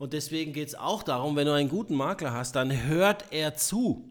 Und 0.03 0.15
deswegen 0.15 0.53
geht 0.53 0.67
es 0.67 0.75
auch 0.75 1.05
darum, 1.05 1.37
wenn 1.37 1.47
du 1.47 1.53
einen 1.53 1.69
guten 1.69 1.95
Makler 1.95 2.33
hast, 2.33 2.57
dann 2.57 2.89
hört 2.89 3.27
er 3.31 3.55
zu. 3.55 4.11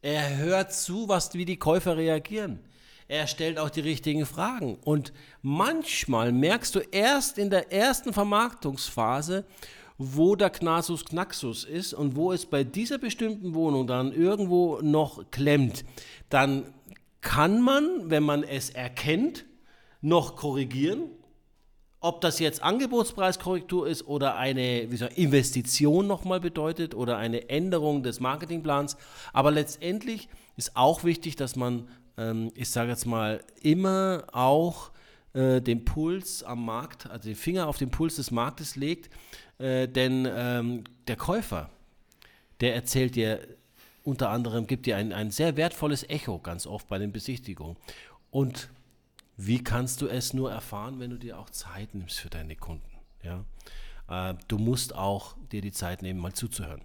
Er 0.00 0.36
hört 0.36 0.72
zu, 0.72 1.08
was, 1.08 1.34
wie 1.34 1.44
die 1.44 1.56
Käufer 1.56 1.96
reagieren. 1.96 2.60
Er 3.08 3.26
stellt 3.26 3.58
auch 3.58 3.68
die 3.68 3.80
richtigen 3.80 4.24
Fragen. 4.24 4.78
Und 4.84 5.12
manchmal 5.42 6.30
merkst 6.30 6.76
du 6.76 6.78
erst 6.92 7.38
in 7.38 7.50
der 7.50 7.72
ersten 7.72 8.12
Vermarktungsphase, 8.12 9.44
wo 9.98 10.36
der 10.36 10.50
Knasus 10.50 11.04
Knaxus 11.06 11.64
ist 11.64 11.92
und 11.92 12.14
wo 12.14 12.30
es 12.30 12.46
bei 12.46 12.62
dieser 12.62 12.98
bestimmten 12.98 13.52
Wohnung 13.52 13.88
dann 13.88 14.12
irgendwo 14.12 14.78
noch 14.80 15.28
klemmt. 15.32 15.84
Dann 16.28 16.72
kann 17.20 17.60
man, 17.60 18.10
wenn 18.10 18.22
man 18.22 18.44
es 18.44 18.70
erkennt, 18.70 19.44
noch 20.02 20.36
korrigieren 20.36 21.10
ob 22.02 22.20
das 22.20 22.40
jetzt 22.40 22.62
Angebotspreiskorrektur 22.62 23.86
ist 23.86 24.06
oder 24.06 24.36
eine 24.36 24.90
wie 24.90 24.96
soll, 24.96 25.10
Investition 25.14 26.08
nochmal 26.08 26.40
bedeutet 26.40 26.94
oder 26.94 27.16
eine 27.16 27.48
Änderung 27.48 28.02
des 28.02 28.18
Marketingplans. 28.18 28.96
Aber 29.32 29.52
letztendlich 29.52 30.28
ist 30.56 30.76
auch 30.76 31.04
wichtig, 31.04 31.36
dass 31.36 31.54
man, 31.54 31.88
ähm, 32.18 32.50
ich 32.56 32.70
sage 32.70 32.90
jetzt 32.90 33.06
mal, 33.06 33.42
immer 33.60 34.24
auch 34.32 34.90
äh, 35.32 35.60
den 35.60 35.84
Puls 35.84 36.42
am 36.42 36.64
Markt, 36.66 37.08
also 37.08 37.28
den 37.28 37.36
Finger 37.36 37.68
auf 37.68 37.78
den 37.78 37.90
Puls 37.90 38.16
des 38.16 38.32
Marktes 38.32 38.74
legt. 38.74 39.08
Äh, 39.58 39.86
denn 39.86 40.28
ähm, 40.28 40.82
der 41.06 41.16
Käufer, 41.16 41.70
der 42.60 42.74
erzählt 42.74 43.14
dir 43.14 43.38
unter 44.02 44.30
anderem, 44.30 44.66
gibt 44.66 44.86
dir 44.86 44.96
ein, 44.96 45.12
ein 45.12 45.30
sehr 45.30 45.56
wertvolles 45.56 46.02
Echo 46.08 46.40
ganz 46.40 46.66
oft 46.66 46.88
bei 46.88 46.98
den 46.98 47.12
Besichtigungen. 47.12 47.76
Und 48.32 48.70
wie 49.36 49.62
kannst 49.62 50.00
du 50.00 50.08
es 50.08 50.32
nur 50.32 50.50
erfahren, 50.52 51.00
wenn 51.00 51.10
du 51.10 51.18
dir 51.18 51.38
auch 51.38 51.50
Zeit 51.50 51.94
nimmst 51.94 52.20
für 52.20 52.30
deine 52.30 52.56
Kunden? 52.56 52.98
Ja? 53.22 53.44
Äh, 54.08 54.34
du 54.48 54.58
musst 54.58 54.94
auch 54.94 55.36
dir 55.50 55.60
die 55.60 55.72
Zeit 55.72 56.02
nehmen, 56.02 56.20
mal 56.20 56.32
zuzuhören. 56.32 56.82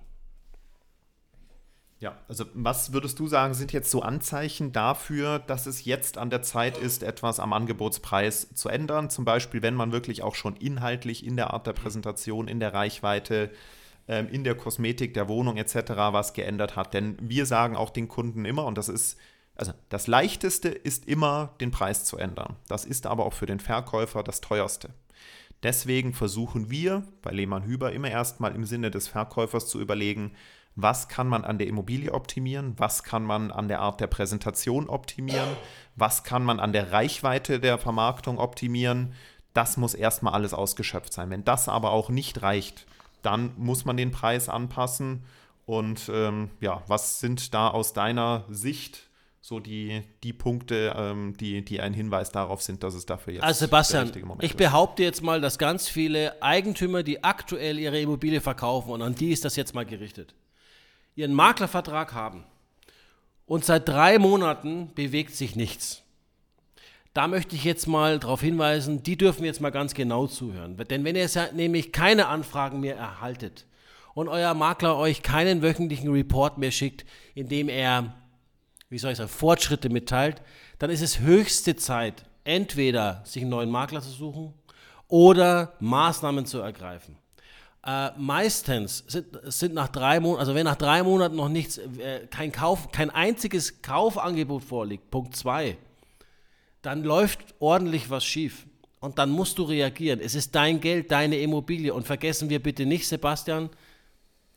Ja, 1.99 2.15
also 2.27 2.45
was 2.53 2.93
würdest 2.93 3.17
du 3.17 3.27
sagen, 3.27 3.55
sind 3.55 3.73
jetzt 3.73 3.89
so 3.89 4.03
Anzeichen 4.03 4.71
dafür, 4.71 5.39
dass 5.39 5.65
es 5.65 5.83
jetzt 5.83 6.19
an 6.19 6.29
der 6.29 6.43
Zeit 6.43 6.77
ist, 6.77 7.01
etwas 7.01 7.39
am 7.39 7.53
Angebotspreis 7.53 8.53
zu 8.53 8.69
ändern? 8.69 9.09
Zum 9.09 9.25
Beispiel, 9.25 9.63
wenn 9.63 9.73
man 9.73 9.91
wirklich 9.91 10.21
auch 10.21 10.35
schon 10.35 10.55
inhaltlich 10.55 11.25
in 11.25 11.37
der 11.37 11.53
Art 11.55 11.65
der 11.65 11.73
Präsentation, 11.73 12.47
in 12.47 12.59
der 12.59 12.75
Reichweite, 12.75 13.49
ähm, 14.07 14.29
in 14.29 14.43
der 14.43 14.53
Kosmetik 14.53 15.15
der 15.15 15.27
Wohnung 15.27 15.57
etc. 15.57 15.75
was 16.11 16.33
geändert 16.33 16.75
hat. 16.75 16.93
Denn 16.93 17.17
wir 17.19 17.47
sagen 17.47 17.75
auch 17.75 17.89
den 17.89 18.07
Kunden 18.07 18.45
immer, 18.45 18.65
und 18.65 18.77
das 18.77 18.89
ist 18.89 19.17
also 19.57 19.73
das 19.89 20.07
Leichteste 20.07 20.69
ist 20.69 21.07
immer, 21.07 21.55
den 21.59 21.71
Preis 21.71 22.05
zu 22.05 22.17
ändern. 22.17 22.55
Das 22.67 22.85
ist 22.85 23.07
aber 23.07 23.25
auch 23.25 23.33
für 23.33 23.47
den 23.47 23.59
Verkäufer 23.59 24.23
das 24.23 24.41
Teuerste. 24.41 24.89
Deswegen 25.63 26.13
versuchen 26.13 26.69
wir 26.69 27.03
bei 27.23 27.31
Lehmann 27.31 27.63
Hüber 27.63 27.91
immer 27.91 28.09
erstmal 28.09 28.53
im 28.53 28.65
Sinne 28.65 28.91
des 28.91 29.07
Verkäufers 29.07 29.67
zu 29.67 29.81
überlegen, 29.81 30.33
was 30.75 31.07
kann 31.07 31.27
man 31.27 31.43
an 31.43 31.57
der 31.57 31.65
Immobilie 31.65 32.13
optimieren, 32.13 32.75
was 32.77 33.03
kann 33.03 33.23
man 33.23 33.51
an 33.51 33.67
der 33.67 33.79
Art 33.79 33.99
der 33.99 34.05
Präsentation 34.05 34.87
optimieren, 34.87 35.49
was 35.95 36.23
kann 36.23 36.43
man 36.43 36.59
an 36.59 36.71
der 36.71 36.91
Reichweite 36.91 37.59
der 37.59 37.79
Vermarktung 37.79 38.37
optimieren. 38.37 39.13
Das 39.53 39.77
muss 39.77 39.95
erstmal 39.95 40.33
alles 40.33 40.53
ausgeschöpft 40.53 41.11
sein. 41.11 41.31
Wenn 41.31 41.43
das 41.43 41.67
aber 41.67 41.89
auch 41.89 42.09
nicht 42.09 42.43
reicht, 42.43 42.85
dann 43.23 43.53
muss 43.57 43.85
man 43.85 43.97
den 43.97 44.11
Preis 44.11 44.49
anpassen. 44.49 45.23
Und 45.65 46.11
ähm, 46.13 46.51
ja, 46.61 46.83
was 46.85 47.19
sind 47.19 47.55
da 47.55 47.69
aus 47.69 47.93
deiner 47.93 48.45
Sicht 48.47 49.06
so 49.47 49.61
die, 49.61 50.01
die 50.23 50.33
Punkte, 50.33 50.93
ähm, 50.97 51.33
die, 51.39 51.63
die 51.63 51.79
ein 51.79 51.93
Hinweis 51.93 52.33
darauf 52.33 52.61
sind, 52.61 52.83
dass 52.83 52.93
es 52.93 53.05
dafür 53.05 53.35
jetzt 53.35 53.43
also 53.43 53.63
Sebastian, 53.63 54.11
ich 54.41 54.51
ist. 54.51 54.57
behaupte 54.57 55.03
jetzt 55.03 55.23
mal, 55.23 55.39
dass 55.39 55.57
ganz 55.57 55.87
viele 55.87 56.41
Eigentümer, 56.41 57.01
die 57.01 57.23
aktuell 57.23 57.79
ihre 57.79 57.97
Immobilie 57.97 58.41
verkaufen, 58.41 58.91
und 58.91 59.01
an 59.01 59.15
die 59.15 59.31
ist 59.31 59.45
das 59.45 59.55
jetzt 59.55 59.73
mal 59.73 59.85
gerichtet, 59.85 60.35
ihren 61.15 61.33
Maklervertrag 61.33 62.13
haben 62.13 62.43
und 63.45 63.63
seit 63.63 63.87
drei 63.87 64.19
Monaten 64.19 64.91
bewegt 64.95 65.33
sich 65.33 65.55
nichts. 65.55 66.03
Da 67.13 67.29
möchte 67.29 67.55
ich 67.55 67.63
jetzt 67.63 67.87
mal 67.87 68.19
darauf 68.19 68.41
hinweisen, 68.41 69.01
die 69.01 69.17
dürfen 69.17 69.45
jetzt 69.45 69.61
mal 69.61 69.69
ganz 69.69 69.93
genau 69.93 70.27
zuhören. 70.27 70.75
Denn 70.75 71.05
wenn 71.05 71.15
ihr 71.15 71.29
nämlich 71.53 71.93
keine 71.93 72.27
Anfragen 72.27 72.81
mehr 72.81 72.97
erhaltet 72.97 73.65
und 74.13 74.27
euer 74.27 74.53
Makler 74.53 74.97
euch 74.97 75.21
keinen 75.21 75.61
wöchentlichen 75.61 76.11
Report 76.11 76.57
mehr 76.57 76.71
schickt, 76.71 77.05
in 77.33 77.47
dem 77.47 77.69
er 77.69 78.13
wie 78.89 78.97
soll 78.97 79.11
ich 79.11 79.17
sagen, 79.17 79.29
Fortschritte 79.29 79.89
mitteilt, 79.89 80.41
dann 80.79 80.89
ist 80.89 81.01
es 81.01 81.19
höchste 81.19 81.75
Zeit, 81.75 82.23
entweder 82.43 83.21
sich 83.25 83.41
einen 83.41 83.51
neuen 83.51 83.69
Makler 83.69 84.01
zu 84.01 84.09
suchen 84.09 84.53
oder 85.07 85.73
Maßnahmen 85.79 86.45
zu 86.45 86.59
ergreifen. 86.59 87.17
Äh, 87.85 88.11
meistens 88.17 89.03
sind, 89.07 89.27
sind 89.43 89.73
nach 89.73 89.87
drei 89.87 90.19
Monaten, 90.19 90.39
also 90.41 90.55
wenn 90.55 90.65
nach 90.65 90.75
drei 90.75 91.03
Monaten 91.03 91.35
noch 91.35 91.49
nichts, 91.49 91.77
äh, 91.77 92.27
kein 92.29 92.51
Kauf, 92.51 92.91
kein 92.91 93.09
einziges 93.09 93.81
Kaufangebot 93.81 94.63
vorliegt, 94.63 95.09
Punkt 95.09 95.35
zwei, 95.35 95.77
dann 96.81 97.03
läuft 97.03 97.39
ordentlich 97.59 98.09
was 98.09 98.25
schief. 98.25 98.65
Und 98.99 99.19
dann 99.19 99.29
musst 99.29 99.59
du 99.59 99.63
reagieren. 99.63 100.19
Es 100.19 100.33
ist 100.33 100.55
dein 100.55 100.81
Geld, 100.81 101.11
deine 101.11 101.37
Immobilie. 101.37 101.93
Und 101.93 102.07
vergessen 102.07 102.49
wir 102.49 102.61
bitte 102.61 102.85
nicht, 102.85 103.07
Sebastian, 103.07 103.69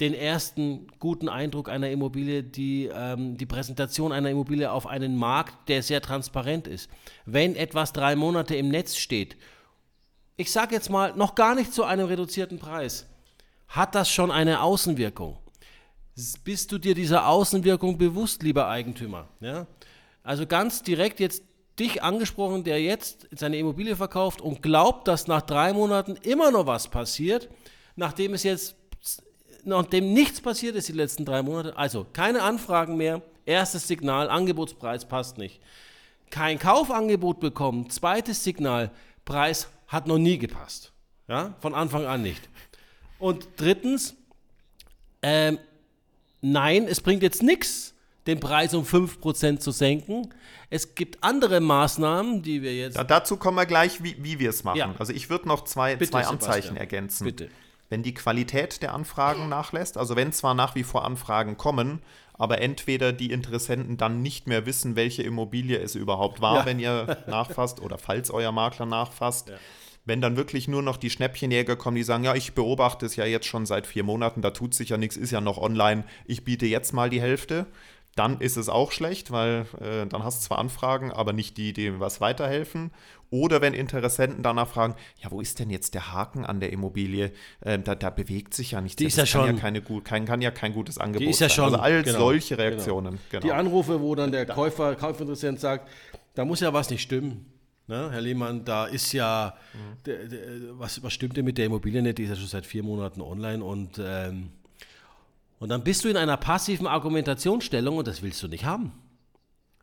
den 0.00 0.14
ersten 0.14 0.86
guten 0.98 1.28
Eindruck 1.28 1.68
einer 1.68 1.90
Immobilie, 1.90 2.42
die, 2.42 2.90
ähm, 2.92 3.36
die 3.36 3.46
Präsentation 3.46 4.12
einer 4.12 4.30
Immobilie 4.30 4.70
auf 4.70 4.86
einen 4.86 5.16
Markt, 5.16 5.68
der 5.68 5.82
sehr 5.82 6.00
transparent 6.00 6.66
ist. 6.66 6.88
Wenn 7.26 7.54
etwas 7.54 7.92
drei 7.92 8.16
Monate 8.16 8.56
im 8.56 8.68
Netz 8.68 8.96
steht, 8.96 9.36
ich 10.36 10.50
sage 10.50 10.74
jetzt 10.74 10.88
mal 10.88 11.14
noch 11.16 11.34
gar 11.34 11.54
nicht 11.54 11.74
zu 11.74 11.84
einem 11.84 12.06
reduzierten 12.06 12.58
Preis, 12.58 13.06
hat 13.68 13.94
das 13.94 14.10
schon 14.10 14.30
eine 14.30 14.62
Außenwirkung. 14.62 15.38
Bist 16.44 16.72
du 16.72 16.78
dir 16.78 16.94
dieser 16.94 17.28
Außenwirkung 17.28 17.98
bewusst, 17.98 18.42
lieber 18.42 18.68
Eigentümer? 18.68 19.28
Ja? 19.40 19.66
Also 20.22 20.46
ganz 20.46 20.82
direkt 20.82 21.20
jetzt 21.20 21.44
dich 21.78 22.02
angesprochen, 22.02 22.64
der 22.64 22.82
jetzt 22.82 23.28
seine 23.32 23.58
Immobilie 23.58 23.96
verkauft 23.96 24.40
und 24.40 24.62
glaubt, 24.62 25.08
dass 25.08 25.26
nach 25.26 25.42
drei 25.42 25.72
Monaten 25.72 26.16
immer 26.16 26.50
noch 26.50 26.66
was 26.66 26.88
passiert, 26.88 27.48
nachdem 27.96 28.34
es 28.34 28.42
jetzt 28.42 28.76
nachdem 29.66 30.12
nichts 30.12 30.40
passiert 30.40 30.76
ist 30.76 30.88
die 30.88 30.92
letzten 30.92 31.24
drei 31.24 31.42
Monate, 31.42 31.76
also 31.76 32.06
keine 32.12 32.42
Anfragen 32.42 32.96
mehr, 32.96 33.22
erstes 33.46 33.86
Signal, 33.88 34.28
Angebotspreis 34.28 35.06
passt 35.06 35.38
nicht. 35.38 35.60
Kein 36.30 36.58
Kaufangebot 36.58 37.40
bekommen, 37.40 37.90
zweites 37.90 38.44
Signal, 38.44 38.90
Preis 39.24 39.68
hat 39.88 40.06
noch 40.06 40.18
nie 40.18 40.38
gepasst. 40.38 40.92
Ja, 41.28 41.54
von 41.60 41.74
Anfang 41.74 42.06
an 42.06 42.22
nicht. 42.22 42.48
Und 43.18 43.46
drittens, 43.56 44.14
ähm, 45.22 45.58
nein, 46.40 46.86
es 46.88 47.00
bringt 47.00 47.22
jetzt 47.22 47.42
nichts, 47.42 47.94
den 48.26 48.40
Preis 48.40 48.74
um 48.74 48.84
5% 48.84 49.58
zu 49.58 49.70
senken. 49.70 50.34
Es 50.70 50.94
gibt 50.94 51.22
andere 51.22 51.60
Maßnahmen, 51.60 52.42
die 52.42 52.62
wir 52.62 52.74
jetzt. 52.74 52.96
Ja, 52.96 53.04
dazu 53.04 53.36
kommen 53.36 53.56
wir 53.56 53.66
gleich, 53.66 54.02
wie, 54.02 54.16
wie 54.22 54.38
wir 54.38 54.50
es 54.50 54.64
machen. 54.64 54.78
Ja. 54.78 54.94
Also 54.98 55.12
ich 55.12 55.30
würde 55.30 55.48
noch 55.48 55.64
zwei, 55.64 55.96
Bitte, 55.96 56.12
zwei 56.12 56.26
Anzeichen 56.26 56.76
ergänzen. 56.76 57.24
Bitte 57.24 57.48
wenn 57.90 58.02
die 58.02 58.14
Qualität 58.14 58.80
der 58.80 58.94
Anfragen 58.94 59.50
nachlässt. 59.50 59.98
Also 59.98 60.16
wenn 60.16 60.32
zwar 60.32 60.54
nach 60.54 60.74
wie 60.74 60.84
vor 60.84 61.04
Anfragen 61.04 61.58
kommen, 61.58 62.00
aber 62.32 62.62
entweder 62.62 63.12
die 63.12 63.32
Interessenten 63.32 63.98
dann 63.98 64.22
nicht 64.22 64.46
mehr 64.46 64.64
wissen, 64.64 64.96
welche 64.96 65.22
Immobilie 65.22 65.76
es 65.76 65.94
überhaupt 65.94 66.40
war, 66.40 66.60
ja. 66.60 66.66
wenn 66.66 66.78
ihr 66.78 67.18
nachfasst 67.26 67.80
oder 67.80 67.98
falls 67.98 68.30
euer 68.30 68.52
Makler 68.52 68.86
nachfasst. 68.86 69.50
Ja. 69.50 69.56
Wenn 70.06 70.22
dann 70.22 70.36
wirklich 70.36 70.66
nur 70.66 70.82
noch 70.82 70.96
die 70.96 71.10
Schnäppchenjäger 71.10 71.76
kommen, 71.76 71.96
die 71.96 72.02
sagen, 72.02 72.24
ja, 72.24 72.34
ich 72.34 72.54
beobachte 72.54 73.04
es 73.04 73.16
ja 73.16 73.26
jetzt 73.26 73.46
schon 73.46 73.66
seit 73.66 73.86
vier 73.86 74.04
Monaten, 74.04 74.40
da 74.40 74.50
tut 74.50 74.72
sich 74.72 74.88
ja 74.88 74.96
nichts, 74.96 75.18
ist 75.18 75.30
ja 75.30 75.42
noch 75.42 75.58
online, 75.58 76.04
ich 76.24 76.42
biete 76.42 76.64
jetzt 76.64 76.94
mal 76.94 77.10
die 77.10 77.20
Hälfte 77.20 77.66
dann 78.16 78.40
ist 78.40 78.56
es 78.56 78.68
auch 78.68 78.92
schlecht, 78.92 79.30
weil 79.30 79.66
äh, 79.80 80.06
dann 80.06 80.24
hast 80.24 80.42
du 80.42 80.46
zwar 80.48 80.58
Anfragen, 80.58 81.12
aber 81.12 81.32
nicht 81.32 81.56
die, 81.56 81.72
die 81.72 82.00
was 82.00 82.20
weiterhelfen. 82.20 82.90
Oder 83.30 83.60
wenn 83.60 83.74
Interessenten 83.74 84.42
danach 84.42 84.66
fragen, 84.66 84.96
ja, 85.22 85.30
wo 85.30 85.40
ist 85.40 85.60
denn 85.60 85.70
jetzt 85.70 85.94
der 85.94 86.12
Haken 86.12 86.44
an 86.44 86.58
der 86.58 86.72
Immobilie? 86.72 87.30
Äh, 87.60 87.78
da, 87.78 87.94
da, 87.94 88.10
bewegt 88.10 88.54
sich 88.54 88.72
ja 88.72 88.80
nichts. 88.80 88.96
Die 88.96 89.04
ist 89.04 89.16
ja 89.16 89.24
schon, 89.24 89.46
ja 89.46 89.52
keine, 89.52 89.80
kein, 89.80 90.24
kann 90.24 90.42
ja 90.42 90.50
kein 90.50 90.74
gutes 90.74 90.98
Angebot 90.98 91.26
die 91.26 91.30
ist 91.30 91.40
ja 91.40 91.48
sein. 91.48 91.54
Schon, 91.54 91.64
also 91.66 91.78
all 91.78 92.02
genau, 92.02 92.18
solche 92.18 92.58
Reaktionen. 92.58 93.12
Genau. 93.12 93.22
Genau. 93.30 93.42
Die 93.42 93.52
Anrufe, 93.52 94.00
wo 94.00 94.16
dann 94.16 94.32
der 94.32 94.46
Käufer, 94.46 94.96
Kaufinteressent 94.96 95.60
sagt, 95.60 95.88
da 96.34 96.44
muss 96.44 96.60
ja 96.60 96.72
was 96.72 96.90
nicht 96.90 97.02
stimmen. 97.02 97.46
Ne, 97.86 98.08
Herr 98.10 98.20
Lehmann, 98.20 98.64
da 98.64 98.86
ist 98.86 99.12
ja, 99.12 99.54
mhm. 99.74 100.78
was, 100.78 101.02
was 101.02 101.12
stimmt 101.12 101.36
denn 101.36 101.44
mit 101.44 101.58
der 101.58 101.66
Immobilie 101.66 102.02
nicht? 102.02 102.18
Die 102.18 102.24
ist 102.24 102.30
ja 102.30 102.36
schon 102.36 102.46
seit 102.46 102.66
vier 102.66 102.84
Monaten 102.84 103.20
online 103.20 103.64
und 103.64 104.00
ähm, 104.00 104.50
und 105.60 105.68
dann 105.68 105.84
bist 105.84 106.04
du 106.04 106.08
in 106.08 106.16
einer 106.16 106.38
passiven 106.38 106.86
Argumentationsstellung 106.86 107.98
und 107.98 108.08
das 108.08 108.22
willst 108.22 108.42
du 108.42 108.48
nicht 108.48 108.64
haben. 108.64 108.92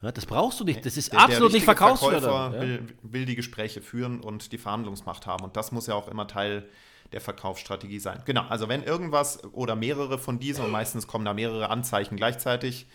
Ja, 0.01 0.11
das 0.11 0.25
brauchst 0.25 0.59
du 0.59 0.63
nicht. 0.63 0.83
Das 0.85 0.97
ist 0.97 1.13
der, 1.13 1.19
absolut 1.19 1.51
der 1.51 1.57
nicht 1.57 1.65
verkaufsfördernd. 1.65 2.55
Ja? 2.55 2.61
Will, 2.61 2.87
will 3.03 3.25
die 3.25 3.35
Gespräche 3.35 3.81
führen 3.81 4.19
und 4.19 4.51
die 4.51 4.57
Verhandlungsmacht 4.57 5.27
haben. 5.27 5.43
Und 5.43 5.55
das 5.55 5.71
muss 5.71 5.85
ja 5.85 5.93
auch 5.93 6.07
immer 6.07 6.27
Teil 6.27 6.67
der 7.11 7.21
Verkaufsstrategie 7.21 7.99
sein. 7.99 8.21
Genau, 8.25 8.43
also 8.49 8.67
wenn 8.67 8.83
irgendwas 8.83 9.43
oder 9.53 9.75
mehrere 9.75 10.17
von 10.17 10.39
diesen, 10.39 10.65
und 10.65 10.71
meistens 10.71 11.05
kommen 11.05 11.25
da 11.25 11.33
mehrere 11.33 11.69
Anzeichen 11.69 12.17
gleichzeitig, 12.17 12.87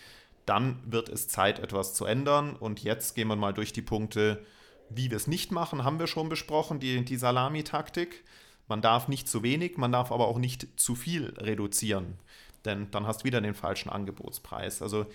dann 0.45 0.81
wird 0.85 1.09
es 1.09 1.29
Zeit, 1.29 1.61
etwas 1.61 1.95
zu 1.95 2.05
ändern. 2.05 2.57
Und 2.57 2.83
jetzt 2.83 3.15
gehen 3.15 3.29
wir 3.29 3.37
mal 3.37 3.55
durch 3.55 3.73
die 3.73 3.83
Punkte, 3.83 4.45
wie 4.91 5.09
wir 5.09 5.17
es 5.17 5.29
nicht 5.29 5.53
machen, 5.53 5.85
haben 5.85 6.01
wir 6.01 6.09
schon 6.09 6.29
besprochen, 6.29 6.81
die, 6.81 7.05
die 7.05 7.17
Salami-Taktik. 7.17 8.25
Man 8.67 8.83
darf 8.83 9.07
nicht 9.07 9.29
zu 9.29 9.45
wenig, 9.45 9.77
man 9.77 9.93
darf 9.93 10.11
aber 10.11 10.27
auch 10.27 10.39
nicht 10.39 10.67
zu 10.77 10.97
viel 10.97 11.33
reduzieren 11.39 12.19
denn 12.65 12.91
dann 12.91 13.07
hast 13.07 13.21
du 13.21 13.25
wieder 13.25 13.41
den 13.41 13.55
falschen 13.55 13.91
Angebotspreis. 13.91 14.83
Also 14.83 15.07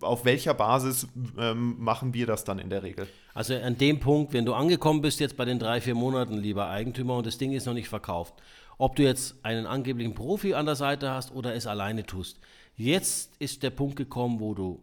auf 0.00 0.24
welcher 0.24 0.54
Basis 0.54 1.06
ähm, 1.38 1.76
machen 1.78 2.14
wir 2.14 2.26
das 2.26 2.44
dann 2.44 2.58
in 2.58 2.70
der 2.70 2.82
Regel? 2.82 3.06
Also 3.34 3.54
an 3.54 3.76
dem 3.76 4.00
Punkt, 4.00 4.32
wenn 4.32 4.46
du 4.46 4.54
angekommen 4.54 5.02
bist 5.02 5.20
jetzt 5.20 5.36
bei 5.36 5.44
den 5.44 5.58
drei, 5.58 5.80
vier 5.80 5.94
Monaten, 5.94 6.34
lieber 6.34 6.68
Eigentümer, 6.68 7.18
und 7.18 7.26
das 7.26 7.38
Ding 7.38 7.52
ist 7.52 7.66
noch 7.66 7.74
nicht 7.74 7.88
verkauft, 7.88 8.34
ob 8.78 8.96
du 8.96 9.02
jetzt 9.02 9.44
einen 9.44 9.66
angeblichen 9.66 10.14
Profi 10.14 10.54
an 10.54 10.66
der 10.66 10.76
Seite 10.76 11.10
hast 11.10 11.32
oder 11.32 11.54
es 11.54 11.66
alleine 11.66 12.04
tust. 12.06 12.40
Jetzt 12.76 13.36
ist 13.38 13.62
der 13.62 13.70
Punkt 13.70 13.96
gekommen, 13.96 14.40
wo 14.40 14.54
du 14.54 14.82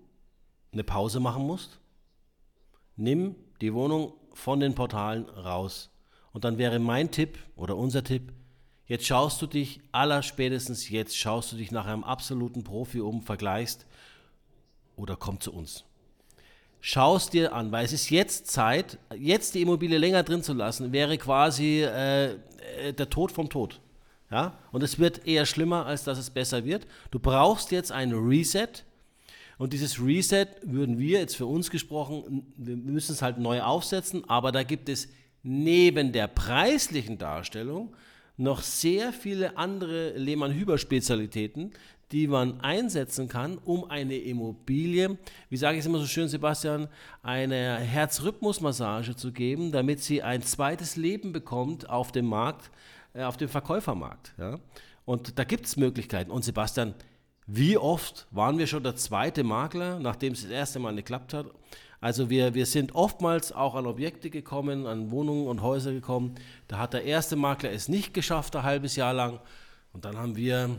eine 0.71 0.83
Pause 0.83 1.19
machen 1.19 1.45
musst. 1.45 1.79
Nimm 2.95 3.35
die 3.59 3.73
Wohnung 3.73 4.13
von 4.33 4.59
den 4.59 4.75
Portalen 4.75 5.25
raus. 5.25 5.89
Und 6.31 6.45
dann 6.45 6.57
wäre 6.57 6.79
mein 6.79 7.11
Tipp 7.11 7.37
oder 7.55 7.75
unser 7.75 8.03
Tipp, 8.03 8.31
Jetzt 8.91 9.07
schaust 9.07 9.41
du 9.41 9.47
dich, 9.47 9.79
allerspätestens 9.93 10.89
jetzt 10.89 11.17
schaust 11.17 11.53
du 11.53 11.55
dich 11.55 11.71
nach 11.71 11.85
einem 11.85 12.03
absoluten 12.03 12.65
Profi 12.65 12.99
um, 12.99 13.21
vergleichst 13.21 13.85
oder 14.97 15.15
komm 15.15 15.39
zu 15.39 15.53
uns. 15.53 15.85
Schaust 16.81 17.31
dir 17.31 17.53
an, 17.53 17.71
weil 17.71 17.85
es 17.85 17.93
ist 17.93 18.09
jetzt 18.09 18.47
Zeit, 18.47 18.99
jetzt 19.17 19.55
die 19.55 19.61
Immobilie 19.61 19.97
länger 19.97 20.23
drin 20.23 20.43
zu 20.43 20.51
lassen, 20.51 20.91
wäre 20.91 21.17
quasi 21.17 21.83
äh, 21.83 22.31
äh, 22.33 22.91
der 22.91 23.09
Tod 23.09 23.31
vom 23.31 23.47
Tod. 23.47 23.79
Ja? 24.29 24.57
Und 24.73 24.83
es 24.83 24.99
wird 24.99 25.25
eher 25.25 25.45
schlimmer, 25.45 25.85
als 25.85 26.03
dass 26.03 26.17
es 26.17 26.29
besser 26.29 26.65
wird. 26.65 26.85
Du 27.11 27.19
brauchst 27.19 27.71
jetzt 27.71 27.93
ein 27.93 28.11
Reset. 28.11 28.83
Und 29.57 29.71
dieses 29.71 30.01
Reset 30.01 30.47
würden 30.63 30.99
wir 30.99 31.21
jetzt 31.21 31.37
für 31.37 31.45
uns 31.45 31.71
gesprochen, 31.71 32.45
wir 32.57 32.75
müssen 32.75 33.13
es 33.13 33.21
halt 33.21 33.37
neu 33.37 33.61
aufsetzen, 33.61 34.29
aber 34.29 34.51
da 34.51 34.63
gibt 34.63 34.89
es 34.89 35.07
neben 35.43 36.11
der 36.11 36.27
preislichen 36.27 37.17
Darstellung 37.17 37.93
noch 38.41 38.61
sehr 38.63 39.13
viele 39.13 39.55
andere 39.57 40.17
Lehmann-Hüber-Spezialitäten, 40.17 41.71
die 42.11 42.27
man 42.27 42.59
einsetzen 42.59 43.27
kann, 43.27 43.57
um 43.59 43.89
eine 43.89 44.15
Immobilie, 44.17 45.17
wie 45.49 45.57
sage 45.57 45.77
ich 45.77 45.81
es 45.81 45.85
immer 45.85 45.99
so 45.99 46.07
schön, 46.07 46.27
Sebastian, 46.27 46.89
eine 47.23 47.77
Herzrhythmusmassage 47.77 49.15
zu 49.15 49.31
geben, 49.31 49.71
damit 49.71 50.01
sie 50.01 50.21
ein 50.21 50.41
zweites 50.41 50.97
Leben 50.97 51.31
bekommt 51.31 51.89
auf 51.89 52.11
dem 52.11 52.25
Markt, 52.25 52.71
äh, 53.13 53.23
auf 53.23 53.37
dem 53.37 53.47
Verkäufermarkt. 53.47 54.33
Ja? 54.37 54.59
Und 55.05 55.37
da 55.39 55.43
gibt 55.43 55.67
es 55.67 55.77
Möglichkeiten. 55.77 56.31
Und 56.31 56.43
Sebastian, 56.43 56.95
wie 57.47 57.77
oft 57.77 58.27
waren 58.31 58.57
wir 58.57 58.67
schon 58.67 58.83
der 58.83 58.95
zweite 58.95 59.43
Makler, 59.43 59.99
nachdem 59.99 60.33
es 60.33 60.41
das 60.41 60.51
erste 60.51 60.79
Mal 60.79 60.95
geklappt 60.95 61.33
hat? 61.33 61.47
Also 62.01 62.31
wir, 62.31 62.55
wir 62.55 62.65
sind 62.65 62.95
oftmals 62.95 63.51
auch 63.51 63.75
an 63.75 63.85
Objekte 63.85 64.31
gekommen, 64.31 64.87
an 64.87 65.11
Wohnungen 65.11 65.47
und 65.47 65.61
Häuser 65.61 65.93
gekommen. 65.93 66.33
Da 66.67 66.79
hat 66.79 66.93
der 66.93 67.03
erste 67.03 67.35
Makler 67.35 67.71
es 67.71 67.87
nicht 67.87 68.13
geschafft, 68.15 68.55
ein 68.55 68.63
halbes 68.63 68.95
Jahr 68.95 69.13
lang. 69.13 69.39
Und 69.93 70.03
dann 70.03 70.17
haben 70.17 70.35
wir 70.35 70.77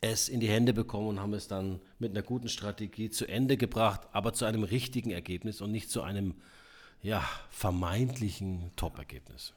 es 0.00 0.28
in 0.28 0.38
die 0.38 0.48
Hände 0.48 0.72
bekommen 0.72 1.08
und 1.08 1.20
haben 1.20 1.34
es 1.34 1.48
dann 1.48 1.80
mit 1.98 2.12
einer 2.12 2.22
guten 2.22 2.48
Strategie 2.48 3.10
zu 3.10 3.26
Ende 3.26 3.56
gebracht, 3.56 4.02
aber 4.12 4.32
zu 4.32 4.44
einem 4.44 4.62
richtigen 4.62 5.10
Ergebnis 5.10 5.60
und 5.60 5.72
nicht 5.72 5.90
zu 5.90 6.02
einem 6.02 6.34
ja, 7.02 7.22
vermeintlichen 7.50 8.70
Top-Ergebnis. 8.76 9.54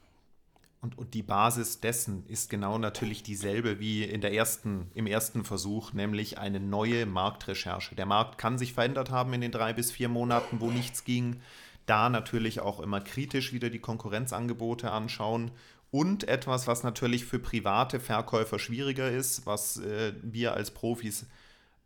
Und, 0.86 1.00
und, 1.00 1.16
die 1.16 1.24
Basis 1.24 1.80
dessen 1.80 2.28
ist 2.28 2.48
genau 2.48 2.78
natürlich 2.78 3.24
dieselbe 3.24 3.80
wie 3.80 4.04
in 4.04 4.22
der 4.22 4.34
ersten, 4.36 4.92
im 4.94 5.08
ersten 5.08 5.44
Versuch, 5.44 5.94
nämlich 5.94 6.38
eine 6.38 6.60
neue 6.60 7.08
Marktrecherche. 7.08 7.96
Der 7.96 8.06
Markt 8.06 8.38
kann 8.38 8.60
sich 8.60 8.74
verändert 8.74 9.10
haben 9.10 9.34
in 9.34 9.42
den 9.42 9.52
drei 9.52 9.74
bis 9.74 9.92
vier 9.92 10.10
Monaten, 10.10 10.60
wo 10.60 10.70
nichts 10.70 11.04
ging. 11.04 11.42
Da 11.88 12.10
natürlich 12.10 12.60
auch 12.60 12.80
immer 12.80 13.02
kritisch 13.02 13.52
wieder 13.52 13.72
die 13.72 13.80
Konkurrenzangebote 13.80 14.92
anschauen. 14.92 15.50
Und 15.90 16.28
etwas, 16.28 16.68
was 16.68 16.84
natürlich 16.84 17.26
für 17.26 17.40
private 17.40 18.00
Verkäufer 18.00 18.60
schwieriger 18.60 19.10
ist, 19.10 19.48
was 19.48 19.78
äh, 19.78 20.14
wir 20.22 20.54
als 20.54 20.70
Profis 20.70 21.26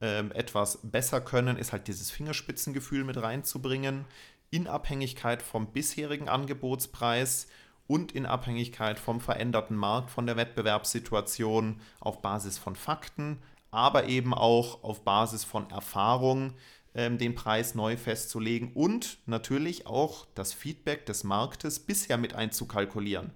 äh, 0.01 0.27
etwas 0.31 0.79
besser 0.83 1.21
können, 1.21 1.55
ist 1.55 1.71
halt 1.71 1.87
dieses 1.87 2.11
Fingerspitzengefühl 2.11 3.05
mit 3.05 3.15
reinzubringen, 3.15 4.03
in 4.51 4.67
Abhängigkeit 4.67 5.41
vom 5.41 5.71
bisherigen 5.71 6.27
Angebotspreis 6.27 7.47
und 7.89 8.11
in 8.11 8.27
Abhängigkeit 8.27 8.99
vom 8.99 9.19
veränderten 9.19 9.75
Markt, 9.75 10.11
von 10.11 10.27
der 10.27 10.37
Wettbewerbssituation 10.37 11.81
auf 11.99 12.21
Basis 12.21 12.59
von 12.59 12.75
Fakten, 12.75 13.39
aber 13.71 14.05
eben 14.05 14.35
auch 14.35 14.83
auf 14.83 15.03
Basis 15.03 15.43
von 15.43 15.67
Erfahrung 15.71 16.53
ähm, 16.93 17.17
den 17.17 17.33
Preis 17.33 17.73
neu 17.73 17.97
festzulegen 17.97 18.73
und 18.73 19.17
natürlich 19.25 19.87
auch 19.87 20.27
das 20.35 20.53
Feedback 20.53 21.07
des 21.07 21.23
Marktes 21.23 21.79
bisher 21.79 22.17
mit 22.17 22.35
einzukalkulieren. 22.35 23.31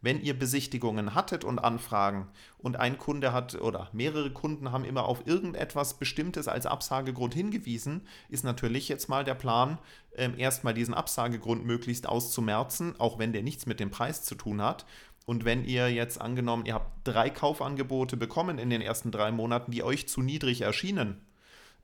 Wenn 0.00 0.22
ihr 0.22 0.38
Besichtigungen 0.38 1.14
hattet 1.14 1.44
und 1.44 1.58
Anfragen 1.58 2.28
und 2.56 2.76
ein 2.76 2.98
Kunde 2.98 3.32
hat 3.32 3.60
oder 3.60 3.88
mehrere 3.92 4.32
Kunden 4.32 4.70
haben 4.72 4.84
immer 4.84 5.04
auf 5.04 5.26
irgendetwas 5.26 5.98
Bestimmtes 5.98 6.48
als 6.48 6.66
Absagegrund 6.66 7.34
hingewiesen, 7.34 8.06
ist 8.28 8.44
natürlich 8.44 8.88
jetzt 8.88 9.08
mal 9.08 9.24
der 9.24 9.34
Plan, 9.34 9.76
ähm, 10.18 10.34
erstmal 10.36 10.74
diesen 10.74 10.94
Absagegrund 10.94 11.64
möglichst 11.64 12.08
auszumerzen, 12.08 12.94
auch 12.98 13.18
wenn 13.18 13.32
der 13.32 13.42
nichts 13.42 13.66
mit 13.66 13.80
dem 13.80 13.90
Preis 13.90 14.22
zu 14.24 14.34
tun 14.34 14.60
hat. 14.60 14.84
Und 15.26 15.44
wenn 15.44 15.64
ihr 15.64 15.90
jetzt 15.92 16.20
angenommen, 16.20 16.66
ihr 16.66 16.74
habt 16.74 17.06
drei 17.06 17.30
Kaufangebote 17.30 18.16
bekommen 18.16 18.58
in 18.58 18.70
den 18.70 18.80
ersten 18.80 19.10
drei 19.10 19.30
Monaten, 19.30 19.70
die 19.70 19.82
euch 19.82 20.08
zu 20.08 20.22
niedrig 20.22 20.62
erschienen, 20.62 21.20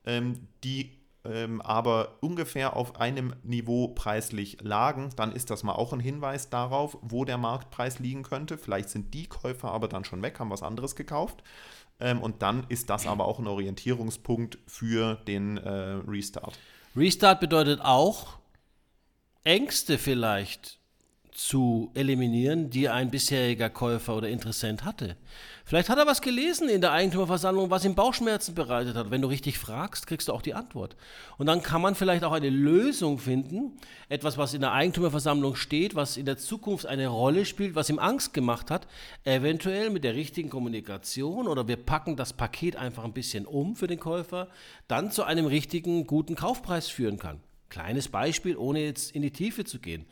ähm, 0.06 0.48
die 0.64 0.92
ähm, 1.24 1.62
aber 1.62 2.18
ungefähr 2.20 2.76
auf 2.76 3.00
einem 3.00 3.34
Niveau 3.42 3.88
preislich 3.88 4.58
lagen, 4.60 5.10
dann 5.16 5.32
ist 5.32 5.50
das 5.50 5.62
mal 5.62 5.72
auch 5.72 5.92
ein 5.92 6.00
Hinweis 6.00 6.50
darauf, 6.50 6.98
wo 7.00 7.24
der 7.24 7.38
Marktpreis 7.38 7.98
liegen 7.98 8.22
könnte. 8.22 8.58
Vielleicht 8.58 8.90
sind 8.90 9.14
die 9.14 9.26
Käufer 9.26 9.70
aber 9.70 9.88
dann 9.88 10.04
schon 10.04 10.22
weg, 10.22 10.38
haben 10.38 10.50
was 10.50 10.62
anderes 10.62 10.96
gekauft. 10.96 11.42
Ähm, 12.00 12.20
und 12.20 12.42
dann 12.42 12.66
ist 12.68 12.90
das 12.90 13.06
aber 13.06 13.26
auch 13.26 13.38
ein 13.38 13.46
Orientierungspunkt 13.46 14.58
für 14.66 15.16
den 15.26 15.56
äh, 15.56 15.70
Restart. 16.06 16.58
Restart 16.96 17.40
bedeutet 17.40 17.80
auch, 17.80 18.38
Ängste 19.42 19.98
vielleicht 19.98 20.78
zu 21.34 21.90
eliminieren, 21.94 22.70
die 22.70 22.88
ein 22.88 23.10
bisheriger 23.10 23.68
Käufer 23.68 24.16
oder 24.16 24.28
Interessent 24.28 24.84
hatte. 24.84 25.16
Vielleicht 25.64 25.88
hat 25.88 25.98
er 25.98 26.06
was 26.06 26.22
gelesen 26.22 26.68
in 26.68 26.80
der 26.80 26.92
Eigentümerversammlung, 26.92 27.70
was 27.70 27.84
ihm 27.84 27.96
Bauchschmerzen 27.96 28.54
bereitet 28.54 28.94
hat. 28.94 29.10
Wenn 29.10 29.20
du 29.20 29.26
richtig 29.26 29.58
fragst, 29.58 30.06
kriegst 30.06 30.28
du 30.28 30.32
auch 30.32 30.42
die 30.42 30.54
Antwort. 30.54 30.94
Und 31.36 31.46
dann 31.46 31.60
kann 31.60 31.82
man 31.82 31.96
vielleicht 31.96 32.22
auch 32.22 32.32
eine 32.32 32.50
Lösung 32.50 33.18
finden, 33.18 33.72
etwas, 34.08 34.38
was 34.38 34.54
in 34.54 34.60
der 34.60 34.72
Eigentümerversammlung 34.72 35.56
steht, 35.56 35.96
was 35.96 36.16
in 36.16 36.24
der 36.24 36.38
Zukunft 36.38 36.86
eine 36.86 37.08
Rolle 37.08 37.44
spielt, 37.46 37.74
was 37.74 37.90
ihm 37.90 37.98
Angst 37.98 38.32
gemacht 38.32 38.70
hat, 38.70 38.86
eventuell 39.24 39.90
mit 39.90 40.04
der 40.04 40.14
richtigen 40.14 40.50
Kommunikation 40.50 41.48
oder 41.48 41.66
wir 41.66 41.76
packen 41.76 42.14
das 42.14 42.32
Paket 42.32 42.76
einfach 42.76 43.02
ein 43.02 43.12
bisschen 43.12 43.44
um 43.44 43.74
für 43.74 43.88
den 43.88 43.98
Käufer, 43.98 44.46
dann 44.86 45.10
zu 45.10 45.24
einem 45.24 45.46
richtigen, 45.46 46.06
guten 46.06 46.36
Kaufpreis 46.36 46.86
führen 46.86 47.18
kann. 47.18 47.40
Kleines 47.70 48.06
Beispiel, 48.06 48.56
ohne 48.56 48.84
jetzt 48.84 49.10
in 49.16 49.22
die 49.22 49.32
Tiefe 49.32 49.64
zu 49.64 49.80
gehen. 49.80 50.06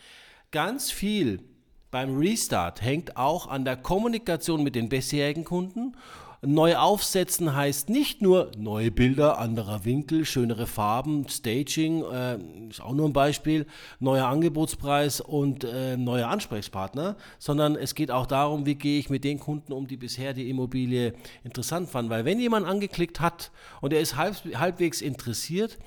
Ganz 0.53 0.91
viel 0.91 1.43
beim 1.91 2.19
Restart 2.19 2.83
hängt 2.83 3.17
auch 3.17 3.47
an 3.47 3.65
der 3.65 3.77
Kommunikation 3.77 4.63
mit 4.63 4.75
den 4.75 4.91
bisherigen 4.91 5.45
Kunden 5.45 5.97
Neu 6.45 6.75
aufsetzen 6.75 7.55
heißt 7.55 7.89
nicht 7.89 8.21
nur 8.21 8.51
neue 8.59 8.91
Bilder, 8.91 9.39
anderer 9.39 9.85
Winkel, 9.85 10.25
schönere 10.25 10.67
Farben, 10.67 11.29
Staging, 11.29 12.03
äh, 12.03 12.37
ist 12.69 12.81
auch 12.81 12.95
nur 12.95 13.09
ein 13.09 13.13
Beispiel, 13.13 13.65
neuer 14.01 14.27
Angebotspreis 14.27 15.21
und 15.21 15.63
äh, 15.63 15.97
neuer 15.97 16.27
Ansprechpartner, 16.27 17.15
sondern 17.39 17.77
es 17.77 17.95
geht 17.95 18.11
auch 18.11 18.27
darum, 18.27 18.67
wie 18.67 18.75
gehe 18.75 18.99
ich 18.99 19.09
mit 19.09 19.23
den 19.23 19.39
Kunden 19.39 19.73
um, 19.73 19.87
die 19.87 19.97
bisher 19.97 20.35
die 20.35 20.51
Immobilie 20.51 21.15
interessant 21.45 21.89
fanden. 21.89 22.11
Weil 22.11 22.25
wenn 22.25 22.41
jemand 22.41 22.67
angeklickt 22.67 23.21
hat 23.21 23.53
und 23.81 23.93
er 23.93 24.01
ist 24.01 24.17
halb, 24.17 24.35
halbwegs 24.57 25.01
interessiert, 25.01 25.79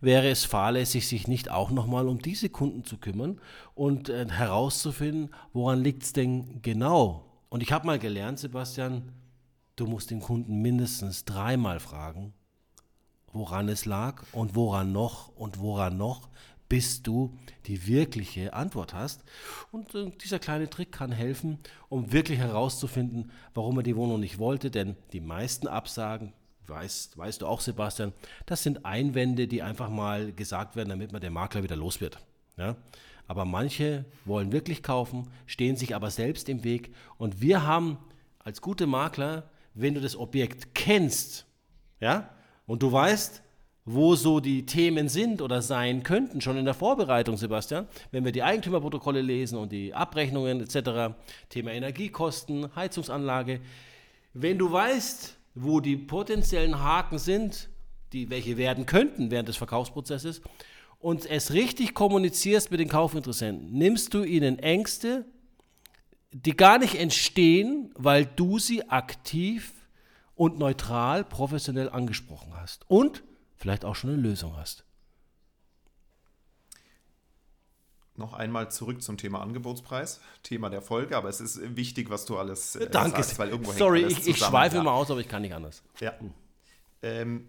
wäre 0.00 0.28
es 0.28 0.44
fahrlässig, 0.44 1.08
sich 1.08 1.26
nicht 1.26 1.50
auch 1.50 1.72
nochmal 1.72 2.06
um 2.06 2.22
diese 2.22 2.50
Kunden 2.50 2.84
zu 2.84 2.98
kümmern 2.98 3.40
und 3.74 4.10
äh, 4.10 4.28
herauszufinden, 4.28 5.30
woran 5.52 5.82
liegt 5.82 6.04
es 6.04 6.12
denn 6.12 6.62
genau. 6.62 7.24
Und 7.48 7.64
ich 7.64 7.72
habe 7.72 7.84
mal 7.84 7.98
gelernt, 7.98 8.38
Sebastian, 8.38 9.10
Du 9.76 9.86
musst 9.86 10.10
den 10.10 10.20
Kunden 10.20 10.62
mindestens 10.62 11.24
dreimal 11.24 11.80
fragen, 11.80 12.32
woran 13.32 13.68
es 13.68 13.84
lag 13.84 14.22
und 14.32 14.54
woran 14.54 14.92
noch 14.92 15.34
und 15.36 15.58
woran 15.58 15.96
noch, 15.96 16.28
bis 16.68 17.02
du 17.02 17.36
die 17.66 17.86
wirkliche 17.86 18.54
Antwort 18.54 18.94
hast. 18.94 19.24
Und 19.72 19.94
äh, 19.94 20.10
dieser 20.22 20.38
kleine 20.38 20.70
Trick 20.70 20.92
kann 20.92 21.12
helfen, 21.12 21.58
um 21.88 22.12
wirklich 22.12 22.38
herauszufinden, 22.38 23.30
warum 23.52 23.78
er 23.78 23.82
die 23.82 23.96
Wohnung 23.96 24.20
nicht 24.20 24.38
wollte. 24.38 24.70
Denn 24.70 24.96
die 25.12 25.20
meisten 25.20 25.66
Absagen, 25.66 26.32
weißt, 26.66 27.18
weißt 27.18 27.42
du 27.42 27.46
auch, 27.46 27.60
Sebastian, 27.60 28.12
das 28.46 28.62
sind 28.62 28.84
Einwände, 28.84 29.48
die 29.48 29.62
einfach 29.62 29.90
mal 29.90 30.32
gesagt 30.32 30.76
werden, 30.76 30.88
damit 30.88 31.12
man 31.12 31.20
der 31.20 31.30
Makler 31.30 31.62
wieder 31.64 31.76
los 31.76 32.00
wird. 32.00 32.18
Ja? 32.56 32.76
Aber 33.26 33.44
manche 33.44 34.04
wollen 34.24 34.52
wirklich 34.52 34.82
kaufen, 34.82 35.30
stehen 35.46 35.76
sich 35.76 35.94
aber 35.94 36.10
selbst 36.10 36.48
im 36.48 36.62
Weg. 36.64 36.94
Und 37.18 37.40
wir 37.40 37.66
haben 37.66 37.98
als 38.38 38.60
gute 38.60 38.86
Makler 38.86 39.50
wenn 39.74 39.94
du 39.94 40.00
das 40.00 40.16
Objekt 40.16 40.74
kennst, 40.74 41.46
ja, 42.00 42.30
und 42.66 42.82
du 42.82 42.90
weißt, 42.90 43.42
wo 43.84 44.14
so 44.14 44.40
die 44.40 44.64
Themen 44.64 45.08
sind 45.08 45.42
oder 45.42 45.60
sein 45.60 46.02
könnten, 46.02 46.40
schon 46.40 46.56
in 46.56 46.64
der 46.64 46.72
Vorbereitung, 46.72 47.36
Sebastian, 47.36 47.86
wenn 48.12 48.24
wir 48.24 48.32
die 48.32 48.42
Eigentümerprotokolle 48.42 49.20
lesen 49.20 49.58
und 49.58 49.72
die 49.72 49.92
Abrechnungen 49.92 50.60
etc., 50.60 51.14
Thema 51.50 51.72
Energiekosten, 51.72 52.74
Heizungsanlage, 52.74 53.60
wenn 54.32 54.58
du 54.58 54.72
weißt, 54.72 55.36
wo 55.54 55.80
die 55.80 55.96
potenziellen 55.96 56.82
Haken 56.82 57.18
sind, 57.18 57.68
die 58.12 58.30
welche 58.30 58.56
werden 58.56 58.86
könnten 58.86 59.30
während 59.30 59.48
des 59.48 59.56
Verkaufsprozesses, 59.56 60.40
und 60.98 61.26
es 61.26 61.52
richtig 61.52 61.92
kommunizierst 61.92 62.70
mit 62.70 62.80
den 62.80 62.88
Kaufinteressenten, 62.88 63.70
nimmst 63.70 64.14
du 64.14 64.24
ihnen 64.24 64.58
Ängste, 64.58 65.26
die 66.34 66.56
gar 66.56 66.78
nicht 66.78 66.96
entstehen, 66.96 67.92
weil 67.94 68.26
du 68.26 68.58
sie 68.58 68.88
aktiv 68.90 69.72
und 70.34 70.58
neutral, 70.58 71.22
professionell 71.22 71.88
angesprochen 71.88 72.54
hast 72.56 72.84
und 72.88 73.22
vielleicht 73.56 73.84
auch 73.84 73.94
schon 73.94 74.10
eine 74.10 74.20
Lösung 74.20 74.56
hast. 74.56 74.84
Noch 78.16 78.32
einmal 78.32 78.70
zurück 78.70 79.00
zum 79.02 79.16
Thema 79.16 79.42
Angebotspreis, 79.42 80.20
Thema 80.42 80.70
der 80.70 80.82
Folge, 80.82 81.16
aber 81.16 81.28
es 81.28 81.40
ist 81.40 81.76
wichtig, 81.76 82.10
was 82.10 82.24
du 82.24 82.36
alles 82.36 82.76
äh, 82.76 82.90
Danke. 82.90 83.22
sagst, 83.22 83.38
weil 83.38 83.50
irgendwo 83.50 83.72
Sorry, 83.72 84.00
hängt 84.00 84.14
alles 84.14 84.26
ich, 84.26 84.34
ich 84.34 84.38
schweife 84.38 84.76
ja. 84.76 84.82
immer 84.82 84.92
aus, 84.92 85.10
aber 85.10 85.20
ich 85.20 85.28
kann 85.28 85.42
nicht 85.42 85.54
anders. 85.54 85.82
Ja. 86.00 86.14
Ähm, 87.02 87.48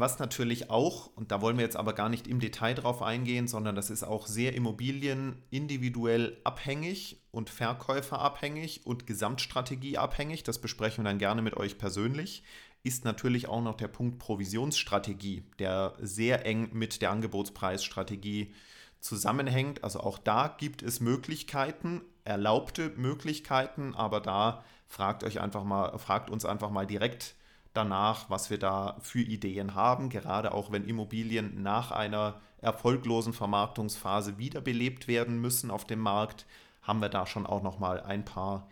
was 0.00 0.18
natürlich 0.18 0.70
auch, 0.70 1.06
und 1.14 1.30
da 1.30 1.40
wollen 1.40 1.56
wir 1.56 1.64
jetzt 1.64 1.76
aber 1.76 1.92
gar 1.92 2.08
nicht 2.08 2.26
im 2.26 2.40
Detail 2.40 2.74
drauf 2.74 3.00
eingehen, 3.00 3.46
sondern 3.46 3.76
das 3.76 3.90
ist 3.90 4.02
auch 4.02 4.26
sehr 4.26 4.54
Immobilien 4.54 5.42
individuell 5.50 6.40
abhängig 6.44 7.22
und 7.30 7.48
verkäuferabhängig 7.48 8.86
und 8.86 9.06
gesamtstrategieabhängig, 9.06 10.42
das 10.42 10.60
besprechen 10.60 11.04
wir 11.04 11.10
dann 11.10 11.18
gerne 11.18 11.42
mit 11.42 11.56
euch 11.56 11.78
persönlich, 11.78 12.42
ist 12.82 13.04
natürlich 13.04 13.48
auch 13.48 13.62
noch 13.62 13.76
der 13.76 13.88
Punkt 13.88 14.18
Provisionsstrategie, 14.18 15.44
der 15.58 15.94
sehr 16.00 16.44
eng 16.44 16.70
mit 16.72 17.00
der 17.00 17.10
Angebotspreisstrategie 17.10 18.52
zusammenhängt. 19.00 19.84
Also 19.84 20.00
auch 20.00 20.18
da 20.18 20.48
gibt 20.48 20.82
es 20.82 21.00
Möglichkeiten, 21.00 22.02
erlaubte 22.24 22.90
Möglichkeiten, 22.96 23.94
aber 23.94 24.20
da 24.20 24.64
fragt 24.86 25.24
euch 25.24 25.40
einfach 25.40 25.64
mal, 25.64 25.98
fragt 25.98 26.30
uns 26.30 26.44
einfach 26.44 26.70
mal 26.70 26.86
direkt 26.86 27.36
danach, 27.74 28.30
was 28.30 28.50
wir 28.50 28.58
da 28.58 28.96
für 29.00 29.20
Ideen 29.20 29.74
haben, 29.74 30.08
gerade 30.08 30.52
auch 30.52 30.72
wenn 30.72 30.84
Immobilien 30.84 31.62
nach 31.62 31.90
einer 31.90 32.40
erfolglosen 32.62 33.32
Vermarktungsphase 33.34 34.38
wiederbelebt 34.38 35.06
werden 35.06 35.40
müssen 35.40 35.70
auf 35.70 35.84
dem 35.84 36.00
Markt, 36.00 36.46
haben 36.82 37.00
wir 37.00 37.08
da 37.10 37.26
schon 37.26 37.46
auch 37.46 37.62
noch 37.62 37.78
mal 37.78 38.00
ein 38.00 38.24
paar 38.24 38.68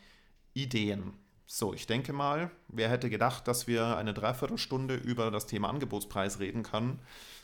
Ideen. 0.54 1.14
So, 1.46 1.74
ich 1.74 1.86
denke 1.86 2.12
mal, 2.12 2.50
wer 2.68 2.88
hätte 2.88 3.10
gedacht, 3.10 3.46
dass 3.46 3.66
wir 3.66 3.98
eine 3.98 4.14
Dreiviertelstunde 4.14 4.94
über 4.94 5.30
das 5.30 5.46
Thema 5.46 5.68
Angebotspreis 5.68 6.38
reden 6.38 6.62
können, 6.62 7.00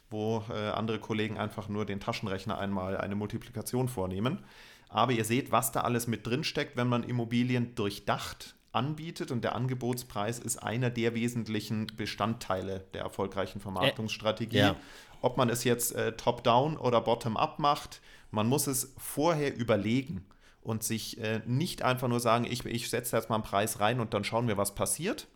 wo 0.08 0.44
äh, 0.48 0.70
andere 0.70 0.98
Kollegen 0.98 1.36
einfach 1.36 1.68
nur 1.68 1.84
den 1.84 2.00
Taschenrechner 2.00 2.58
einmal 2.58 2.96
eine 2.96 3.16
Multiplikation 3.16 3.88
vornehmen. 3.88 4.44
Aber 4.88 5.12
ihr 5.12 5.26
seht, 5.26 5.52
was 5.52 5.72
da 5.72 5.82
alles 5.82 6.06
mit 6.06 6.26
drin 6.26 6.44
steckt, 6.44 6.76
wenn 6.78 6.88
man 6.88 7.02
Immobilien 7.02 7.74
durchdacht 7.74 8.54
anbietet 8.78 9.30
und 9.30 9.42
der 9.42 9.54
Angebotspreis 9.54 10.38
ist 10.38 10.56
einer 10.62 10.88
der 10.88 11.14
wesentlichen 11.14 11.88
Bestandteile 11.96 12.86
der 12.94 13.02
erfolgreichen 13.02 13.60
Vermarktungsstrategie. 13.60 14.58
Ja. 14.58 14.76
Ob 15.20 15.36
man 15.36 15.50
es 15.50 15.64
jetzt 15.64 15.94
äh, 15.94 16.12
top-down 16.12 16.76
oder 16.76 17.00
bottom-up 17.00 17.58
macht, 17.58 18.00
man 18.30 18.46
muss 18.46 18.66
es 18.66 18.94
vorher 18.96 19.56
überlegen 19.56 20.24
und 20.62 20.82
sich 20.82 21.20
äh, 21.20 21.40
nicht 21.44 21.82
einfach 21.82 22.08
nur 22.08 22.20
sagen, 22.20 22.44
ich, 22.44 22.64
ich 22.64 22.88
setze 22.88 23.16
jetzt 23.16 23.28
mal 23.28 23.36
einen 23.36 23.44
Preis 23.44 23.80
rein 23.80 24.00
und 24.00 24.14
dann 24.14 24.24
schauen 24.24 24.48
wir, 24.48 24.56
was 24.56 24.74
passiert. 24.74 25.26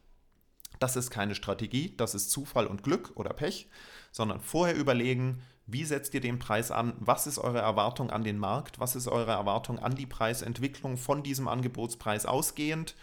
Das 0.79 0.97
ist 0.97 1.11
keine 1.11 1.35
Strategie, 1.35 1.95
das 1.97 2.15
ist 2.15 2.31
Zufall 2.31 2.67
und 2.67 2.83
Glück 2.83 3.13
oder 3.15 3.33
Pech, 3.33 3.69
sondern 4.11 4.41
vorher 4.41 4.77
überlegen, 4.77 5.43
wie 5.67 5.85
setzt 5.85 6.13
ihr 6.15 6.21
den 6.21 6.39
Preis 6.39 6.71
an? 6.71 6.95
Was 6.99 7.27
ist 7.27 7.39
eure 7.39 7.61
Erwartung 7.61 8.11
an 8.11 8.25
den 8.25 8.39
Markt? 8.39 8.81
Was 8.81 8.97
ist 8.97 9.09
eure 9.09 9.31
Erwartung 9.31 9.79
an 9.79 9.95
die 9.95 10.07
Preisentwicklung 10.07 10.97
von 10.97 11.23
diesem 11.23 11.49
Angebotspreis 11.49 12.27
ausgehend? 12.27 12.97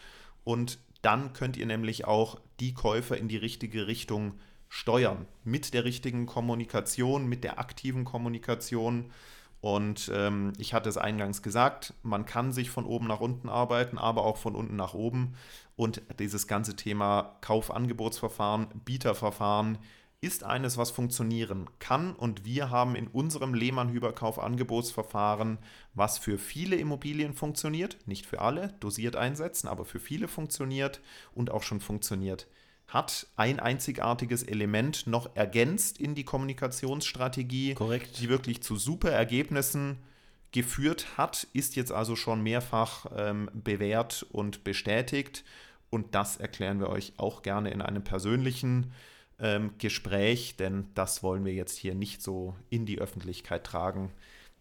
Und 0.43 0.79
dann 1.01 1.33
könnt 1.33 1.57
ihr 1.57 1.65
nämlich 1.65 2.05
auch 2.05 2.39
die 2.59 2.73
Käufer 2.73 3.17
in 3.17 3.27
die 3.27 3.37
richtige 3.37 3.87
Richtung 3.87 4.33
steuern. 4.67 5.25
Mit 5.43 5.73
der 5.73 5.85
richtigen 5.85 6.25
Kommunikation, 6.25 7.27
mit 7.27 7.43
der 7.43 7.59
aktiven 7.59 8.05
Kommunikation. 8.05 9.11
Und 9.61 10.09
ähm, 10.13 10.53
ich 10.57 10.73
hatte 10.73 10.87
es 10.87 10.97
eingangs 10.97 11.41
gesagt, 11.41 11.93
man 12.03 12.25
kann 12.25 12.53
sich 12.53 12.69
von 12.69 12.85
oben 12.85 13.07
nach 13.07 13.19
unten 13.19 13.49
arbeiten, 13.49 13.97
aber 13.97 14.23
auch 14.23 14.37
von 14.37 14.55
unten 14.55 14.75
nach 14.75 14.93
oben. 14.93 15.35
Und 15.75 16.01
dieses 16.19 16.47
ganze 16.47 16.75
Thema 16.75 17.37
Kaufangebotsverfahren, 17.41 18.67
Bieterverfahren 18.85 19.79
ist 20.21 20.43
eines, 20.43 20.77
was 20.77 20.91
funktionieren 20.91 21.69
kann. 21.79 22.13
Und 22.13 22.43
wir 22.43 22.69
haben 22.69 22.95
in 22.95 23.07
unserem 23.07 23.53
Lehmann-Hüber-Kaufangebotsverfahren, 23.53 25.59
was 25.93 26.17
für 26.17 26.37
viele 26.37 26.75
Immobilien 26.75 27.33
funktioniert, 27.33 27.97
nicht 28.05 28.25
für 28.25 28.41
alle, 28.41 28.73
dosiert 28.79 29.15
einsetzen, 29.15 29.67
aber 29.67 29.85
für 29.85 29.99
viele 29.99 30.27
funktioniert 30.27 31.01
und 31.33 31.51
auch 31.51 31.63
schon 31.63 31.79
funktioniert 31.79 32.47
hat 32.89 33.27
ein 33.35 33.59
einzigartiges 33.59 34.43
Element 34.43 35.05
noch 35.05 35.35
ergänzt 35.35 35.99
in 35.99 36.15
die 36.15 36.23
Kommunikationsstrategie, 36.23 37.75
Korrekt. 37.75 38.19
die 38.19 38.29
wirklich 38.29 38.63
zu 38.63 38.77
super 38.77 39.11
Ergebnissen 39.11 39.99
geführt 40.51 41.05
hat, 41.15 41.47
ist 41.53 41.75
jetzt 41.75 41.91
also 41.91 42.15
schon 42.15 42.41
mehrfach 42.41 43.05
ähm, 43.15 43.49
bewährt 43.53 44.25
und 44.31 44.63
bestätigt. 44.63 45.43
Und 45.91 46.15
das 46.15 46.37
erklären 46.37 46.79
wir 46.79 46.89
euch 46.89 47.13
auch 47.17 47.43
gerne 47.43 47.69
in 47.69 47.81
einem 47.81 48.03
persönlichen 48.03 48.91
ähm, 49.41 49.71
Gespräch, 49.77 50.55
denn 50.57 50.87
das 50.95 51.23
wollen 51.23 51.45
wir 51.45 51.53
jetzt 51.53 51.77
hier 51.77 51.95
nicht 51.95 52.21
so 52.21 52.55
in 52.69 52.85
die 52.85 52.99
Öffentlichkeit 52.99 53.63
tragen. 53.63 54.11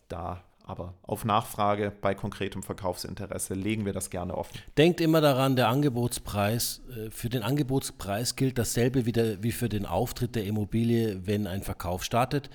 Da 0.09 0.43
aber 0.69 0.93
auf 1.03 1.25
Nachfrage 1.25 1.91
bei 1.91 2.15
konkretem 2.15 2.63
Verkaufsinteresse 2.63 3.55
legen 3.55 3.87
wir 3.87 3.95
das 3.95 4.11
gerne 4.11 4.37
offen. 4.37 4.59
Denkt 4.77 5.01
immer 5.01 5.23
daran, 5.23 5.57
der 5.57 5.69
Angebotspreis, 5.69 6.83
äh, 6.91 7.11
für 7.11 7.31
den 7.31 7.43
Angebotspreis 7.43 8.37
gilt 8.37 8.59
dasselbe 8.59 9.07
wie, 9.07 9.13
der, 9.13 9.43
wie 9.43 9.53
für 9.53 9.71
den 9.71 9.87
Auftritt 9.87 10.35
der 10.35 10.45
Immobilie, 10.45 11.27
wenn 11.27 11.47
ein 11.47 11.63
Verkauf 11.63 12.05
startet. 12.05 12.51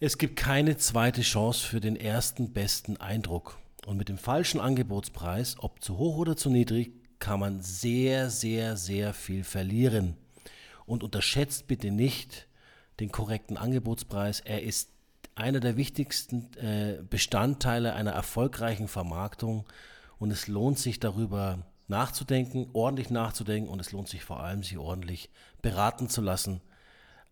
Es 0.00 0.18
gibt 0.18 0.36
keine 0.36 0.76
zweite 0.76 1.22
Chance 1.22 1.66
für 1.66 1.80
den 1.80 1.96
ersten 1.96 2.52
besten 2.52 2.98
Eindruck. 2.98 3.58
Und 3.86 3.96
mit 3.96 4.10
dem 4.10 4.18
falschen 4.18 4.60
Angebotspreis, 4.60 5.56
ob 5.60 5.82
zu 5.82 5.96
hoch 5.96 6.18
oder 6.18 6.36
zu 6.36 6.50
niedrig, 6.50 6.92
kann 7.18 7.40
man 7.40 7.62
sehr, 7.62 8.28
sehr, 8.28 8.76
sehr 8.76 9.14
viel 9.14 9.44
verlieren. 9.44 10.14
Und 10.88 11.02
unterschätzt 11.02 11.66
bitte 11.66 11.90
nicht 11.90 12.48
den 12.98 13.12
korrekten 13.12 13.56
Angebotspreis. 13.56 14.40
Er 14.40 14.62
ist 14.62 14.90
einer 15.34 15.60
der 15.60 15.76
wichtigsten 15.76 16.50
äh, 16.56 17.02
Bestandteile 17.08 17.94
einer 17.94 18.12
erfolgreichen 18.12 18.88
Vermarktung 18.88 19.66
und 20.18 20.32
es 20.32 20.48
lohnt 20.48 20.78
sich 20.78 20.98
darüber 20.98 21.66
nachzudenken, 21.86 22.68
ordentlich 22.72 23.10
nachzudenken 23.10 23.70
und 23.70 23.80
es 23.80 23.92
lohnt 23.92 24.08
sich 24.08 24.24
vor 24.24 24.40
allem, 24.40 24.62
sich 24.62 24.78
ordentlich 24.78 25.30
beraten 25.62 26.08
zu 26.08 26.20
lassen. 26.20 26.60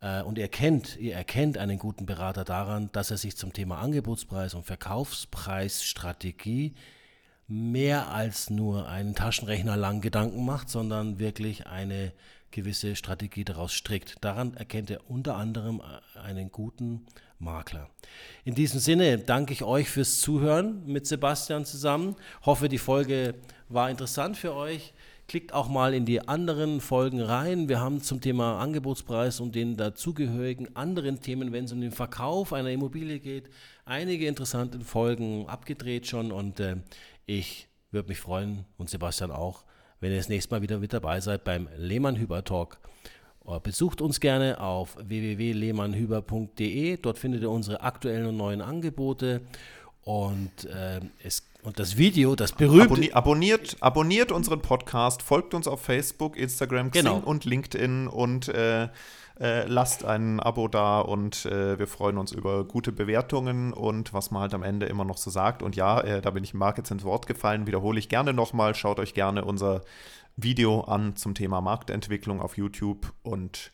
Äh, 0.00 0.22
und 0.22 0.38
ihr 0.38 0.48
kennt, 0.48 0.96
ihr 0.96 1.14
erkennt 1.14 1.58
einen 1.58 1.78
guten 1.78 2.06
Berater 2.06 2.44
daran, 2.44 2.90
dass 2.92 3.10
er 3.10 3.16
sich 3.16 3.36
zum 3.36 3.52
Thema 3.52 3.78
Angebotspreis 3.78 4.54
und 4.54 4.64
Verkaufspreisstrategie 4.64 6.74
mehr 7.48 8.10
als 8.10 8.50
nur 8.50 8.88
einen 8.88 9.14
Taschenrechner 9.14 9.76
lang 9.76 10.00
Gedanken 10.00 10.44
macht, 10.44 10.68
sondern 10.68 11.18
wirklich 11.18 11.66
eine 11.66 12.12
gewisse 12.50 12.96
Strategie 12.96 13.44
daraus 13.44 13.72
strickt. 13.72 14.16
Daran 14.22 14.54
erkennt 14.54 14.90
er 14.90 15.10
unter 15.10 15.36
anderem 15.36 15.82
einen 16.22 16.50
guten 16.50 17.06
Makler. 17.38 17.90
In 18.44 18.54
diesem 18.54 18.80
Sinne 18.80 19.18
danke 19.18 19.52
ich 19.52 19.62
euch 19.62 19.88
fürs 19.88 20.20
Zuhören 20.20 20.86
mit 20.86 21.06
Sebastian 21.06 21.64
zusammen. 21.64 22.16
Hoffe, 22.42 22.68
die 22.68 22.78
Folge 22.78 23.34
war 23.68 23.90
interessant 23.90 24.36
für 24.36 24.54
euch. 24.54 24.94
Klickt 25.28 25.52
auch 25.52 25.68
mal 25.68 25.92
in 25.92 26.04
die 26.04 26.28
anderen 26.28 26.80
Folgen 26.80 27.20
rein. 27.20 27.68
Wir 27.68 27.80
haben 27.80 28.00
zum 28.00 28.20
Thema 28.20 28.60
Angebotspreis 28.60 29.40
und 29.40 29.56
den 29.56 29.76
dazugehörigen 29.76 30.76
anderen 30.76 31.20
Themen, 31.20 31.52
wenn 31.52 31.64
es 31.64 31.72
um 31.72 31.80
den 31.80 31.90
Verkauf 31.90 32.52
einer 32.52 32.70
Immobilie 32.70 33.18
geht, 33.18 33.50
einige 33.84 34.28
interessante 34.28 34.78
Folgen 34.80 35.48
abgedreht 35.48 36.06
schon 36.06 36.30
und 36.30 36.60
äh, 36.60 36.76
ich 37.26 37.66
würde 37.90 38.08
mich 38.08 38.20
freuen 38.20 38.66
und 38.78 38.88
Sebastian 38.88 39.32
auch, 39.32 39.64
wenn 40.00 40.10
ihr 40.12 40.18
das 40.18 40.28
nächste 40.28 40.54
Mal 40.54 40.62
wieder 40.62 40.78
mit 40.78 40.92
dabei 40.92 41.20
seid 41.20 41.44
beim 41.44 41.68
Lehmann 41.76 42.16
Hüber 42.16 42.44
Talk. 42.44 42.78
Äh, 43.46 43.60
besucht 43.60 44.00
uns 44.00 44.20
gerne 44.20 44.60
auf 44.60 44.96
www.lehmannhüber.de. 45.00 46.96
Dort 46.98 47.18
findet 47.18 47.42
ihr 47.42 47.50
unsere 47.50 47.80
aktuellen 47.80 48.26
und 48.26 48.36
neuen 48.36 48.60
Angebote. 48.60 49.42
Und, 50.02 50.64
äh, 50.66 51.00
es, 51.24 51.48
und 51.62 51.78
das 51.78 51.96
Video, 51.96 52.36
das 52.36 52.52
berühmte. 52.52 52.84
Abonni 52.84 53.12
abonniert, 53.12 53.76
abonniert 53.80 54.32
unseren 54.32 54.62
Podcast, 54.62 55.22
folgt 55.22 55.52
uns 55.52 55.66
auf 55.66 55.82
Facebook, 55.82 56.36
Instagram, 56.36 56.92
Xing 56.92 57.04
genau. 57.04 57.18
und 57.18 57.44
LinkedIn 57.44 58.06
und 58.06 58.48
äh, 58.48 58.88
äh, 59.38 59.66
lasst 59.66 60.04
ein 60.04 60.40
Abo 60.40 60.68
da 60.68 61.00
und 61.00 61.44
äh, 61.46 61.78
wir 61.78 61.86
freuen 61.86 62.18
uns 62.18 62.32
über 62.32 62.64
gute 62.64 62.92
Bewertungen 62.92 63.72
und 63.72 64.14
was 64.14 64.30
man 64.30 64.42
halt 64.42 64.54
am 64.54 64.62
Ende 64.62 64.86
immer 64.86 65.04
noch 65.04 65.18
so 65.18 65.30
sagt. 65.30 65.62
Und 65.62 65.76
ja, 65.76 66.00
äh, 66.00 66.22
da 66.22 66.30
bin 66.30 66.42
ich 66.42 66.54
Marc 66.54 66.78
jetzt 66.78 66.90
ins 66.90 67.04
Wort 67.04 67.26
gefallen, 67.26 67.66
wiederhole 67.66 67.98
ich 67.98 68.08
gerne 68.08 68.32
nochmal. 68.32 68.74
Schaut 68.74 68.98
euch 68.98 69.14
gerne 69.14 69.44
unser 69.44 69.82
Video 70.36 70.82
an 70.82 71.16
zum 71.16 71.34
Thema 71.34 71.60
Marktentwicklung 71.60 72.40
auf 72.40 72.56
YouTube 72.56 73.12
und 73.22 73.72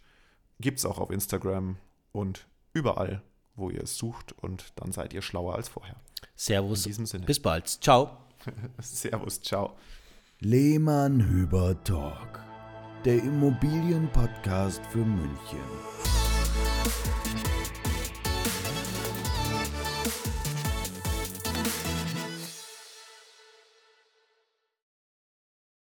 gibt 0.60 0.78
es 0.78 0.86
auch 0.86 0.98
auf 0.98 1.10
Instagram 1.10 1.76
und 2.12 2.46
überall, 2.72 3.22
wo 3.54 3.70
ihr 3.70 3.82
es 3.82 3.96
sucht 3.96 4.32
und 4.32 4.72
dann 4.76 4.92
seid 4.92 5.12
ihr 5.12 5.22
schlauer 5.22 5.54
als 5.54 5.68
vorher. 5.68 5.96
Servus. 6.34 6.86
In 6.86 6.90
diesem 6.90 7.06
Sinne. 7.06 7.26
Bis 7.26 7.40
bald. 7.40 7.68
Ciao. 7.68 8.16
Servus. 8.80 9.40
Ciao. 9.42 9.76
Lehmann 10.40 11.20
Hüber 11.20 11.82
Talk 11.84 12.51
der 13.05 13.16
Immobilienpodcast 13.16 14.80
für 14.90 14.98
München. 14.98 15.59